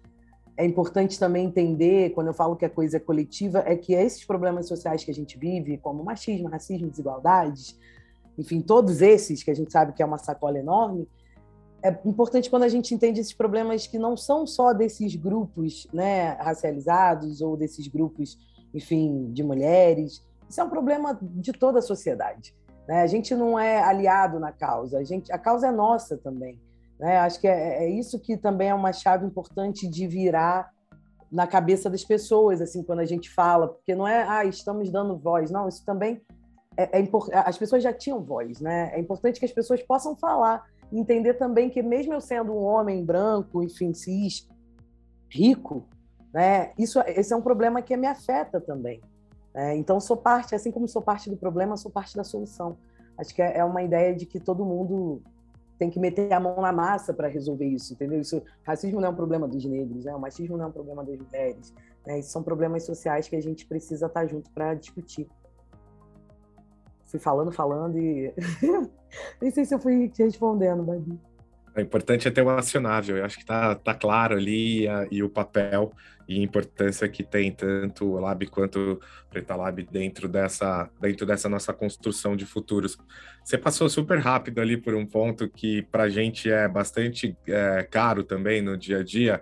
é 0.57 0.65
importante 0.65 1.17
também 1.17 1.45
entender, 1.45 2.11
quando 2.11 2.27
eu 2.27 2.33
falo 2.33 2.55
que 2.55 2.65
a 2.65 2.69
coisa 2.69 2.97
é 2.97 2.99
coletiva, 2.99 3.63
é 3.65 3.75
que 3.75 3.93
esses 3.93 4.25
problemas 4.25 4.67
sociais 4.67 5.03
que 5.03 5.11
a 5.11 5.13
gente 5.13 5.37
vive, 5.37 5.77
como 5.77 6.03
machismo, 6.03 6.49
racismo, 6.49 6.89
desigualdades, 6.89 7.79
enfim, 8.37 8.61
todos 8.61 9.01
esses 9.01 9.43
que 9.43 9.51
a 9.51 9.55
gente 9.55 9.71
sabe 9.71 9.93
que 9.93 10.01
é 10.01 10.05
uma 10.05 10.17
sacola 10.17 10.57
enorme, 10.57 11.07
é 11.83 11.89
importante 12.05 12.49
quando 12.49 12.63
a 12.63 12.69
gente 12.69 12.93
entende 12.93 13.19
esses 13.19 13.33
problemas 13.33 13.87
que 13.87 13.97
não 13.97 14.15
são 14.15 14.45
só 14.45 14.71
desses 14.71 15.15
grupos 15.15 15.87
né, 15.91 16.33
racializados 16.33 17.41
ou 17.41 17.57
desses 17.57 17.87
grupos, 17.87 18.37
enfim, 18.73 19.31
de 19.31 19.43
mulheres. 19.43 20.23
Isso 20.47 20.61
é 20.61 20.63
um 20.63 20.69
problema 20.69 21.17
de 21.21 21.51
toda 21.51 21.79
a 21.79 21.81
sociedade. 21.81 22.53
Né? 22.87 23.01
A 23.01 23.07
gente 23.07 23.35
não 23.35 23.57
é 23.59 23.81
aliado 23.81 24.39
na 24.39 24.51
causa, 24.51 24.99
a, 24.99 25.03
gente, 25.03 25.31
a 25.31 25.37
causa 25.37 25.67
é 25.67 25.71
nossa 25.71 26.17
também. 26.17 26.59
Né? 26.99 27.17
Acho 27.17 27.39
que 27.39 27.47
é, 27.47 27.85
é 27.85 27.89
isso 27.89 28.19
que 28.19 28.37
também 28.37 28.69
é 28.69 28.73
uma 28.73 28.93
chave 28.93 29.25
importante 29.25 29.87
de 29.87 30.07
virar 30.07 30.71
na 31.31 31.47
cabeça 31.47 31.89
das 31.89 32.03
pessoas, 32.03 32.61
assim, 32.61 32.83
quando 32.83 32.99
a 32.99 33.05
gente 33.05 33.29
fala, 33.29 33.69
porque 33.69 33.95
não 33.95 34.07
é, 34.07 34.25
ah, 34.27 34.43
estamos 34.43 34.91
dando 34.91 35.17
voz, 35.17 35.49
não, 35.49 35.67
isso 35.67 35.85
também 35.85 36.21
é, 36.77 36.99
é. 36.99 37.09
As 37.45 37.57
pessoas 37.57 37.83
já 37.83 37.93
tinham 37.93 38.23
voz, 38.23 38.59
né? 38.59 38.91
É 38.93 38.99
importante 38.99 39.39
que 39.39 39.45
as 39.45 39.51
pessoas 39.51 39.81
possam 39.83 40.15
falar 40.15 40.63
entender 40.91 41.35
também 41.35 41.69
que 41.69 41.81
mesmo 41.81 42.13
eu 42.13 42.21
sendo 42.21 42.51
um 42.51 42.63
homem 42.63 43.03
branco, 43.03 43.63
enfim, 43.63 43.93
cis, 43.93 44.47
rico, 45.29 45.87
né, 46.33 46.73
isso, 46.77 46.99
esse 47.07 47.33
é 47.33 47.35
um 47.35 47.41
problema 47.41 47.81
que 47.81 47.95
me 47.95 48.07
afeta 48.07 48.59
também. 48.59 49.01
Né? 49.53 49.75
Então, 49.75 49.99
sou 49.99 50.17
parte, 50.17 50.55
assim 50.55 50.71
como 50.71 50.87
sou 50.87 51.01
parte 51.01 51.29
do 51.29 51.37
problema, 51.37 51.77
sou 51.77 51.91
parte 51.91 52.15
da 52.15 52.23
solução. 52.23 52.77
Acho 53.17 53.33
que 53.33 53.41
é, 53.41 53.57
é 53.57 53.63
uma 53.63 53.83
ideia 53.83 54.15
de 54.15 54.25
que 54.25 54.39
todo 54.39 54.65
mundo 54.65 55.21
tem 55.77 55.89
que 55.89 55.99
meter 55.99 56.31
a 56.31 56.39
mão 56.39 56.61
na 56.61 56.71
massa 56.71 57.13
para 57.13 57.27
resolver 57.27 57.65
isso, 57.65 57.93
entendeu? 57.93 58.21
Isso, 58.21 58.41
racismo 58.63 59.01
não 59.01 59.07
é 59.07 59.11
um 59.11 59.15
problema 59.15 59.47
dos 59.47 59.65
negros, 59.65 60.05
né? 60.05 60.15
o 60.15 60.19
machismo 60.19 60.55
não 60.55 60.65
é 60.65 60.67
um 60.67 60.71
problema 60.71 61.03
das 61.03 61.17
mulheres. 61.17 61.73
Né? 62.05 62.21
São 62.21 62.43
problemas 62.43 62.83
sociais 62.83 63.27
que 63.27 63.35
a 63.35 63.41
gente 63.41 63.65
precisa 63.65 64.05
estar 64.05 64.27
junto 64.27 64.51
para 64.51 64.75
discutir 64.75 65.27
fui 67.11 67.19
falando, 67.19 67.51
falando 67.51 67.99
e 67.99 68.33
nem 69.41 69.51
sei 69.51 69.65
se 69.65 69.75
eu 69.75 69.79
fui 69.79 70.07
te 70.07 70.23
respondendo, 70.23 70.81
Babi. 70.81 71.19
O 71.75 71.79
importante 71.79 72.27
é 72.27 72.31
ter 72.31 72.41
o 72.41 72.49
acionável, 72.49 73.17
eu 73.17 73.25
acho 73.25 73.37
que 73.37 73.45
tá, 73.45 73.75
tá 73.75 73.93
claro 73.93 74.35
ali 74.35 74.87
a, 74.87 75.07
e 75.09 75.23
o 75.23 75.29
papel 75.29 75.93
e 76.27 76.41
importância 76.41 77.07
que 77.07 77.23
tem 77.23 77.51
tanto 77.51 78.05
o 78.05 78.19
Lab 78.19 78.45
quanto 78.47 78.77
o 78.79 79.29
Preta 79.29 79.55
Lab 79.55 79.81
dentro 79.91 80.27
dessa, 80.27 80.89
dentro 80.99 81.25
dessa 81.25 81.47
nossa 81.47 81.73
construção 81.73 82.35
de 82.35 82.45
futuros. 82.45 82.97
Você 83.43 83.57
passou 83.57 83.89
super 83.89 84.19
rápido 84.19 84.59
ali 84.59 84.75
por 84.77 84.95
um 84.95 85.05
ponto 85.05 85.49
que 85.49 85.81
para 85.83 86.03
a 86.03 86.09
gente 86.09 86.49
é 86.49 86.67
bastante 86.67 87.35
é, 87.47 87.87
caro 87.89 88.23
também 88.23 88.61
no 88.61 88.77
dia 88.77 88.99
a 88.99 89.03
dia, 89.03 89.41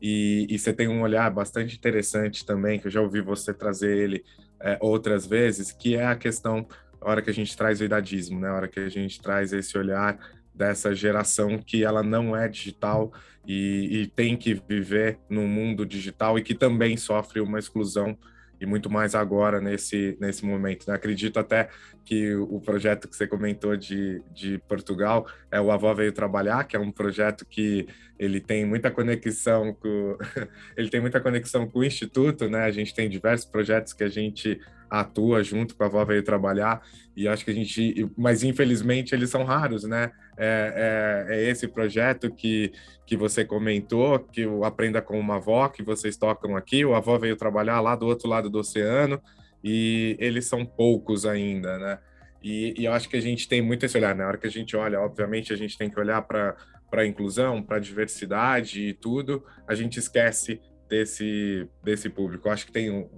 e, 0.00 0.46
e, 0.48 0.56
você 0.56 0.72
tem 0.72 0.86
um 0.86 1.02
olhar 1.02 1.28
bastante 1.28 1.76
interessante 1.76 2.46
também, 2.46 2.78
que 2.78 2.86
eu 2.86 2.90
já 2.90 3.00
ouvi 3.00 3.20
você 3.20 3.52
trazer 3.52 3.96
ele 3.96 4.24
é, 4.60 4.78
outras 4.80 5.26
vezes, 5.26 5.72
que 5.72 5.96
é 5.96 6.06
a 6.06 6.14
questão 6.14 6.66
a 7.00 7.10
hora 7.10 7.22
que 7.22 7.30
a 7.30 7.34
gente 7.34 7.56
traz 7.56 7.80
o 7.80 7.84
idadismo, 7.84 8.40
né? 8.40 8.48
A 8.48 8.54
hora 8.54 8.68
que 8.68 8.80
a 8.80 8.88
gente 8.88 9.20
traz 9.20 9.52
esse 9.52 9.76
olhar 9.78 10.18
dessa 10.58 10.92
geração 10.92 11.56
que 11.56 11.84
ela 11.84 12.02
não 12.02 12.36
é 12.36 12.48
digital 12.48 13.12
e, 13.46 14.02
e 14.02 14.06
tem 14.08 14.36
que 14.36 14.60
viver 14.68 15.18
no 15.30 15.46
mundo 15.46 15.86
digital 15.86 16.36
e 16.36 16.42
que 16.42 16.54
também 16.54 16.96
sofre 16.96 17.40
uma 17.40 17.60
exclusão 17.60 18.18
e 18.60 18.66
muito 18.66 18.90
mais 18.90 19.14
agora 19.14 19.60
nesse, 19.60 20.18
nesse 20.20 20.44
momento. 20.44 20.88
Né? 20.88 20.94
Acredito 20.94 21.38
até 21.38 21.68
que 22.04 22.34
o 22.34 22.60
projeto 22.60 23.06
que 23.06 23.14
você 23.14 23.24
comentou 23.24 23.76
de, 23.76 24.20
de 24.32 24.58
Portugal 24.66 25.28
é 25.48 25.60
o 25.60 25.70
Avó 25.70 25.94
Veio 25.94 26.12
Trabalhar, 26.12 26.64
que 26.64 26.76
é 26.76 26.80
um 26.80 26.90
projeto 26.90 27.46
que 27.46 27.86
ele 28.18 28.40
tem 28.40 28.66
muita 28.66 28.90
conexão 28.90 29.72
com 29.74 30.18
ele 30.76 30.88
tem 30.88 31.00
muita 31.00 31.20
conexão 31.20 31.68
com 31.68 31.78
o 31.78 31.84
Instituto, 31.84 32.48
né? 32.48 32.64
A 32.64 32.72
gente 32.72 32.92
tem 32.92 33.08
diversos 33.08 33.46
projetos 33.46 33.92
que 33.92 34.02
a 34.02 34.08
gente 34.08 34.60
atua 34.90 35.44
junto 35.44 35.76
com 35.76 35.84
a 35.84 35.86
avó 35.86 36.04
veio 36.04 36.22
trabalhar 36.22 36.82
e 37.16 37.28
acho 37.28 37.44
que 37.44 37.50
a 37.50 37.54
gente, 37.54 38.10
mas 38.16 38.42
infelizmente 38.42 39.14
eles 39.14 39.30
são 39.30 39.44
raros, 39.44 39.84
né? 39.84 40.10
É, 40.40 41.26
é, 41.28 41.34
é, 41.34 41.50
esse 41.50 41.66
projeto 41.66 42.32
que, 42.32 42.72
que 43.04 43.16
você 43.16 43.44
comentou, 43.44 44.20
que 44.20 44.46
o 44.46 44.64
Aprenda 44.64 45.02
com 45.02 45.18
uma 45.18 45.36
Avó, 45.36 45.68
que 45.68 45.82
vocês 45.82 46.16
tocam 46.16 46.56
aqui, 46.56 46.84
o 46.84 46.94
avó 46.94 47.18
veio 47.18 47.36
trabalhar 47.36 47.80
lá 47.80 47.96
do 47.96 48.06
outro 48.06 48.28
lado 48.28 48.48
do 48.48 48.60
oceano 48.60 49.20
e 49.64 50.16
eles 50.20 50.46
são 50.46 50.64
poucos 50.64 51.26
ainda, 51.26 51.76
né? 51.78 51.98
E, 52.40 52.72
e 52.78 52.84
eu 52.84 52.92
acho 52.92 53.08
que 53.08 53.16
a 53.16 53.20
gente 53.20 53.48
tem 53.48 53.60
muito 53.60 53.84
esse 53.84 53.98
olhar, 53.98 54.14
né? 54.14 54.22
Na 54.22 54.28
hora 54.28 54.38
que 54.38 54.46
a 54.46 54.50
gente 54.50 54.76
olha, 54.76 55.00
obviamente 55.00 55.52
a 55.52 55.56
gente 55.56 55.76
tem 55.76 55.90
que 55.90 55.98
olhar 55.98 56.22
para 56.22 56.56
para 56.90 57.06
inclusão, 57.06 57.62
para 57.62 57.78
diversidade 57.78 58.80
e 58.80 58.94
tudo, 58.94 59.44
a 59.66 59.74
gente 59.74 59.98
esquece 59.98 60.60
desse 60.88 61.68
desse 61.82 62.08
público. 62.08 62.46
Eu 62.46 62.52
acho 62.52 62.64
que 62.64 62.72
tem 62.72 62.90
um, 62.90 63.08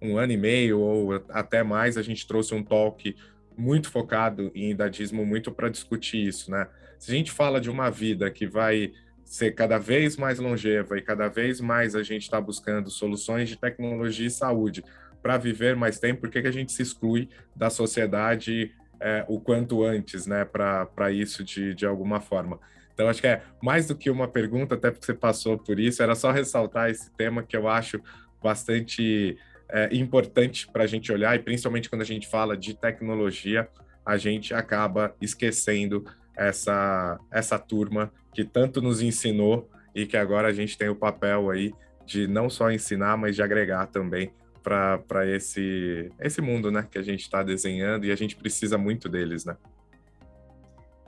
um 0.00 0.18
ano 0.18 0.32
e 0.32 0.36
meio 0.36 0.78
ou 0.78 1.14
até 1.30 1.62
mais, 1.62 1.96
a 1.96 2.02
gente 2.02 2.28
trouxe 2.28 2.54
um 2.54 2.62
talk 2.62 3.16
muito 3.58 3.90
focado 3.90 4.52
em 4.54 4.70
idadismo, 4.70 5.26
muito 5.26 5.50
para 5.50 5.68
discutir 5.68 6.26
isso, 6.26 6.50
né? 6.50 6.68
Se 6.98 7.10
a 7.10 7.14
gente 7.14 7.32
fala 7.32 7.60
de 7.60 7.68
uma 7.68 7.90
vida 7.90 8.30
que 8.30 8.46
vai 8.46 8.92
ser 9.24 9.52
cada 9.52 9.78
vez 9.78 10.16
mais 10.16 10.38
longeva 10.38 10.96
e 10.96 11.02
cada 11.02 11.28
vez 11.28 11.60
mais 11.60 11.94
a 11.94 12.02
gente 12.02 12.22
está 12.22 12.40
buscando 12.40 12.88
soluções 12.88 13.48
de 13.48 13.56
tecnologia 13.56 14.26
e 14.26 14.30
saúde 14.30 14.82
para 15.20 15.36
viver 15.36 15.76
mais 15.76 15.98
tempo, 15.98 16.22
por 16.22 16.30
que, 16.30 16.40
que 16.40 16.48
a 16.48 16.52
gente 16.52 16.72
se 16.72 16.82
exclui 16.82 17.28
da 17.54 17.68
sociedade 17.68 18.72
é, 19.00 19.24
o 19.28 19.40
quanto 19.40 19.84
antes, 19.84 20.26
né, 20.26 20.44
para 20.44 21.10
isso 21.12 21.44
de, 21.44 21.74
de 21.74 21.84
alguma 21.84 22.20
forma? 22.20 22.58
Então, 22.94 23.08
acho 23.08 23.20
que 23.20 23.26
é 23.26 23.42
mais 23.62 23.86
do 23.86 23.94
que 23.94 24.10
uma 24.10 24.26
pergunta, 24.26 24.76
até 24.76 24.90
porque 24.90 25.06
você 25.06 25.14
passou 25.14 25.58
por 25.58 25.78
isso, 25.78 26.02
era 26.02 26.14
só 26.14 26.30
ressaltar 26.30 26.90
esse 26.90 27.10
tema 27.12 27.42
que 27.42 27.56
eu 27.56 27.68
acho 27.68 28.00
bastante 28.42 29.36
é, 29.70 29.94
importante 29.94 30.66
para 30.68 30.84
a 30.84 30.86
gente 30.86 31.12
olhar, 31.12 31.36
e 31.36 31.42
principalmente 31.42 31.88
quando 31.90 32.02
a 32.02 32.06
gente 32.06 32.26
fala 32.26 32.56
de 32.56 32.74
tecnologia, 32.74 33.68
a 34.04 34.16
gente 34.16 34.54
acaba 34.54 35.14
esquecendo 35.20 36.04
essa, 36.36 37.18
essa 37.30 37.58
turma 37.58 38.12
que 38.32 38.44
tanto 38.44 38.80
nos 38.80 39.02
ensinou 39.02 39.68
e 39.94 40.06
que 40.06 40.16
agora 40.16 40.48
a 40.48 40.52
gente 40.52 40.78
tem 40.78 40.88
o 40.88 40.94
papel 40.94 41.50
aí 41.50 41.72
de 42.06 42.26
não 42.26 42.48
só 42.48 42.70
ensinar, 42.70 43.16
mas 43.16 43.36
de 43.36 43.42
agregar 43.42 43.86
também 43.88 44.32
para 44.62 45.26
esse, 45.26 46.10
esse 46.20 46.40
mundo 46.40 46.70
né, 46.70 46.86
que 46.90 46.98
a 46.98 47.02
gente 47.02 47.20
está 47.20 47.42
desenhando 47.42 48.04
e 48.04 48.12
a 48.12 48.16
gente 48.16 48.36
precisa 48.36 48.78
muito 48.78 49.08
deles, 49.08 49.44
né? 49.44 49.56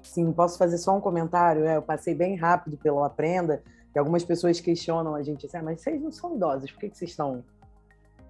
Sim, 0.02 0.32
posso 0.32 0.58
fazer 0.58 0.78
só 0.78 0.96
um 0.96 1.00
comentário? 1.00 1.64
É, 1.64 1.76
eu 1.76 1.82
passei 1.82 2.14
bem 2.14 2.36
rápido 2.36 2.76
pelo 2.76 3.04
Aprenda, 3.04 3.62
e 3.94 3.98
algumas 3.98 4.24
pessoas 4.24 4.60
questionam 4.60 5.14
a 5.14 5.22
gente 5.22 5.46
assim, 5.46 5.58
ah, 5.58 5.62
mas 5.62 5.80
vocês 5.80 6.00
não 6.00 6.10
são 6.10 6.36
idosos, 6.36 6.70
por 6.70 6.80
que, 6.80 6.88
que 6.88 6.96
vocês 6.96 7.10
estão 7.10 7.44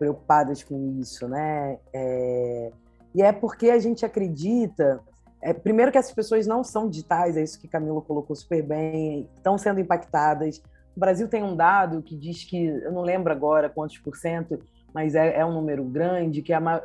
preocupadas 0.01 0.65
com 0.65 0.99
isso, 0.99 1.29
né? 1.29 1.79
É... 1.93 2.73
E 3.15 3.23
é 3.23 3.33
porque 3.33 3.69
a 3.69 3.79
gente 3.79 4.07
acredita, 4.07 5.01
é, 5.43 5.53
primeiro 5.53 5.93
que 5.93 5.99
essas 5.99 6.15
pessoas 6.15 6.47
não 6.47 6.65
são 6.65 6.89
digitais, 6.89 7.37
é 7.37 7.43
isso 7.43 7.61
que 7.61 7.69
Camilo 7.69 8.01
colocou 8.01 8.35
super 8.35 8.63
bem, 8.63 9.29
estão 9.35 9.59
sendo 9.59 9.79
impactadas. 9.79 10.63
O 10.97 11.01
Brasil 11.01 11.29
tem 11.29 11.43
um 11.43 11.55
dado 11.55 12.03
que 12.03 12.17
diz 12.17 12.45
que, 12.45 12.67
eu 12.67 12.93
não 12.93 13.03
lembro 13.03 13.31
agora 13.31 13.69
quantos 13.69 13.99
por 13.99 14.17
cento, 14.17 14.59
mas 14.95 15.15
é, 15.15 15.39
é 15.39 15.45
um 15.45 15.53
número 15.53 15.85
grande, 15.85 16.41
que 16.41 16.53
a, 16.53 16.83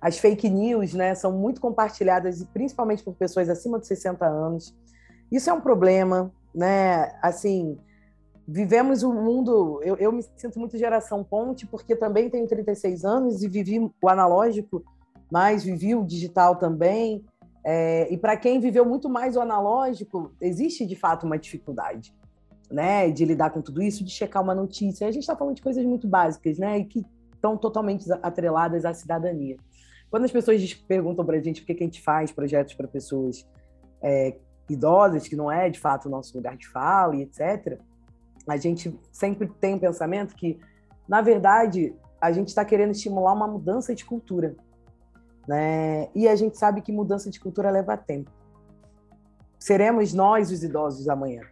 as 0.00 0.18
fake 0.18 0.48
news 0.48 0.94
né, 0.94 1.14
são 1.14 1.32
muito 1.32 1.60
compartilhadas, 1.60 2.44
principalmente 2.52 3.02
por 3.02 3.14
pessoas 3.14 3.48
acima 3.48 3.80
de 3.80 3.86
60 3.88 4.24
anos. 4.24 4.76
Isso 5.32 5.50
é 5.50 5.52
um 5.52 5.60
problema, 5.60 6.30
né? 6.54 7.18
Assim, 7.22 7.78
vivemos 8.46 9.02
um 9.02 9.12
mundo. 9.12 9.80
Eu, 9.82 9.96
eu 9.96 10.12
me 10.12 10.22
sinto 10.36 10.58
muito 10.58 10.76
geração 10.76 11.24
ponte, 11.24 11.66
porque 11.66 11.96
também 11.96 12.28
tenho 12.30 12.46
36 12.46 13.04
anos 13.04 13.42
e 13.42 13.48
vivi 13.48 13.78
o 13.78 14.08
analógico, 14.08 14.84
mas 15.30 15.64
vivi 15.64 15.94
o 15.94 16.04
digital 16.04 16.56
também. 16.56 17.24
É, 17.64 18.12
e 18.12 18.18
para 18.18 18.36
quem 18.36 18.60
viveu 18.60 18.84
muito 18.84 19.08
mais 19.08 19.36
o 19.36 19.40
analógico, 19.40 20.34
existe 20.40 20.84
de 20.84 20.94
fato 20.94 21.24
uma 21.24 21.38
dificuldade, 21.38 22.14
né, 22.70 23.10
de 23.10 23.24
lidar 23.24 23.50
com 23.50 23.62
tudo 23.62 23.82
isso, 23.82 24.04
de 24.04 24.10
checar 24.10 24.42
uma 24.42 24.54
notícia. 24.54 25.08
A 25.08 25.10
gente 25.10 25.22
está 25.22 25.34
falando 25.34 25.56
de 25.56 25.62
coisas 25.62 25.84
muito 25.84 26.06
básicas, 26.06 26.58
né, 26.58 26.78
e 26.78 26.84
que 26.84 27.04
estão 27.34 27.56
totalmente 27.56 28.10
atreladas 28.22 28.84
à 28.84 28.92
cidadania. 28.92 29.56
Quando 30.10 30.24
as 30.24 30.30
pessoas 30.30 30.74
perguntam 30.74 31.24
para 31.24 31.36
a 31.36 31.40
gente 31.40 31.62
por 31.62 31.66
que, 31.66 31.72
a 31.72 31.86
gente 31.86 32.02
faz 32.02 32.30
projetos 32.30 32.74
para 32.74 32.86
pessoas 32.86 33.46
é, 34.02 34.36
idosas, 34.68 35.26
que 35.26 35.34
não 35.34 35.50
é 35.50 35.68
de 35.68 35.80
fato 35.80 36.06
o 36.06 36.10
nosso 36.10 36.36
lugar 36.36 36.56
de 36.56 36.68
fala 36.68 37.16
e 37.16 37.22
etc., 37.22 37.80
a 38.46 38.56
gente 38.56 38.98
sempre 39.10 39.48
tem 39.60 39.74
um 39.74 39.78
pensamento 39.78 40.34
que, 40.34 40.58
na 41.08 41.20
verdade, 41.20 41.94
a 42.20 42.32
gente 42.32 42.48
está 42.48 42.64
querendo 42.64 42.92
estimular 42.92 43.32
uma 43.32 43.46
mudança 43.46 43.94
de 43.94 44.04
cultura. 44.04 44.54
Né? 45.46 46.08
E 46.14 46.28
a 46.28 46.36
gente 46.36 46.56
sabe 46.58 46.80
que 46.80 46.92
mudança 46.92 47.30
de 47.30 47.38
cultura 47.40 47.70
leva 47.70 47.96
tempo. 47.96 48.30
Seremos 49.58 50.12
nós 50.12 50.50
os 50.50 50.62
idosos 50.62 51.08
amanhã. 51.08 51.42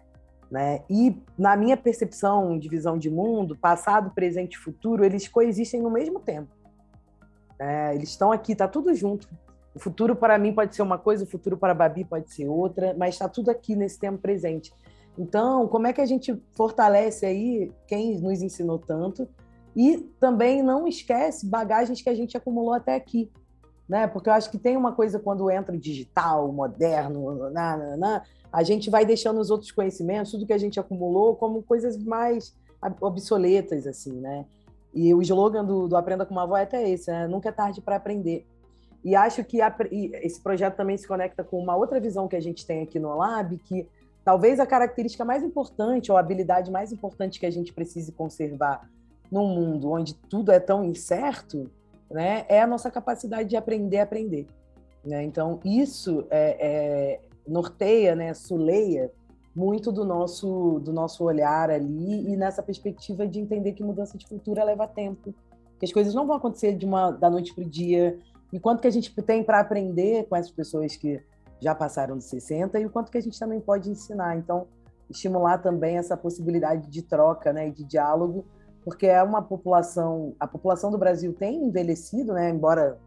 Né? 0.50 0.82
E, 0.88 1.16
na 1.38 1.56
minha 1.56 1.76
percepção 1.76 2.58
de 2.58 2.68
visão 2.68 2.98
de 2.98 3.10
mundo, 3.10 3.56
passado, 3.56 4.10
presente 4.14 4.54
e 4.54 4.58
futuro, 4.58 5.04
eles 5.04 5.26
coexistem 5.26 5.80
no 5.80 5.90
mesmo 5.90 6.20
tempo. 6.20 6.50
É, 7.58 7.94
eles 7.94 8.10
estão 8.10 8.32
aqui, 8.32 8.52
está 8.52 8.68
tudo 8.68 8.94
junto. 8.94 9.28
O 9.74 9.78
futuro 9.78 10.14
para 10.14 10.38
mim 10.38 10.52
pode 10.52 10.74
ser 10.74 10.82
uma 10.82 10.98
coisa, 10.98 11.24
o 11.24 11.26
futuro 11.26 11.56
para 11.56 11.72
a 11.72 11.74
Babi 11.74 12.04
pode 12.04 12.30
ser 12.32 12.46
outra, 12.46 12.94
mas 12.98 13.14
está 13.14 13.28
tudo 13.28 13.50
aqui 13.50 13.74
nesse 13.74 13.98
tempo 13.98 14.18
presente. 14.18 14.72
Então, 15.18 15.68
como 15.68 15.86
é 15.86 15.92
que 15.92 16.00
a 16.00 16.06
gente 16.06 16.34
fortalece 16.52 17.26
aí 17.26 17.70
quem 17.86 18.18
nos 18.18 18.40
ensinou 18.42 18.78
tanto 18.78 19.28
e 19.76 19.98
também 20.18 20.62
não 20.62 20.86
esquece 20.86 21.46
bagagens 21.46 22.00
que 22.00 22.08
a 22.08 22.14
gente 22.14 22.36
acumulou 22.36 22.72
até 22.72 22.94
aqui, 22.94 23.30
né? 23.88 24.06
Porque 24.06 24.28
eu 24.28 24.32
acho 24.32 24.50
que 24.50 24.58
tem 24.58 24.76
uma 24.76 24.92
coisa 24.92 25.18
quando 25.18 25.50
entra 25.50 25.76
digital, 25.76 26.50
moderno, 26.52 27.50
na, 27.50 27.76
na, 27.76 27.96
na, 27.96 28.22
a 28.50 28.62
gente 28.62 28.90
vai 28.90 29.04
deixando 29.04 29.40
os 29.40 29.50
outros 29.50 29.70
conhecimentos, 29.70 30.32
tudo 30.32 30.46
que 30.46 30.52
a 30.52 30.58
gente 30.58 30.78
acumulou, 30.80 31.36
como 31.36 31.62
coisas 31.62 31.96
mais 31.96 32.54
obsoletas, 33.00 33.86
assim, 33.86 34.12
né? 34.12 34.44
E 34.94 35.14
o 35.14 35.22
slogan 35.22 35.64
do, 35.64 35.88
do 35.88 35.96
Aprenda 35.96 36.26
com 36.26 36.32
uma 36.32 36.42
Avó 36.42 36.56
é 36.56 36.62
até 36.62 36.88
esse, 36.88 37.10
né? 37.10 37.26
Nunca 37.26 37.48
é 37.48 37.52
tarde 37.52 37.80
para 37.80 37.96
aprender. 37.96 38.46
E 39.04 39.16
acho 39.16 39.42
que 39.42 39.60
a, 39.60 39.74
e 39.90 40.10
esse 40.16 40.40
projeto 40.40 40.76
também 40.76 40.96
se 40.96 41.08
conecta 41.08 41.42
com 41.42 41.58
uma 41.58 41.74
outra 41.74 41.98
visão 41.98 42.28
que 42.28 42.36
a 42.36 42.40
gente 42.40 42.66
tem 42.66 42.82
aqui 42.82 42.98
no 42.98 43.16
Lab, 43.16 43.56
que 43.58 43.88
Talvez 44.24 44.60
a 44.60 44.66
característica 44.66 45.24
mais 45.24 45.42
importante 45.42 46.10
ou 46.10 46.16
a 46.16 46.20
habilidade 46.20 46.70
mais 46.70 46.92
importante 46.92 47.40
que 47.40 47.46
a 47.46 47.50
gente 47.50 47.72
precise 47.72 48.12
conservar 48.12 48.88
num 49.30 49.48
mundo 49.48 49.90
onde 49.90 50.14
tudo 50.14 50.52
é 50.52 50.60
tão 50.60 50.84
incerto, 50.84 51.70
né, 52.10 52.44
é 52.48 52.60
a 52.60 52.66
nossa 52.66 52.90
capacidade 52.90 53.48
de 53.48 53.56
aprender 53.56 53.98
a 53.98 54.02
aprender. 54.02 54.46
Né? 55.04 55.24
Então, 55.24 55.58
isso 55.64 56.26
é, 56.30 56.56
é, 56.60 57.20
norteia, 57.48 58.14
né, 58.14 58.34
suleia 58.34 59.10
muito 59.54 59.90
do 59.90 60.04
nosso, 60.04 60.78
do 60.80 60.92
nosso 60.92 61.24
olhar 61.24 61.70
ali 61.70 62.30
e 62.30 62.36
nessa 62.36 62.62
perspectiva 62.62 63.26
de 63.26 63.40
entender 63.40 63.72
que 63.72 63.82
mudança 63.82 64.16
de 64.16 64.26
cultura 64.26 64.64
leva 64.64 64.86
tempo, 64.86 65.34
que 65.78 65.84
as 65.84 65.92
coisas 65.92 66.14
não 66.14 66.26
vão 66.26 66.36
acontecer 66.36 66.74
de 66.74 66.86
uma 66.86 67.10
da 67.10 67.28
noite 67.28 67.54
para 67.54 67.64
o 67.64 67.68
dia, 67.68 68.18
e 68.52 68.60
quanto 68.60 68.80
que 68.80 68.86
a 68.86 68.92
gente 68.92 69.10
tem 69.22 69.42
para 69.42 69.60
aprender 69.60 70.26
com 70.28 70.36
essas 70.36 70.52
pessoas 70.52 70.94
que 70.94 71.20
já 71.62 71.74
passaram 71.74 72.18
de 72.18 72.24
60 72.24 72.80
e 72.80 72.86
o 72.86 72.90
quanto 72.90 73.10
que 73.10 73.18
a 73.18 73.20
gente 73.22 73.38
também 73.38 73.60
pode 73.60 73.88
ensinar. 73.88 74.36
Então, 74.36 74.66
estimular 75.08 75.58
também 75.58 75.96
essa 75.96 76.16
possibilidade 76.16 76.88
de 76.88 77.02
troca, 77.02 77.52
né, 77.52 77.70
de 77.70 77.84
diálogo, 77.84 78.44
porque 78.84 79.06
é 79.06 79.22
uma 79.22 79.40
população, 79.40 80.34
a 80.40 80.46
população 80.46 80.90
do 80.90 80.98
Brasil 80.98 81.32
tem 81.32 81.64
envelhecido, 81.64 82.32
né, 82.32 82.50
embora 82.50 82.98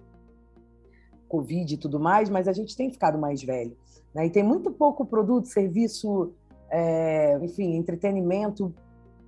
Covid 1.27 1.73
e 1.73 1.77
tudo 1.77 1.99
mais, 1.99 2.29
mas 2.29 2.47
a 2.47 2.53
gente 2.53 2.77
tem 2.77 2.89
ficado 2.91 3.17
mais 3.17 3.43
velho, 3.43 3.75
né, 4.13 4.27
e 4.27 4.29
tem 4.29 4.43
muito 4.43 4.71
pouco 4.71 5.05
produto, 5.05 5.47
serviço, 5.47 6.31
é, 6.69 7.37
enfim, 7.41 7.75
entretenimento 7.75 8.73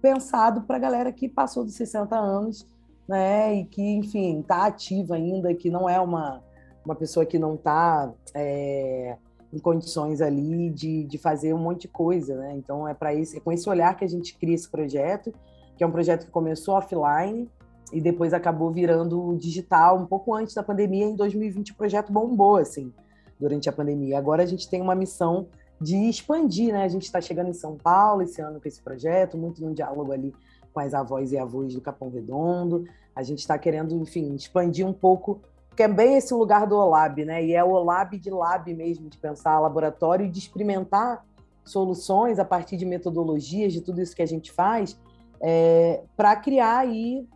pensado 0.01 0.61
para 0.61 0.77
a 0.77 0.79
galera 0.79 1.11
que 1.11 1.27
passou 1.27 1.65
dos 1.65 1.75
60 1.75 2.15
anos, 2.15 2.67
né, 3.07 3.55
e 3.55 3.65
que, 3.65 3.81
enfim, 3.81 4.39
está 4.39 4.65
ativa 4.67 5.15
ainda, 5.15 5.53
que 5.53 5.69
não 5.69 5.89
é 5.89 5.99
uma 5.99 6.43
uma 6.87 6.95
pessoa 6.95 7.25
que 7.25 7.37
não 7.37 7.55
está 7.55 8.13
é, 8.33 9.17
em 9.51 9.59
condições 9.59 10.21
ali 10.21 10.69
de, 10.69 11.03
de 11.03 11.17
fazer 11.17 11.53
um 11.53 11.57
monte 11.57 11.81
de 11.81 11.87
coisa, 11.89 12.37
né? 12.37 12.55
Então 12.55 12.87
é 12.87 12.93
para 12.93 13.13
isso, 13.13 13.35
é 13.35 13.41
com 13.41 13.51
esse 13.51 13.69
olhar 13.69 13.97
que 13.97 14.05
a 14.05 14.07
gente 14.07 14.37
cria 14.37 14.55
esse 14.55 14.69
projeto, 14.69 15.33
que 15.75 15.83
é 15.83 15.87
um 15.87 15.91
projeto 15.91 16.25
que 16.25 16.31
começou 16.31 16.75
offline 16.75 17.49
e 17.91 17.99
depois 17.99 18.33
acabou 18.33 18.71
virando 18.71 19.35
digital 19.37 19.97
um 19.97 20.05
pouco 20.05 20.33
antes 20.33 20.55
da 20.55 20.63
pandemia. 20.63 21.05
Em 21.05 21.15
2020 21.15 21.73
o 21.73 21.75
projeto 21.75 22.09
bombou 22.09 22.55
assim 22.55 22.93
durante 23.37 23.67
a 23.67 23.73
pandemia. 23.73 24.17
Agora 24.17 24.43
a 24.43 24.45
gente 24.45 24.69
tem 24.69 24.81
uma 24.81 24.95
missão 24.95 25.47
de 25.81 25.97
expandir, 26.09 26.71
né? 26.71 26.85
A 26.85 26.87
gente 26.87 27.03
está 27.03 27.19
chegando 27.19 27.49
em 27.49 27.53
São 27.53 27.75
Paulo 27.75 28.21
esse 28.21 28.41
ano 28.41 28.61
com 28.61 28.67
esse 28.67 28.81
projeto, 28.81 29.37
muito 29.37 29.61
no 29.61 29.73
diálogo 29.73 30.13
ali 30.13 30.33
com 30.73 30.79
as 30.79 30.93
avós 30.93 31.33
e 31.33 31.37
avós 31.37 31.73
do 31.73 31.81
Capão 31.81 32.09
Redondo. 32.09 32.85
A 33.13 33.23
gente 33.23 33.39
está 33.39 33.57
querendo, 33.57 33.93
enfim, 33.93 34.33
expandir 34.33 34.87
um 34.87 34.93
pouco 34.93 35.41
que 35.77 35.83
é 35.83 35.87
bem 35.87 36.17
esse 36.17 36.33
lugar 36.33 36.65
do 36.65 36.75
OLAB, 36.75 37.23
né? 37.23 37.45
E 37.45 37.53
é 37.53 37.63
o 37.63 37.69
OLAB 37.69 38.17
de 38.17 38.31
lab 38.31 38.73
mesmo, 38.73 39.07
de 39.09 39.17
pensar 39.19 39.59
laboratório 39.59 40.25
e 40.25 40.29
de 40.29 40.39
experimentar 40.39 41.23
soluções 41.63 42.39
a 42.39 42.45
partir 42.45 42.77
de 42.77 42.85
metodologias, 42.85 43.73
de 43.73 43.81
tudo 43.81 44.01
isso 44.01 44.15
que 44.15 44.23
a 44.23 44.25
gente 44.25 44.51
faz, 44.51 44.99
é, 45.39 46.01
para 46.15 46.35
criar 46.35 46.79
aí 46.79 47.27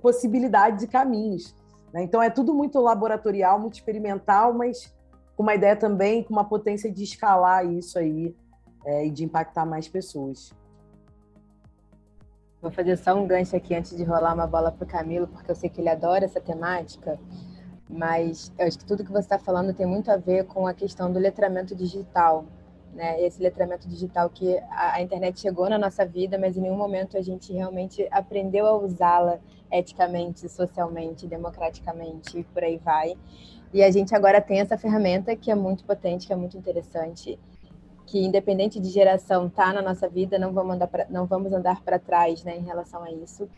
possibilidades 0.00 0.82
e 0.82 0.88
caminhos. 0.88 1.54
Né? 1.92 2.02
Então 2.02 2.22
é 2.22 2.30
tudo 2.30 2.54
muito 2.54 2.80
laboratorial, 2.80 3.60
muito 3.60 3.74
experimental, 3.74 4.54
mas 4.54 4.90
com 5.36 5.42
uma 5.42 5.54
ideia 5.54 5.76
também, 5.76 6.22
com 6.24 6.32
uma 6.32 6.48
potência 6.48 6.90
de 6.90 7.04
escalar 7.04 7.70
isso 7.70 7.98
aí 7.98 8.34
é, 8.86 9.06
e 9.06 9.10
de 9.10 9.22
impactar 9.22 9.66
mais 9.66 9.86
pessoas. 9.86 10.50
Vou 12.62 12.70
fazer 12.70 12.96
só 12.96 13.14
um 13.14 13.26
gancho 13.26 13.54
aqui 13.54 13.74
antes 13.74 13.94
de 13.94 14.02
rolar 14.02 14.32
uma 14.32 14.46
bola 14.46 14.72
para 14.72 14.84
o 14.84 14.88
Camilo, 14.88 15.26
porque 15.26 15.50
eu 15.50 15.54
sei 15.54 15.68
que 15.68 15.78
ele 15.78 15.90
adora 15.90 16.24
essa 16.24 16.40
temática 16.40 17.20
mas 17.92 18.50
eu 18.58 18.66
acho 18.66 18.78
que 18.78 18.84
tudo 18.84 19.04
que 19.04 19.12
você 19.12 19.20
está 19.20 19.38
falando 19.38 19.74
tem 19.74 19.84
muito 19.84 20.10
a 20.10 20.16
ver 20.16 20.46
com 20.46 20.66
a 20.66 20.72
questão 20.72 21.12
do 21.12 21.18
letramento 21.18 21.74
digital, 21.74 22.44
né? 22.94 23.22
Esse 23.22 23.42
letramento 23.42 23.86
digital 23.88 24.30
que 24.30 24.58
a, 24.70 24.94
a 24.94 25.02
internet 25.02 25.38
chegou 25.40 25.68
na 25.68 25.78
nossa 25.78 26.04
vida, 26.04 26.38
mas 26.38 26.56
em 26.56 26.62
nenhum 26.62 26.76
momento 26.76 27.16
a 27.16 27.22
gente 27.22 27.52
realmente 27.52 28.06
aprendeu 28.10 28.66
a 28.66 28.76
usá-la 28.76 29.38
eticamente, 29.70 30.48
socialmente, 30.48 31.26
democraticamente 31.26 32.38
e 32.38 32.44
por 32.44 32.64
aí 32.64 32.78
vai. 32.78 33.14
E 33.72 33.82
a 33.82 33.90
gente 33.90 34.14
agora 34.14 34.40
tem 34.40 34.60
essa 34.60 34.76
ferramenta 34.76 35.34
que 35.34 35.50
é 35.50 35.54
muito 35.54 35.84
potente, 35.84 36.26
que 36.26 36.32
é 36.32 36.36
muito 36.36 36.56
interessante, 36.58 37.38
que 38.06 38.22
independente 38.22 38.78
de 38.78 38.90
geração 38.90 39.48
tá 39.48 39.72
na 39.72 39.80
nossa 39.80 40.08
vida, 40.08 40.38
não 40.38 40.52
vamos 40.52 40.74
andar 40.74 40.90
não 41.08 41.24
vamos 41.26 41.52
andar 41.52 41.82
para 41.82 41.98
trás, 41.98 42.44
né, 42.44 42.56
em 42.56 42.62
relação 42.62 43.02
a 43.02 43.10
isso. 43.10 43.48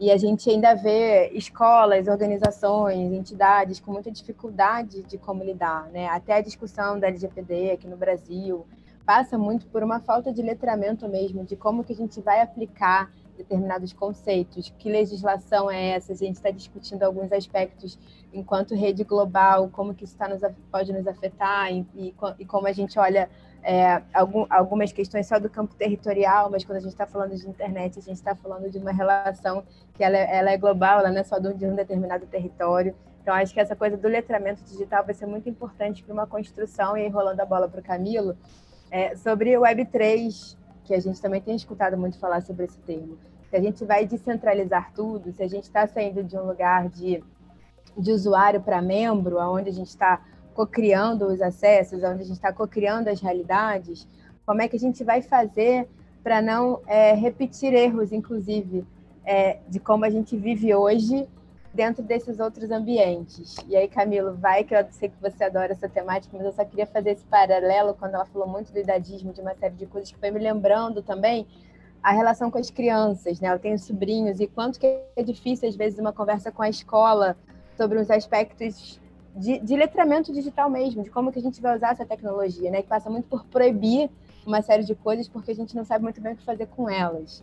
E 0.00 0.10
a 0.10 0.16
gente 0.16 0.50
ainda 0.50 0.74
vê 0.74 1.30
escolas, 1.30 2.08
organizações, 2.08 3.12
entidades 3.12 3.78
com 3.78 3.92
muita 3.92 4.10
dificuldade 4.10 5.02
de 5.04 5.16
como 5.16 5.44
lidar, 5.44 5.88
né? 5.90 6.08
Até 6.08 6.34
a 6.34 6.40
discussão 6.40 6.98
da 6.98 7.06
LGPD 7.06 7.70
aqui 7.70 7.86
no 7.86 7.96
Brasil 7.96 8.66
passa 9.06 9.38
muito 9.38 9.66
por 9.66 9.82
uma 9.82 10.00
falta 10.00 10.32
de 10.32 10.42
letramento 10.42 11.08
mesmo, 11.08 11.44
de 11.44 11.56
como 11.56 11.84
que 11.84 11.92
a 11.92 11.96
gente 11.96 12.20
vai 12.20 12.40
aplicar 12.40 13.10
determinados 13.36 13.92
conceitos, 13.92 14.72
que 14.78 14.88
legislação 14.88 15.70
é 15.70 15.90
essa, 15.90 16.12
a 16.12 16.16
gente 16.16 16.36
está 16.36 16.50
discutindo 16.50 17.02
alguns 17.02 17.32
aspectos 17.32 17.98
enquanto 18.32 18.74
rede 18.74 19.04
global, 19.04 19.68
como 19.70 19.94
que 19.94 20.04
isso 20.04 20.16
tá 20.16 20.28
nos, 20.28 20.40
pode 20.70 20.92
nos 20.92 21.06
afetar 21.06 21.72
e, 21.72 21.86
e, 21.94 22.14
e 22.38 22.44
como 22.44 22.66
a 22.66 22.72
gente 22.72 22.98
olha 22.98 23.28
é, 23.64 24.02
algum, 24.12 24.46
algumas 24.50 24.92
questões 24.92 25.26
só 25.26 25.38
do 25.38 25.48
campo 25.48 25.74
territorial, 25.74 26.50
mas 26.50 26.64
quando 26.64 26.76
a 26.76 26.80
gente 26.80 26.92
está 26.92 27.06
falando 27.06 27.34
de 27.34 27.48
internet, 27.48 27.98
a 27.98 28.02
gente 28.02 28.16
está 28.16 28.34
falando 28.34 28.70
de 28.70 28.78
uma 28.78 28.92
relação 28.92 29.64
que 29.94 30.04
ela, 30.04 30.18
é, 30.18 30.36
ela 30.36 30.50
é 30.50 30.58
global, 30.58 31.00
ela 31.00 31.10
não 31.10 31.20
é 31.20 31.24
só 31.24 31.38
de 31.38 31.66
um 31.66 31.74
determinado 31.74 32.26
território. 32.26 32.94
Então, 33.22 33.34
acho 33.34 33.54
que 33.54 33.60
essa 33.60 33.74
coisa 33.74 33.96
do 33.96 34.06
letramento 34.06 34.62
digital 34.64 35.02
vai 35.02 35.14
ser 35.14 35.24
muito 35.24 35.48
importante 35.48 36.04
para 36.04 36.12
uma 36.12 36.26
construção, 36.26 36.94
e 36.94 37.04
aí 37.04 37.08
rolando 37.08 37.40
a 37.40 37.46
bola 37.46 37.66
para 37.66 37.80
o 37.80 37.82
Camilo, 37.82 38.36
é, 38.90 39.16
sobre 39.16 39.56
o 39.56 39.62
Web3, 39.62 40.58
que 40.84 40.92
a 40.92 41.00
gente 41.00 41.20
também 41.22 41.40
tem 41.40 41.56
escutado 41.56 41.96
muito 41.96 42.18
falar 42.18 42.42
sobre 42.42 42.66
esse 42.66 42.78
termo. 42.80 43.18
Se 43.48 43.56
a 43.56 43.60
gente 43.62 43.82
vai 43.86 44.04
descentralizar 44.04 44.92
tudo, 44.92 45.32
se 45.32 45.42
a 45.42 45.48
gente 45.48 45.64
está 45.64 45.86
saindo 45.86 46.22
de 46.22 46.36
um 46.36 46.42
lugar 46.42 46.90
de, 46.90 47.24
de 47.96 48.12
usuário 48.12 48.60
para 48.60 48.82
membro, 48.82 49.38
onde 49.38 49.70
a 49.70 49.72
gente 49.72 49.88
está 49.88 50.20
co-criando 50.54 51.26
os 51.26 51.42
acessos, 51.42 52.02
onde 52.02 52.22
a 52.22 52.24
gente 52.24 52.32
está 52.32 52.52
co-criando 52.52 53.10
as 53.10 53.20
realidades, 53.20 54.06
como 54.46 54.62
é 54.62 54.68
que 54.68 54.76
a 54.76 54.80
gente 54.80 55.02
vai 55.02 55.20
fazer 55.20 55.88
para 56.22 56.40
não 56.40 56.80
é, 56.86 57.12
repetir 57.12 57.74
erros, 57.74 58.12
inclusive, 58.12 58.86
é, 59.24 59.58
de 59.68 59.78
como 59.78 60.04
a 60.04 60.10
gente 60.10 60.36
vive 60.36 60.74
hoje 60.74 61.28
dentro 61.74 62.02
desses 62.02 62.38
outros 62.38 62.70
ambientes. 62.70 63.56
E 63.68 63.76
aí, 63.76 63.88
Camilo, 63.88 64.34
vai, 64.34 64.62
que 64.62 64.74
eu 64.74 64.86
sei 64.90 65.08
que 65.08 65.20
você 65.20 65.44
adora 65.44 65.72
essa 65.72 65.88
temática, 65.88 66.34
mas 66.36 66.46
eu 66.46 66.52
só 66.52 66.64
queria 66.64 66.86
fazer 66.86 67.10
esse 67.10 67.24
paralelo 67.24 67.94
quando 67.94 68.14
ela 68.14 68.24
falou 68.24 68.46
muito 68.46 68.72
do 68.72 68.78
idadismo, 68.78 69.32
de 69.32 69.40
uma 69.40 69.54
série 69.54 69.74
de 69.74 69.86
coisas 69.86 70.10
que 70.10 70.18
foi 70.18 70.30
me 70.30 70.38
lembrando 70.38 71.02
também 71.02 71.46
a 72.02 72.12
relação 72.12 72.50
com 72.50 72.58
as 72.58 72.70
crianças, 72.70 73.40
né? 73.40 73.52
Eu 73.52 73.58
tenho 73.58 73.78
sobrinhos 73.78 74.38
e 74.38 74.46
quanto 74.46 74.78
que 74.78 74.86
é 75.16 75.22
difícil, 75.22 75.68
às 75.68 75.74
vezes, 75.74 75.98
uma 75.98 76.12
conversa 76.12 76.52
com 76.52 76.62
a 76.62 76.68
escola 76.68 77.36
sobre 77.76 77.98
os 77.98 78.10
aspectos 78.10 79.00
de, 79.34 79.58
de 79.58 79.76
letramento 79.76 80.32
digital 80.32 80.70
mesmo, 80.70 81.02
de 81.02 81.10
como 81.10 81.32
que 81.32 81.38
a 81.38 81.42
gente 81.42 81.60
vai 81.60 81.76
usar 81.76 81.92
essa 81.92 82.06
tecnologia, 82.06 82.70
né? 82.70 82.82
Que 82.82 82.88
passa 82.88 83.10
muito 83.10 83.28
por 83.28 83.44
proibir 83.46 84.10
uma 84.46 84.62
série 84.62 84.84
de 84.84 84.94
coisas 84.94 85.28
porque 85.28 85.50
a 85.50 85.54
gente 85.54 85.74
não 85.74 85.84
sabe 85.84 86.04
muito 86.04 86.20
bem 86.20 86.34
o 86.34 86.36
que 86.36 86.44
fazer 86.44 86.66
com 86.66 86.88
elas. 86.88 87.42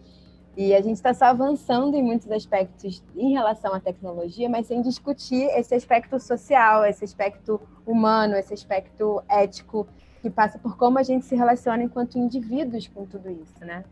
E 0.55 0.73
a 0.73 0.81
gente 0.81 0.95
está 0.95 1.13
só 1.13 1.25
avançando 1.25 1.95
em 1.95 2.03
muitos 2.03 2.29
aspectos 2.29 3.03
em 3.15 3.31
relação 3.31 3.73
à 3.73 3.79
tecnologia, 3.79 4.49
mas 4.49 4.67
sem 4.67 4.81
discutir 4.81 5.43
esse 5.57 5.73
aspecto 5.73 6.19
social, 6.19 6.85
esse 6.85 7.05
aspecto 7.05 7.59
humano, 7.85 8.35
esse 8.35 8.53
aspecto 8.53 9.23
ético, 9.29 9.87
que 10.21 10.29
passa 10.29 10.59
por 10.59 10.77
como 10.77 10.99
a 10.99 11.03
gente 11.03 11.25
se 11.25 11.35
relaciona 11.35 11.83
enquanto 11.83 12.17
indivíduos 12.17 12.87
com 12.87 13.05
tudo 13.05 13.29
isso, 13.29 13.63
né? 13.65 13.83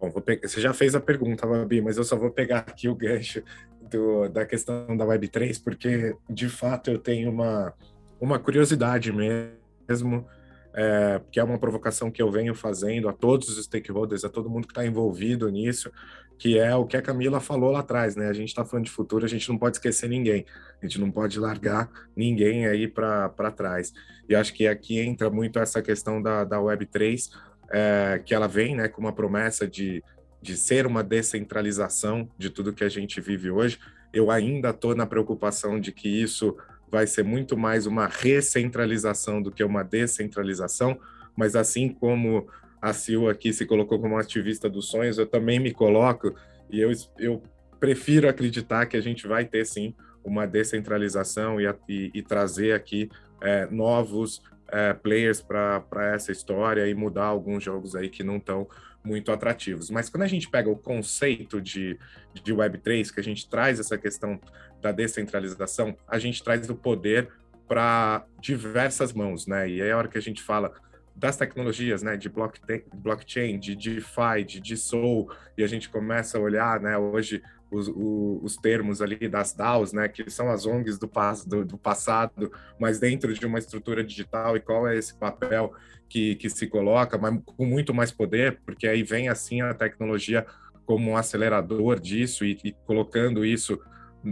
Bom, 0.00 0.10
pegar, 0.20 0.48
você 0.48 0.60
já 0.60 0.72
fez 0.72 0.94
a 0.94 1.00
pergunta, 1.00 1.46
Babi, 1.46 1.82
mas 1.82 1.98
eu 1.98 2.04
só 2.04 2.16
vou 2.16 2.30
pegar 2.30 2.60
aqui 2.60 2.88
o 2.88 2.94
gancho 2.94 3.42
do, 3.82 4.28
da 4.30 4.46
questão 4.46 4.96
da 4.96 5.04
Web3, 5.04 5.62
porque 5.62 6.16
de 6.28 6.48
fato 6.48 6.90
eu 6.90 6.98
tenho 6.98 7.30
uma, 7.30 7.74
uma 8.18 8.38
curiosidade 8.38 9.12
mesmo, 9.12 10.26
é, 10.72 11.20
que 11.30 11.38
é 11.38 11.44
uma 11.44 11.58
provocação 11.58 12.10
que 12.10 12.22
eu 12.22 12.30
venho 12.30 12.54
fazendo 12.54 13.10
a 13.10 13.12
todos 13.12 13.48
os 13.50 13.62
stakeholders, 13.62 14.24
a 14.24 14.30
todo 14.30 14.48
mundo 14.48 14.66
que 14.66 14.72
está 14.72 14.86
envolvido 14.86 15.48
nisso, 15.50 15.90
que 16.38 16.58
é 16.58 16.74
o 16.74 16.86
que 16.86 16.96
a 16.96 17.02
Camila 17.02 17.38
falou 17.38 17.70
lá 17.70 17.80
atrás, 17.80 18.16
né? 18.16 18.28
A 18.28 18.32
gente 18.32 18.48
está 18.48 18.64
falando 18.64 18.86
de 18.86 18.90
futuro, 18.90 19.26
a 19.26 19.28
gente 19.28 19.46
não 19.50 19.58
pode 19.58 19.76
esquecer 19.76 20.08
ninguém, 20.08 20.46
a 20.80 20.86
gente 20.86 20.98
não 20.98 21.10
pode 21.10 21.38
largar 21.38 21.90
ninguém 22.16 22.66
aí 22.66 22.88
para 22.88 23.52
trás. 23.54 23.92
E 24.26 24.34
acho 24.34 24.54
que 24.54 24.66
aqui 24.66 24.98
entra 24.98 25.28
muito 25.28 25.58
essa 25.58 25.82
questão 25.82 26.22
da, 26.22 26.44
da 26.44 26.56
Web3, 26.56 27.28
é, 27.70 28.20
que 28.24 28.34
ela 28.34 28.46
vem 28.46 28.74
né, 28.74 28.88
com 28.88 29.00
uma 29.00 29.12
promessa 29.12 29.66
de 29.66 30.02
de 30.42 30.56
ser 30.56 30.86
uma 30.86 31.02
descentralização 31.02 32.28
de 32.38 32.48
tudo 32.48 32.72
que 32.72 32.84
a 32.84 32.88
gente 32.88 33.20
vive 33.20 33.50
hoje. 33.50 33.78
Eu 34.12 34.30
ainda 34.30 34.70
estou 34.70 34.94
na 34.94 35.06
preocupação 35.06 35.78
de 35.78 35.92
que 35.92 36.08
isso 36.08 36.56
vai 36.90 37.06
ser 37.06 37.22
muito 37.22 37.56
mais 37.56 37.86
uma 37.86 38.06
recentralização 38.06 39.40
do 39.40 39.50
que 39.50 39.62
uma 39.62 39.84
descentralização, 39.84 40.98
mas 41.36 41.54
assim 41.54 41.88
como 41.88 42.48
a 42.80 42.92
Sil 42.96 43.28
aqui 43.28 43.52
se 43.52 43.66
colocou 43.66 44.00
como 44.00 44.18
ativista 44.18 44.68
dos 44.68 44.88
sonhos, 44.88 45.18
eu 45.18 45.26
também 45.26 45.60
me 45.60 45.72
coloco 45.72 46.34
e 46.70 46.80
eu, 46.80 46.90
eu 47.18 47.42
prefiro 47.78 48.28
acreditar 48.28 48.86
que 48.86 48.96
a 48.96 49.00
gente 49.00 49.28
vai 49.28 49.44
ter 49.44 49.64
sim 49.66 49.94
uma 50.24 50.46
descentralização 50.46 51.60
e, 51.60 51.66
e, 51.88 52.10
e 52.14 52.22
trazer 52.22 52.72
aqui 52.72 53.10
é, 53.40 53.66
novos 53.70 54.42
é, 54.70 54.92
players 54.94 55.40
para 55.40 56.12
essa 56.14 56.32
história 56.32 56.88
e 56.88 56.94
mudar 56.94 57.24
alguns 57.24 57.62
jogos 57.62 57.94
aí 57.94 58.08
que 58.08 58.22
não 58.22 58.36
estão 58.36 58.68
muito 59.02 59.32
atrativos. 59.32 59.90
Mas 59.90 60.08
quando 60.08 60.22
a 60.22 60.28
gente 60.28 60.48
pega 60.48 60.68
o 60.70 60.76
conceito 60.76 61.60
de, 61.60 61.98
de 62.34 62.54
Web3, 62.54 63.12
que 63.12 63.20
a 63.20 63.22
gente 63.22 63.48
traz 63.48 63.80
essa 63.80 63.96
questão 63.96 64.40
da 64.80 64.92
descentralização, 64.92 65.96
a 66.06 66.18
gente 66.18 66.42
traz 66.42 66.68
o 66.68 66.74
poder 66.74 67.28
para 67.66 68.24
diversas 68.40 69.12
mãos, 69.12 69.46
né? 69.46 69.68
E 69.68 69.80
aí 69.80 69.90
a 69.90 69.96
hora 69.96 70.08
que 70.08 70.18
a 70.18 70.22
gente 70.22 70.42
fala 70.42 70.72
das 71.14 71.36
tecnologias, 71.36 72.02
né, 72.02 72.16
de 72.16 72.30
blockchain, 72.30 73.58
de 73.58 73.76
DeFi, 73.76 74.44
de, 74.46 74.60
de 74.60 74.76
Soul, 74.76 75.30
e 75.56 75.62
a 75.62 75.66
gente 75.66 75.88
começa 75.90 76.38
a 76.38 76.40
olhar, 76.40 76.80
né, 76.80 76.96
hoje 76.96 77.42
os, 77.70 77.90
os, 77.94 78.56
termos 78.56 79.00
ali 79.00 79.28
das 79.28 79.52
DAOs, 79.52 79.92
né, 79.92 80.08
que 80.08 80.28
são 80.30 80.50
as 80.50 80.66
ONGs 80.66 80.98
do, 80.98 81.10
do, 81.46 81.64
do, 81.64 81.78
passado, 81.78 82.50
mas 82.78 82.98
dentro 82.98 83.32
de 83.32 83.46
uma 83.46 83.58
estrutura 83.58 84.02
digital, 84.02 84.56
e 84.56 84.60
qual 84.60 84.88
é 84.88 84.96
esse 84.96 85.14
papel 85.14 85.72
que, 86.08 86.34
que 86.34 86.50
se 86.50 86.66
coloca, 86.66 87.16
mas 87.16 87.40
com 87.44 87.64
muito 87.64 87.94
mais 87.94 88.10
poder, 88.10 88.60
porque 88.66 88.88
aí 88.88 89.02
vem 89.02 89.28
assim 89.28 89.60
a 89.60 89.72
tecnologia 89.72 90.44
como 90.84 91.10
um 91.10 91.16
acelerador 91.16 92.00
disso 92.00 92.44
e, 92.44 92.58
e 92.64 92.72
colocando 92.84 93.44
isso 93.44 93.80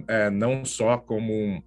é, 0.08 0.28
não 0.28 0.64
só 0.64 0.98
como 0.98 1.32
um, 1.32 1.62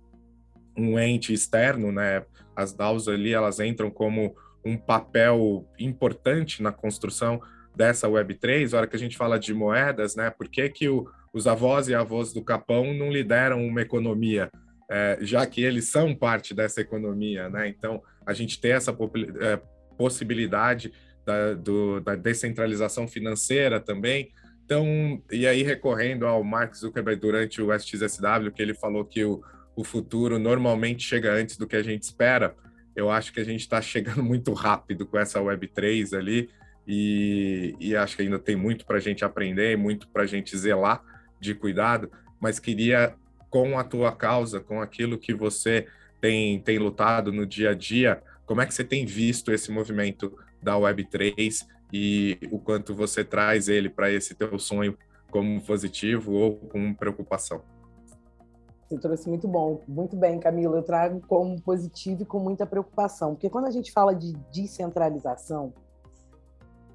um 0.77 0.99
ente 0.99 1.33
externo, 1.33 1.91
né, 1.91 2.25
as 2.55 2.73
DAOs 2.73 3.07
ali, 3.07 3.33
elas 3.33 3.59
entram 3.59 3.89
como 3.89 4.35
um 4.63 4.77
papel 4.77 5.65
importante 5.79 6.61
na 6.61 6.71
construção 6.71 7.41
dessa 7.75 8.07
Web3, 8.07 8.73
a 8.73 8.77
hora 8.77 8.87
que 8.87 8.95
a 8.95 8.99
gente 8.99 9.17
fala 9.17 9.39
de 9.39 9.53
moedas, 9.53 10.15
né, 10.15 10.29
por 10.29 10.47
que 10.49 10.69
que 10.69 10.89
o 10.89 11.09
os 11.33 11.47
avós 11.47 11.87
e 11.87 11.95
avós 11.95 12.33
do 12.33 12.43
Capão 12.43 12.93
não 12.93 13.11
lideram 13.11 13.65
uma 13.65 13.81
economia, 13.81 14.49
é, 14.89 15.17
já 15.21 15.45
que 15.45 15.63
eles 15.63 15.85
são 15.85 16.13
parte 16.13 16.53
dessa 16.53 16.81
economia, 16.81 17.49
né? 17.49 17.67
Então, 17.67 18.01
a 18.25 18.33
gente 18.33 18.59
tem 18.59 18.73
essa 18.73 18.91
é, 18.91 19.59
possibilidade 19.97 20.91
da, 21.25 21.53
do, 21.53 22.01
da 22.01 22.15
descentralização 22.15 23.07
financeira 23.07 23.79
também. 23.79 24.31
Então, 24.65 25.21
e 25.31 25.47
aí 25.47 25.63
recorrendo 25.63 26.25
ao 26.25 26.43
Mark 26.43 26.73
Zuckerberg 26.75 27.19
durante 27.19 27.61
o 27.61 27.73
SXSW, 27.73 28.51
que 28.53 28.61
ele 28.61 28.73
falou 28.73 29.05
que 29.05 29.23
o, 29.23 29.41
o 29.75 29.83
futuro 29.83 30.37
normalmente 30.37 31.03
chega 31.03 31.31
antes 31.33 31.57
do 31.57 31.67
que 31.67 31.75
a 31.75 31.83
gente 31.83 32.03
espera, 32.03 32.55
eu 32.95 33.09
acho 33.09 33.31
que 33.31 33.39
a 33.39 33.43
gente 33.43 33.61
está 33.61 33.81
chegando 33.81 34.23
muito 34.23 34.53
rápido 34.53 35.05
com 35.05 35.17
essa 35.17 35.39
Web3 35.39 36.17
ali, 36.17 36.49
e, 36.87 37.75
e 37.79 37.95
acho 37.95 38.15
que 38.15 38.23
ainda 38.23 38.39
tem 38.39 38.55
muito 38.55 38.85
para 38.85 38.97
a 38.97 38.99
gente 38.99 39.23
aprender, 39.23 39.77
muito 39.77 40.07
para 40.09 40.23
a 40.23 40.25
gente 40.25 40.57
zelar, 40.57 41.01
de 41.41 41.55
cuidado, 41.55 42.09
mas 42.39 42.59
queria, 42.59 43.15
com 43.49 43.77
a 43.77 43.83
tua 43.83 44.15
causa, 44.15 44.61
com 44.61 44.79
aquilo 44.79 45.17
que 45.17 45.33
você 45.33 45.87
tem, 46.21 46.61
tem 46.61 46.77
lutado 46.77 47.33
no 47.33 47.45
dia 47.45 47.71
a 47.71 47.73
dia, 47.73 48.21
como 48.45 48.61
é 48.61 48.65
que 48.65 48.73
você 48.73 48.83
tem 48.83 49.05
visto 49.05 49.51
esse 49.51 49.71
movimento 49.71 50.37
da 50.61 50.75
Web3 50.75 51.65
e 51.91 52.37
o 52.51 52.59
quanto 52.59 52.93
você 52.93 53.23
traz 53.23 53.67
ele 53.67 53.89
para 53.89 54.11
esse 54.11 54.35
teu 54.35 54.57
sonho 54.59 54.97
como 55.29 55.61
positivo 55.61 56.33
ou 56.33 56.55
com 56.57 56.93
preocupação? 56.93 57.61
Você 58.87 58.97
trouxe 58.97 59.29
muito 59.29 59.47
bom, 59.47 59.81
muito 59.87 60.17
bem, 60.17 60.37
Camilo. 60.37 60.75
Eu 60.75 60.83
trago 60.83 61.21
como 61.25 61.61
positivo 61.61 62.23
e 62.23 62.25
com 62.25 62.39
muita 62.39 62.65
preocupação, 62.65 63.35
porque 63.35 63.49
quando 63.49 63.67
a 63.67 63.71
gente 63.71 63.91
fala 63.91 64.13
de 64.13 64.33
descentralização, 64.53 65.73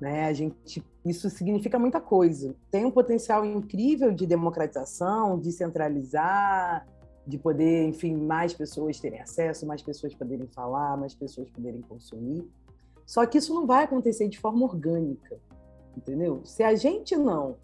né? 0.01 0.27
A 0.27 0.33
gente, 0.33 0.85
isso 1.05 1.29
significa 1.31 1.79
muita 1.79 2.01
coisa. 2.01 2.55
Tem 2.71 2.85
um 2.85 2.91
potencial 2.91 3.45
incrível 3.45 4.13
de 4.13 4.27
democratização, 4.27 5.39
de 5.39 5.53
centralizar, 5.53 6.87
de 7.27 7.39
poder, 7.39 7.89
enfim, 7.89 8.15
mais 8.17 8.55
pessoas 8.55 9.01
terem 9.01 9.21
acesso, 9.21 9.67
mais 9.67 9.83
pessoas 9.83 10.15
poderem 10.15 10.47
falar, 10.47 10.97
mais 10.97 11.15
pessoas 11.15 11.51
poderem 11.51 11.81
consumir. 11.81 12.49
Só 13.05 13.25
que 13.27 13.39
isso 13.39 13.55
não 13.55 13.67
vai 13.67 13.85
acontecer 13.85 14.29
de 14.29 14.39
forma 14.39 14.65
orgânica, 14.65 15.37
entendeu? 15.97 16.43
Se 16.45 16.63
a 16.63 16.75
gente 16.75 17.17
não 17.17 17.57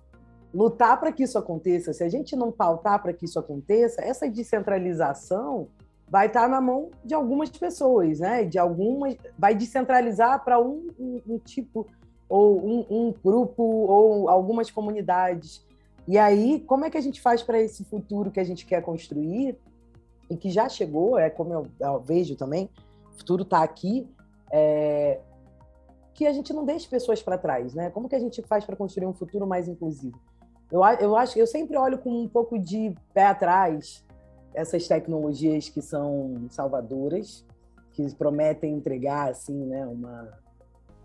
lutar 0.53 0.99
para 1.01 1.12
que 1.12 1.22
isso 1.22 1.39
aconteça, 1.39 1.93
se 1.93 2.05
a 2.05 2.09
gente 2.09 2.37
não 2.37 2.53
pautar 2.53 3.01
para 3.01 3.12
que 3.12 3.24
isso 3.24 3.39
aconteça, 3.39 4.03
essa 4.03 4.28
descentralização 4.28 5.68
vai 6.09 6.26
estar 6.26 6.49
na 6.49 6.61
mão 6.61 6.91
de 7.05 7.14
algumas 7.14 7.49
pessoas, 7.49 8.20
né? 8.20 8.45
De 8.45 8.59
algumas, 8.59 9.16
vai 9.39 9.55
descentralizar 9.55 10.45
para 10.45 10.61
um, 10.61 10.89
um, 10.99 11.20
um 11.26 11.39
tipo 11.39 11.87
ou 12.33 12.66
um, 12.66 12.87
um 12.89 13.14
grupo, 13.22 13.62
ou 13.62 14.26
algumas 14.26 14.70
comunidades. 14.70 15.62
E 16.09 16.16
aí, 16.16 16.61
como 16.61 16.87
é 16.87 16.91
que 16.91 16.97
a 16.97 17.01
gente 17.03 17.20
faz 17.20 17.43
para 17.43 17.61
esse 17.61 17.85
futuro 17.85 18.30
que 18.30 18.41
a 18.41 18.45
gente 18.45 18.64
quer 18.64 18.80
construir 18.80 19.59
e 20.30 20.37
que 20.39 20.49
já 20.49 20.66
chegou, 20.66 21.18
é 21.18 21.28
como 21.28 21.53
eu, 21.53 21.66
eu 21.78 22.01
vejo 22.01 22.35
também, 22.35 22.70
o 23.12 23.18
futuro 23.18 23.43
está 23.43 23.62
aqui, 23.62 24.09
é, 24.51 25.20
que 26.14 26.26
a 26.26 26.33
gente 26.33 26.55
não 26.55 26.64
deixe 26.64 26.89
pessoas 26.89 27.22
para 27.22 27.37
trás, 27.37 27.74
né? 27.74 27.91
Como 27.91 28.09
que 28.09 28.16
a 28.16 28.20
gente 28.20 28.41
faz 28.41 28.64
para 28.64 28.76
construir 28.76 29.07
um 29.07 29.12
futuro 29.12 29.47
mais 29.47 29.68
inclusivo? 29.68 30.18
Eu, 30.70 30.83
eu 31.01 31.14
acho, 31.14 31.39
eu 31.39 31.47
sempre 31.47 31.76
olho 31.76 31.99
com 31.99 32.22
um 32.22 32.26
pouco 32.26 32.59
de 32.59 32.95
pé 33.12 33.26
atrás 33.26 34.03
essas 34.55 34.89
tecnologias 34.89 35.68
que 35.68 35.83
são 35.83 36.47
salvadoras, 36.49 37.45
que 37.93 38.11
prometem 38.14 38.74
entregar 38.74 39.28
assim, 39.28 39.66
né, 39.66 39.87
uma, 39.87 40.41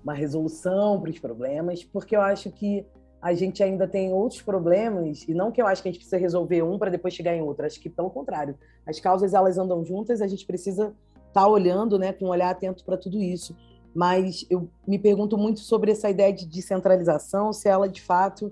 uma 0.08 0.14
resolução 0.14 1.02
para 1.02 1.10
os 1.10 1.20
problemas, 1.20 1.84
porque 1.84 2.16
eu 2.16 2.22
acho 2.22 2.50
que 2.50 2.86
a 3.22 3.34
gente 3.34 3.62
ainda 3.62 3.86
tem 3.86 4.14
outros 4.14 4.42
problemas, 4.42 5.28
e 5.28 5.34
não 5.34 5.52
que 5.52 5.62
eu 5.62 5.68
acho 5.68 5.84
que 5.84 5.90
a 5.90 5.92
gente 5.92 6.00
precisa 6.00 6.18
resolver 6.18 6.62
um 6.62 6.80
para 6.80 6.90
depois 6.90 7.14
chegar 7.14 7.36
em 7.36 7.42
outro, 7.42 7.66
acho 7.66 7.80
que 7.80 7.90
pelo 7.90 8.10
contrário, 8.10 8.58
as 8.86 9.02
causas 9.02 9.34
elas 9.34 9.58
andam 9.58 9.84
juntas, 9.84 10.22
a 10.22 10.28
gente 10.28 10.46
precisa 10.46 10.96
estar 11.28 11.42
tá 11.42 11.48
olhando, 11.48 12.00
né, 12.00 12.14
com 12.14 12.26
um 12.26 12.30
olhar 12.30 12.50
atento 12.50 12.86
para 12.86 12.96
tudo 12.96 13.22
isso. 13.22 13.54
Mas 13.94 14.46
eu 14.50 14.70
me 14.88 14.98
pergunto 14.98 15.38
muito 15.38 15.60
sobre 15.60 15.92
essa 15.92 16.10
ideia 16.10 16.32
de 16.32 16.46
descentralização, 16.46 17.52
se 17.52 17.68
ela 17.68 17.90
de 17.90 18.02
fato 18.02 18.52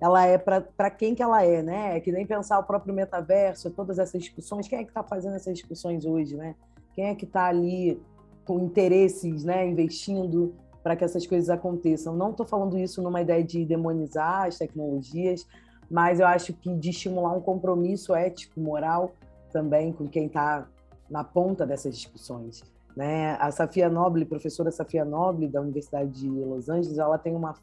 ela 0.00 0.24
é 0.24 0.38
para 0.38 0.90
quem 0.90 1.14
que 1.14 1.22
ela 1.22 1.42
é, 1.42 1.62
né? 1.62 1.96
É 1.96 2.00
que 2.00 2.12
nem 2.12 2.26
pensar 2.26 2.58
o 2.58 2.64
próprio 2.64 2.94
metaverso, 2.94 3.70
todas 3.70 3.98
essas 3.98 4.22
discussões, 4.22 4.68
quem 4.68 4.78
é 4.78 4.84
que 4.84 4.90
está 4.90 5.02
fazendo 5.02 5.34
essas 5.34 5.54
discussões 5.54 6.04
hoje, 6.04 6.36
né? 6.36 6.54
Quem 6.94 7.06
é 7.06 7.14
que 7.14 7.24
está 7.24 7.46
ali 7.46 7.98
com 8.46 8.60
interesses, 8.60 9.42
né, 9.42 9.66
investindo 9.66 10.54
para 10.86 10.94
que 10.94 11.02
essas 11.02 11.26
coisas 11.26 11.50
aconteçam? 11.50 12.14
Não 12.14 12.30
estou 12.30 12.46
falando 12.46 12.78
isso 12.78 13.02
numa 13.02 13.20
ideia 13.20 13.42
de 13.42 13.64
demonizar 13.64 14.46
as 14.46 14.56
tecnologias, 14.56 15.44
mas 15.90 16.20
eu 16.20 16.26
acho 16.28 16.52
que 16.52 16.72
de 16.72 16.90
estimular 16.90 17.32
um 17.32 17.40
compromisso 17.40 18.14
ético, 18.14 18.60
moral 18.60 19.10
também 19.50 19.92
com 19.92 20.06
quem 20.06 20.26
está 20.26 20.68
na 21.10 21.24
ponta 21.24 21.66
dessas 21.66 21.92
discussões. 21.96 22.62
Né? 22.94 23.36
A 23.40 23.50
Safia 23.50 23.88
Noble, 23.88 24.24
professora 24.24 24.70
Safia 24.70 25.04
Noble 25.04 25.48
da 25.48 25.60
Universidade 25.60 26.20
de 26.20 26.28
Los 26.28 26.68
Angeles, 26.68 26.98
ela 26.98 27.18
tem 27.18 27.34
uma 27.34 27.54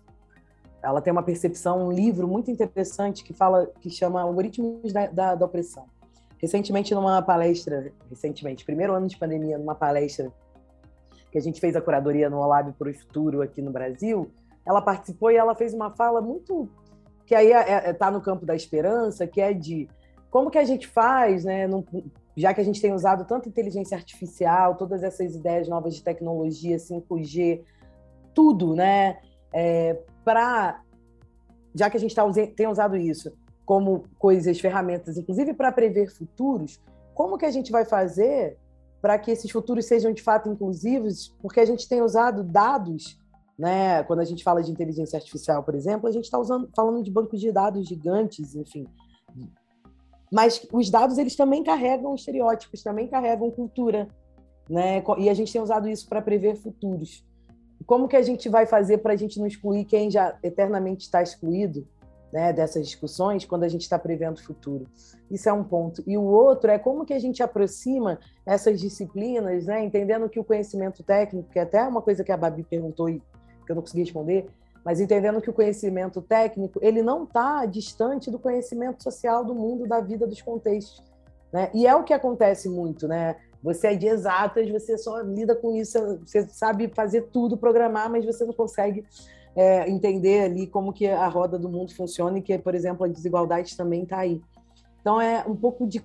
ela 0.82 1.00
tem 1.02 1.14
uma 1.14 1.24
percepção, 1.24 1.88
um 1.88 1.94
livro 1.94 2.28
muito 2.28 2.52
interessante 2.52 3.24
que 3.24 3.32
fala, 3.32 3.68
que 3.80 3.90
chama 3.90 4.22
Algoritmos 4.22 4.92
da, 4.92 5.08
da, 5.08 5.34
da 5.34 5.46
Opressão. 5.46 5.86
Recentemente, 6.40 6.94
numa 6.94 7.22
palestra, 7.22 7.90
recentemente, 8.10 8.66
primeiro 8.66 8.92
ano 8.92 9.08
de 9.08 9.16
pandemia, 9.16 9.58
numa 9.58 9.76
palestra 9.76 10.30
que 11.34 11.38
a 11.40 11.42
gente 11.42 11.60
fez 11.60 11.76
a 11.76 11.82
curadoria 11.82 12.30
no 12.30 12.38
Olab 12.38 12.72
para 12.74 12.92
o 12.92 12.94
Futuro 12.94 13.42
aqui 13.42 13.60
no 13.60 13.72
Brasil, 13.72 14.30
ela 14.64 14.84
participou 14.84 15.32
e 15.32 15.36
ela 15.36 15.56
fez 15.56 15.74
uma 15.74 15.90
fala 15.90 16.22
muito 16.22 16.70
que 17.26 17.34
aí 17.34 17.48
está 17.48 17.72
é, 17.72 17.90
é, 17.90 17.94
tá 17.94 18.12
no 18.12 18.22
campo 18.22 18.46
da 18.46 18.56
esperança, 18.56 19.26
que 19.26 19.42
é 19.42 19.52
de 19.52 19.90
como 20.30 20.52
que 20.52 20.60
a 20.60 20.64
gente 20.64 20.88
faz, 20.88 21.44
né, 21.44 21.68
já 22.38 22.54
que 22.54 22.62
a 22.62 22.64
gente 22.64 22.80
tem 22.80 22.94
usado 22.94 23.26
tanta 23.26 23.50
inteligência 23.50 23.98
artificial, 23.98 24.76
todas 24.76 25.02
essas 25.02 25.34
ideias 25.34 25.68
novas 25.68 25.96
de 25.96 26.04
tecnologia, 26.04 26.78
5G, 26.78 27.62
tudo, 28.32 28.76
né, 28.76 29.18
é, 29.52 30.00
para, 30.24 30.84
já 31.74 31.90
que 31.90 31.98
a 31.98 32.00
gente 32.00 32.14
tá, 32.14 32.24
tem 32.56 32.68
usado 32.68 32.96
isso 32.96 33.34
como 33.66 34.04
coisas, 34.20 34.60
ferramentas, 34.60 35.18
inclusive 35.18 35.56
para 35.56 35.72
prever 35.72 36.12
futuros, 36.12 36.80
como 37.16 37.40
que 37.40 37.46
a 37.46 37.52
gente 37.52 37.72
vai 37.72 37.86
fazer 37.86 38.56
para 39.04 39.20
que 39.20 39.30
esses 39.30 39.52
futuros 39.52 39.86
sejam 39.86 40.14
de 40.14 40.22
fato 40.22 40.50
inclusivos? 40.50 41.36
Porque 41.42 41.60
a 41.60 41.66
gente 41.66 41.90
tem 41.90 42.02
usado 42.02 42.42
dados, 42.42 43.20
né? 43.60 44.02
Quando 44.04 44.22
a 44.22 44.24
gente 44.24 44.46
fala 44.46 44.64
de 44.64 44.72
inteligência 44.72 45.18
artificial, 45.18 45.62
por 45.62 45.76
exemplo, 45.76 46.08
a 46.08 46.12
gente 46.12 46.24
está 46.24 46.40
falando 46.74 47.04
de 47.04 47.12
bancos 47.12 47.42
de 47.42 47.52
dados 47.52 47.86
gigantes, 47.86 48.56
enfim. 48.56 48.88
Mas 50.32 50.66
os 50.72 50.90
dados 50.90 51.18
eles 51.18 51.36
também 51.36 51.66
carregam 51.66 52.16
estereótipos, 52.16 52.82
também 52.82 53.10
carregam 53.10 53.52
cultura, 53.52 54.08
né? 54.70 55.04
E 55.18 55.30
a 55.30 55.34
gente 55.34 55.52
tem 55.52 55.62
usado 55.62 55.90
isso 55.90 56.08
para 56.08 56.22
prever 56.22 56.56
futuros 56.56 57.26
como 57.86 58.08
que 58.08 58.16
a 58.16 58.22
gente 58.22 58.48
vai 58.48 58.66
fazer 58.66 59.00
para 59.00 59.12
a 59.14 59.16
gente 59.16 59.38
não 59.38 59.46
excluir 59.46 59.84
quem 59.84 60.10
já 60.10 60.38
eternamente 60.42 61.04
está 61.04 61.22
excluído 61.22 61.86
né, 62.34 62.52
dessas 62.52 62.84
discussões 62.88 63.46
quando 63.46 63.64
a 63.64 63.68
gente 63.68 63.82
está 63.82 64.00
prevendo 64.00 64.38
o 64.38 64.44
futuro? 64.44 64.88
Isso 65.30 65.48
é 65.48 65.54
um 65.54 65.64
ponto. 65.64 66.04
E 66.08 66.18
o 66.18 66.24
outro 66.24 66.72
é 66.72 66.80
como 66.80 67.06
que 67.06 67.14
a 67.14 67.20
gente 67.20 67.44
aproxima 67.44 68.20
essas 68.44 68.82
disciplinas, 68.82 69.68
né, 69.68 69.84
entendendo 69.84 70.28
que 70.28 70.40
o 70.40 70.44
conhecimento 70.44 71.04
técnico, 71.04 71.50
que 71.52 71.60
é 71.60 71.62
até 71.62 71.84
uma 71.84 72.02
coisa 72.02 72.24
que 72.24 72.32
a 72.32 72.38
Babi 72.38 72.64
perguntou 72.64 73.08
e 73.08 73.22
que 73.66 73.72
eu 73.72 73.76
não 73.76 73.84
consegui 73.84 74.02
responder, 74.02 74.48
mas 74.84 75.00
entendendo 75.00 75.40
que 75.40 75.50
o 75.50 75.54
conhecimento 75.54 76.22
técnico 76.22 76.80
ele 76.82 77.04
não 77.04 77.24
está 77.24 77.66
distante 77.66 78.32
do 78.32 78.40
conhecimento 78.40 79.04
social 79.04 79.46
do 79.46 79.54
mundo, 79.54 79.88
da 79.88 80.02
vida, 80.02 80.26
dos 80.28 80.42
contextos. 80.42 81.02
Né? 81.54 81.70
E 81.74 81.86
é 81.86 81.96
o 81.96 82.04
que 82.04 82.14
acontece 82.14 82.68
muito, 82.68 83.08
né? 83.08 83.36
Você 83.62 83.88
é 83.88 83.96
de 83.96 84.08
exatas, 84.08 84.70
você 84.70 84.98
só 84.98 85.22
lida 85.22 85.56
com 85.56 85.74
isso, 85.74 86.20
você 86.26 86.46
sabe 86.50 86.92
fazer 86.94 87.30
tudo, 87.32 87.56
programar, 87.56 88.10
mas 88.10 88.26
você 88.26 88.44
não 88.44 88.54
consegue 88.54 89.06
é, 89.56 89.90
entender 89.90 90.44
ali 90.44 90.68
como 90.68 90.94
que 90.94 91.08
a 91.08 91.28
roda 91.28 91.58
do 91.58 91.70
mundo 91.70 91.94
funciona 91.94 92.38
e 92.38 92.42
que, 92.42 92.58
por 92.58 92.74
exemplo, 92.74 93.06
a 93.06 93.08
desigualdade 93.10 93.76
também 93.78 94.04
está 94.04 94.20
aí. 94.20 94.42
Então 95.02 95.20
é 95.20 95.44
um 95.48 95.56
pouco 95.56 95.86
de, 95.86 96.04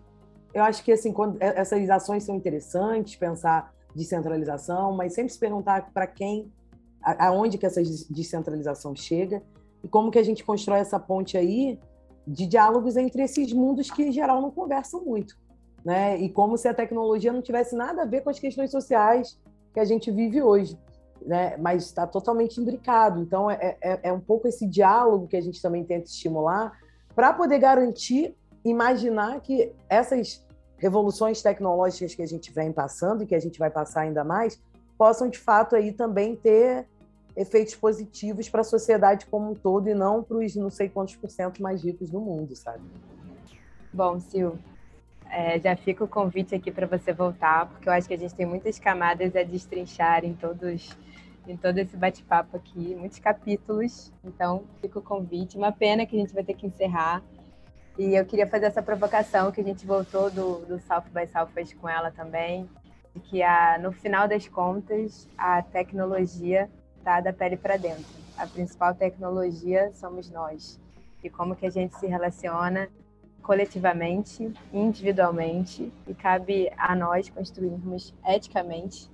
eu 0.53 0.63
acho 0.63 0.83
que 0.85 0.93
assim, 0.93 1.13
quando 1.13 1.41
é, 1.41 1.61
essas 1.61 1.89
ações 1.89 2.25
são 2.25 2.35
interessantes, 2.35 3.17
pensar 3.17 3.73
descentralização, 3.95 4.93
mas 4.95 5.15
sempre 5.15 5.33
se 5.33 5.39
perguntar 5.39 5.91
para 5.93 6.07
quem, 6.07 6.53
aonde 7.03 7.57
que 7.57 7.67
essa 7.67 7.83
descentralização 8.11 8.95
chega 8.95 9.43
e 9.83 9.89
como 9.89 10.11
que 10.11 10.19
a 10.19 10.23
gente 10.23 10.45
constrói 10.45 10.81
essa 10.81 10.99
ponte 10.99 11.37
aí 11.39 11.79
de 12.27 12.47
diálogos 12.47 12.97
entre 12.97 13.23
esses 13.23 13.53
mundos 13.53 13.91
que 13.91 14.03
em 14.03 14.13
geral 14.13 14.43
não 14.43 14.51
conversam 14.51 15.05
muito 15.05 15.35
né? 15.85 16.19
E 16.19 16.29
como 16.29 16.57
se 16.57 16.69
a 16.69 16.75
tecnologia 16.75 17.33
não 17.33 17.43
tivesse 17.43 17.75
nada 17.75 18.03
a 18.03 18.07
ver 18.07 18.23
com 18.23 18.31
as 18.31 18.39
questões 18.39 18.71
sociais 18.71 19.39
que 19.73 19.81
a 19.81 19.85
gente 19.85 20.11
vive 20.11 20.43
hoje, 20.43 20.79
né? 21.25 21.57
Mas 21.57 21.85
está 21.85 22.07
totalmente 22.07 22.61
imbricado. 22.61 23.21
Então 23.21 23.51
é, 23.51 23.77
é, 23.81 24.01
é 24.05 24.13
um 24.13 24.21
pouco 24.21 24.49
esse 24.49 24.67
diálogo 24.67 25.27
que 25.27 25.37
a 25.37 25.41
gente 25.41 25.61
também 25.61 25.85
tenta 25.85 26.07
estimular 26.07 26.79
para 27.15 27.33
poder 27.33 27.59
garantir, 27.59 28.37
imaginar 28.65 29.41
que 29.41 29.73
essas 29.89 30.47
revoluções 30.79 31.43
tecnológicas 31.43 32.15
que 32.15 32.23
a 32.23 32.27
gente 32.27 32.53
vem 32.53 32.73
passando 32.73 33.23
e 33.23 33.27
que 33.27 33.35
a 33.35 33.41
gente 33.41 33.59
vai 33.59 33.71
passar 33.71 34.03
ainda 34.03 34.23
mais 34.23 34.61
possam 34.97 35.29
de 35.29 35.39
fato 35.39 35.77
aí 35.77 35.93
também 35.93 36.35
ter 36.35 36.87
efeitos 37.37 37.75
positivos 37.77 38.49
para 38.49 38.63
a 38.63 38.65
sociedade 38.65 39.27
como 39.27 39.53
um 39.53 39.55
todo 39.55 39.89
e 39.89 39.95
não 39.95 40.25
para 40.25 40.39
os 40.39 40.57
não 40.57 40.71
sei 40.71 40.89
quantos 40.89 41.15
por 41.15 41.31
cento 41.31 41.63
mais 41.63 41.85
ricos 41.85 42.11
do 42.11 42.21
mundo, 42.21 42.55
sabe? 42.57 42.83
Bom, 43.93 44.19
Sil, 44.19 44.59
é, 45.31 45.59
já 45.59 45.77
fica 45.77 46.05
o 46.05 46.09
convite 46.09 46.55
aqui 46.55 46.71
para 46.71 46.87
você 46.87 47.13
voltar, 47.13 47.67
porque 47.67 47.89
eu 47.89 47.93
acho 47.93 48.09
que 48.09 48.15
a 48.15 48.19
gente 48.19 48.35
tem 48.35 48.47
muitas 48.47 48.79
camadas 48.79 49.35
a 49.37 49.43
destrinchar 49.43 50.25
em 50.25 50.35
todos 50.35 50.97
em 51.47 51.57
todo 51.57 51.79
esse 51.79 51.97
bate-papo 51.97 52.57
aqui, 52.57 52.95
muitos 52.95 53.19
capítulos. 53.19 54.13
Então, 54.23 54.65
fica 54.81 54.99
o 54.99 55.03
convite. 55.03 55.57
Uma 55.57 55.73
pena 55.73 56.05
que 56.05 56.15
a 56.15 56.19
gente 56.19 56.35
vai 56.35 56.45
ter 56.45 56.53
que 56.53 56.67
encerrar. 56.67 57.23
E 57.99 58.15
eu 58.15 58.25
queria 58.25 58.47
fazer 58.47 58.67
essa 58.67 58.83
provocação 58.83 59.51
que 59.51 59.61
a 59.61 59.65
gente 59.65 59.87
voltou 59.87 60.31
do, 60.31 60.59
do 60.67 60.79
South 60.81 61.05
by 61.13 61.27
Southwest 61.27 61.75
com 61.77 61.89
ela 61.89 62.11
também, 62.11 62.69
de 63.15 63.21
que 63.21 63.43
a, 63.43 63.79
no 63.79 63.93
final 63.93 64.29
das 64.29 64.47
contas 64.47 65.27
a 65.37 65.63
tecnologia 65.63 66.71
está 66.99 67.21
da 67.21 67.33
pele 67.33 67.57
para 67.57 67.77
dentro. 67.77 68.05
A 68.37 68.47
principal 68.47 68.95
tecnologia 68.95 69.91
somos 69.95 70.31
nós. 70.31 70.79
E 71.25 71.31
como 71.31 71.57
que 71.57 71.67
a 71.67 71.71
gente 71.71 71.97
se 71.97 72.07
relaciona 72.07 72.89
coletivamente, 73.49 74.53
individualmente, 74.75 75.91
e 76.07 76.13
cabe 76.13 76.71
a 76.77 76.95
nós 76.95 77.31
construirmos 77.31 78.15
eticamente 78.27 79.11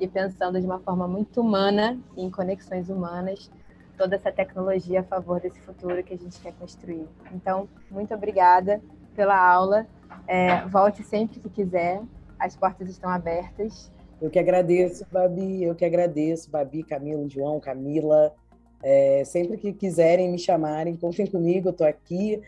e 0.00 0.08
pensando 0.08 0.60
de 0.60 0.66
uma 0.66 0.80
forma 0.80 1.06
muito 1.06 1.40
humana, 1.40 1.96
em 2.16 2.28
conexões 2.28 2.90
humanas, 2.90 3.48
toda 3.96 4.16
essa 4.16 4.32
tecnologia 4.32 4.98
a 4.98 5.02
favor 5.04 5.40
desse 5.40 5.60
futuro 5.60 6.02
que 6.02 6.14
a 6.14 6.18
gente 6.18 6.40
quer 6.40 6.52
construir. 6.54 7.06
Então, 7.32 7.68
muito 7.88 8.12
obrigada 8.12 8.82
pela 9.14 9.38
aula. 9.38 9.86
É, 10.26 10.66
volte 10.66 11.04
sempre 11.04 11.38
que 11.38 11.48
quiser, 11.48 12.02
as 12.40 12.56
portas 12.56 12.90
estão 12.90 13.08
abertas. 13.08 13.92
Eu 14.20 14.30
que 14.30 14.40
agradeço, 14.40 15.06
Babi, 15.12 15.62
eu 15.62 15.76
que 15.76 15.84
agradeço, 15.84 16.50
Babi, 16.50 16.82
Camilo, 16.82 17.30
João, 17.30 17.60
Camila. 17.60 18.34
É, 18.82 19.22
sempre 19.24 19.56
que 19.56 19.72
quiserem 19.72 20.28
me 20.28 20.40
chamarem, 20.40 20.96
contem 20.96 21.24
comigo, 21.24 21.68
eu 21.68 21.72
estou 21.72 21.86
aqui. 21.86 22.42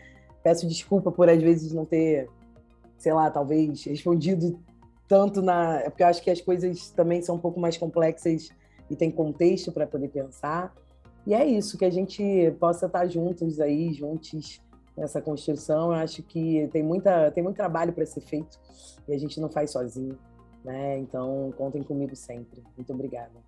Peço 0.49 0.67
desculpa 0.67 1.11
por 1.11 1.29
às 1.29 1.39
vezes 1.39 1.71
não 1.73 1.85
ter, 1.85 2.27
sei 2.97 3.13
lá, 3.13 3.29
talvez 3.29 3.83
respondido 3.83 4.59
tanto 5.07 5.43
na. 5.43 5.81
É 5.81 5.91
porque 5.91 6.01
eu 6.01 6.07
acho 6.07 6.23
que 6.23 6.31
as 6.31 6.41
coisas 6.41 6.89
também 6.89 7.21
são 7.21 7.35
um 7.35 7.39
pouco 7.39 7.59
mais 7.59 7.77
complexas 7.77 8.49
e 8.89 8.95
tem 8.95 9.11
contexto 9.11 9.71
para 9.71 9.85
poder 9.85 10.07
pensar. 10.07 10.73
E 11.27 11.35
é 11.35 11.45
isso, 11.45 11.77
que 11.77 11.85
a 11.85 11.89
gente 11.91 12.51
possa 12.59 12.87
estar 12.87 13.05
juntos 13.05 13.59
aí, 13.59 13.93
juntos 13.93 14.59
nessa 14.97 15.21
construção. 15.21 15.93
Eu 15.93 15.99
acho 15.99 16.23
que 16.23 16.67
tem, 16.73 16.81
muita, 16.81 17.29
tem 17.29 17.43
muito 17.43 17.55
trabalho 17.55 17.93
para 17.93 18.03
ser 18.07 18.21
feito 18.21 18.59
e 19.07 19.13
a 19.13 19.19
gente 19.19 19.39
não 19.39 19.51
faz 19.51 19.69
sozinho. 19.69 20.17
Né? 20.65 20.97
Então, 20.97 21.53
contem 21.59 21.83
comigo 21.83 22.15
sempre. 22.15 22.63
Muito 22.75 22.91
obrigada. 22.91 23.39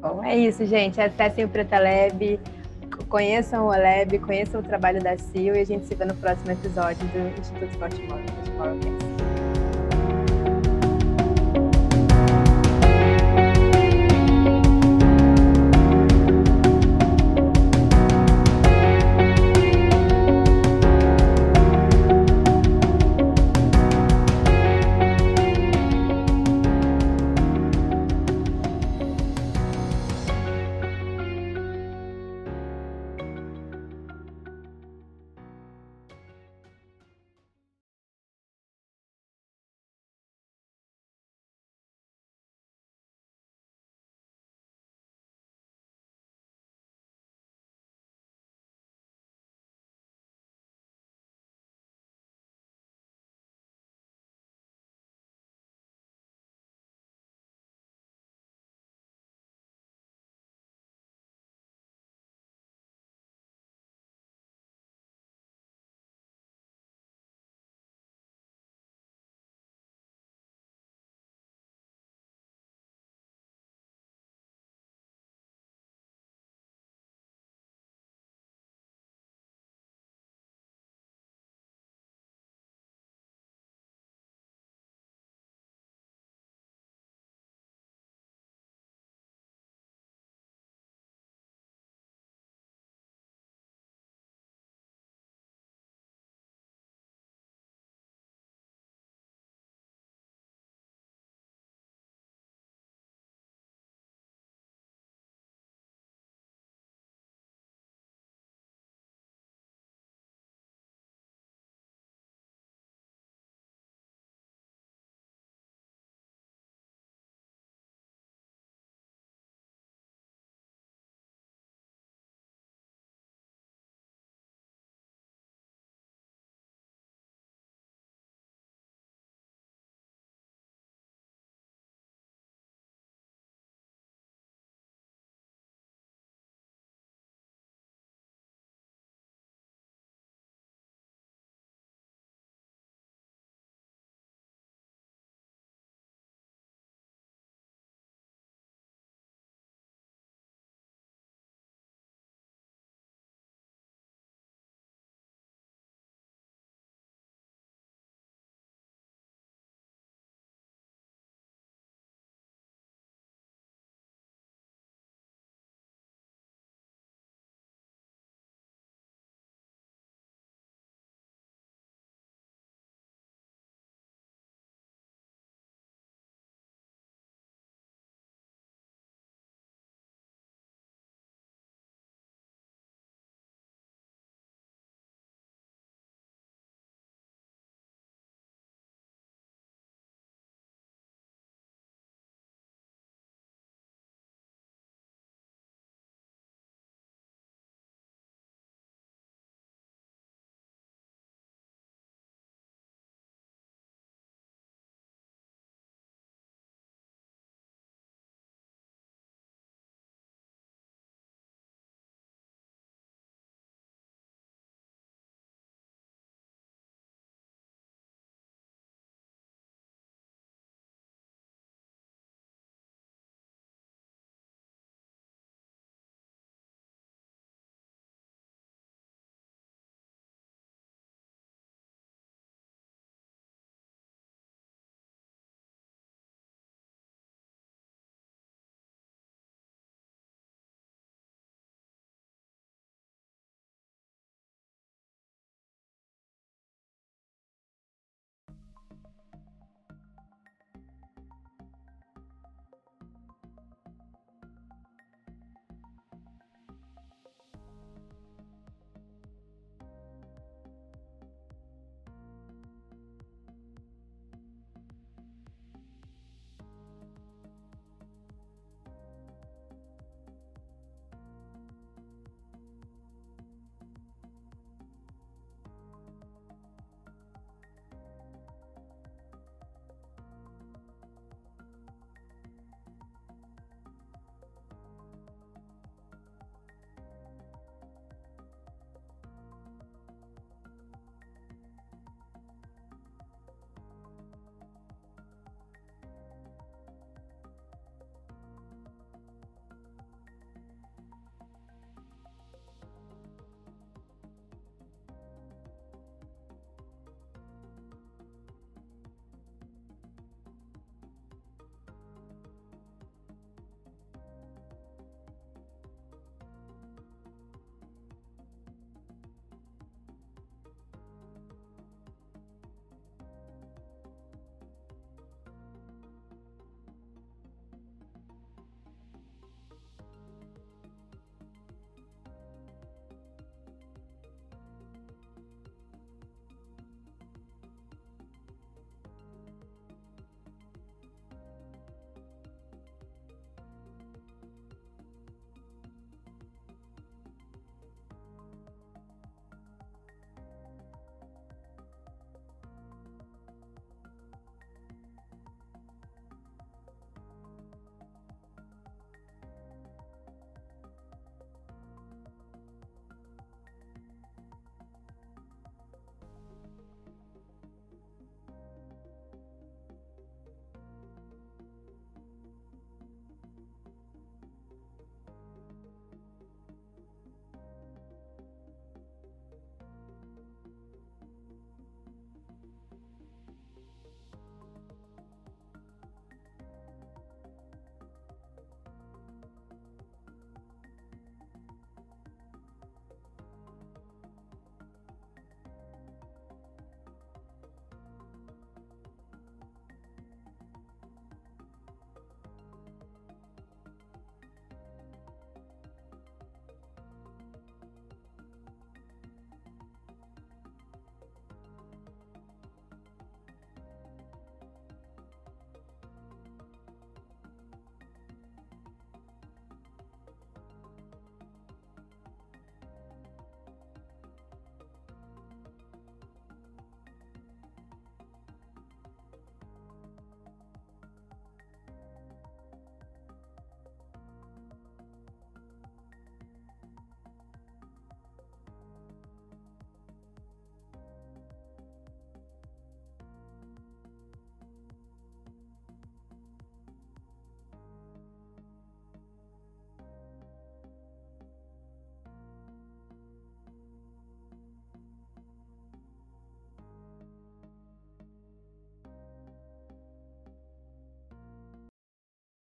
Bom, 0.00 0.24
é 0.24 0.36
isso, 0.36 0.64
gente. 0.66 1.00
Acessem 1.00 1.44
o 1.44 1.48
Preta 1.48 1.78
conheçam 3.08 3.66
o 3.66 3.70
Lab, 3.70 4.18
conheçam 4.20 4.60
o 4.60 4.62
trabalho 4.62 5.02
da 5.02 5.18
CIO 5.18 5.56
e 5.56 5.60
a 5.60 5.64
gente 5.64 5.86
se 5.86 5.94
vê 5.94 6.04
no 6.04 6.14
próximo 6.14 6.52
episódio 6.52 7.06
do 7.08 7.40
Instituto 7.40 7.78
Baltimore, 7.78 8.22
Baltimore 8.56 9.29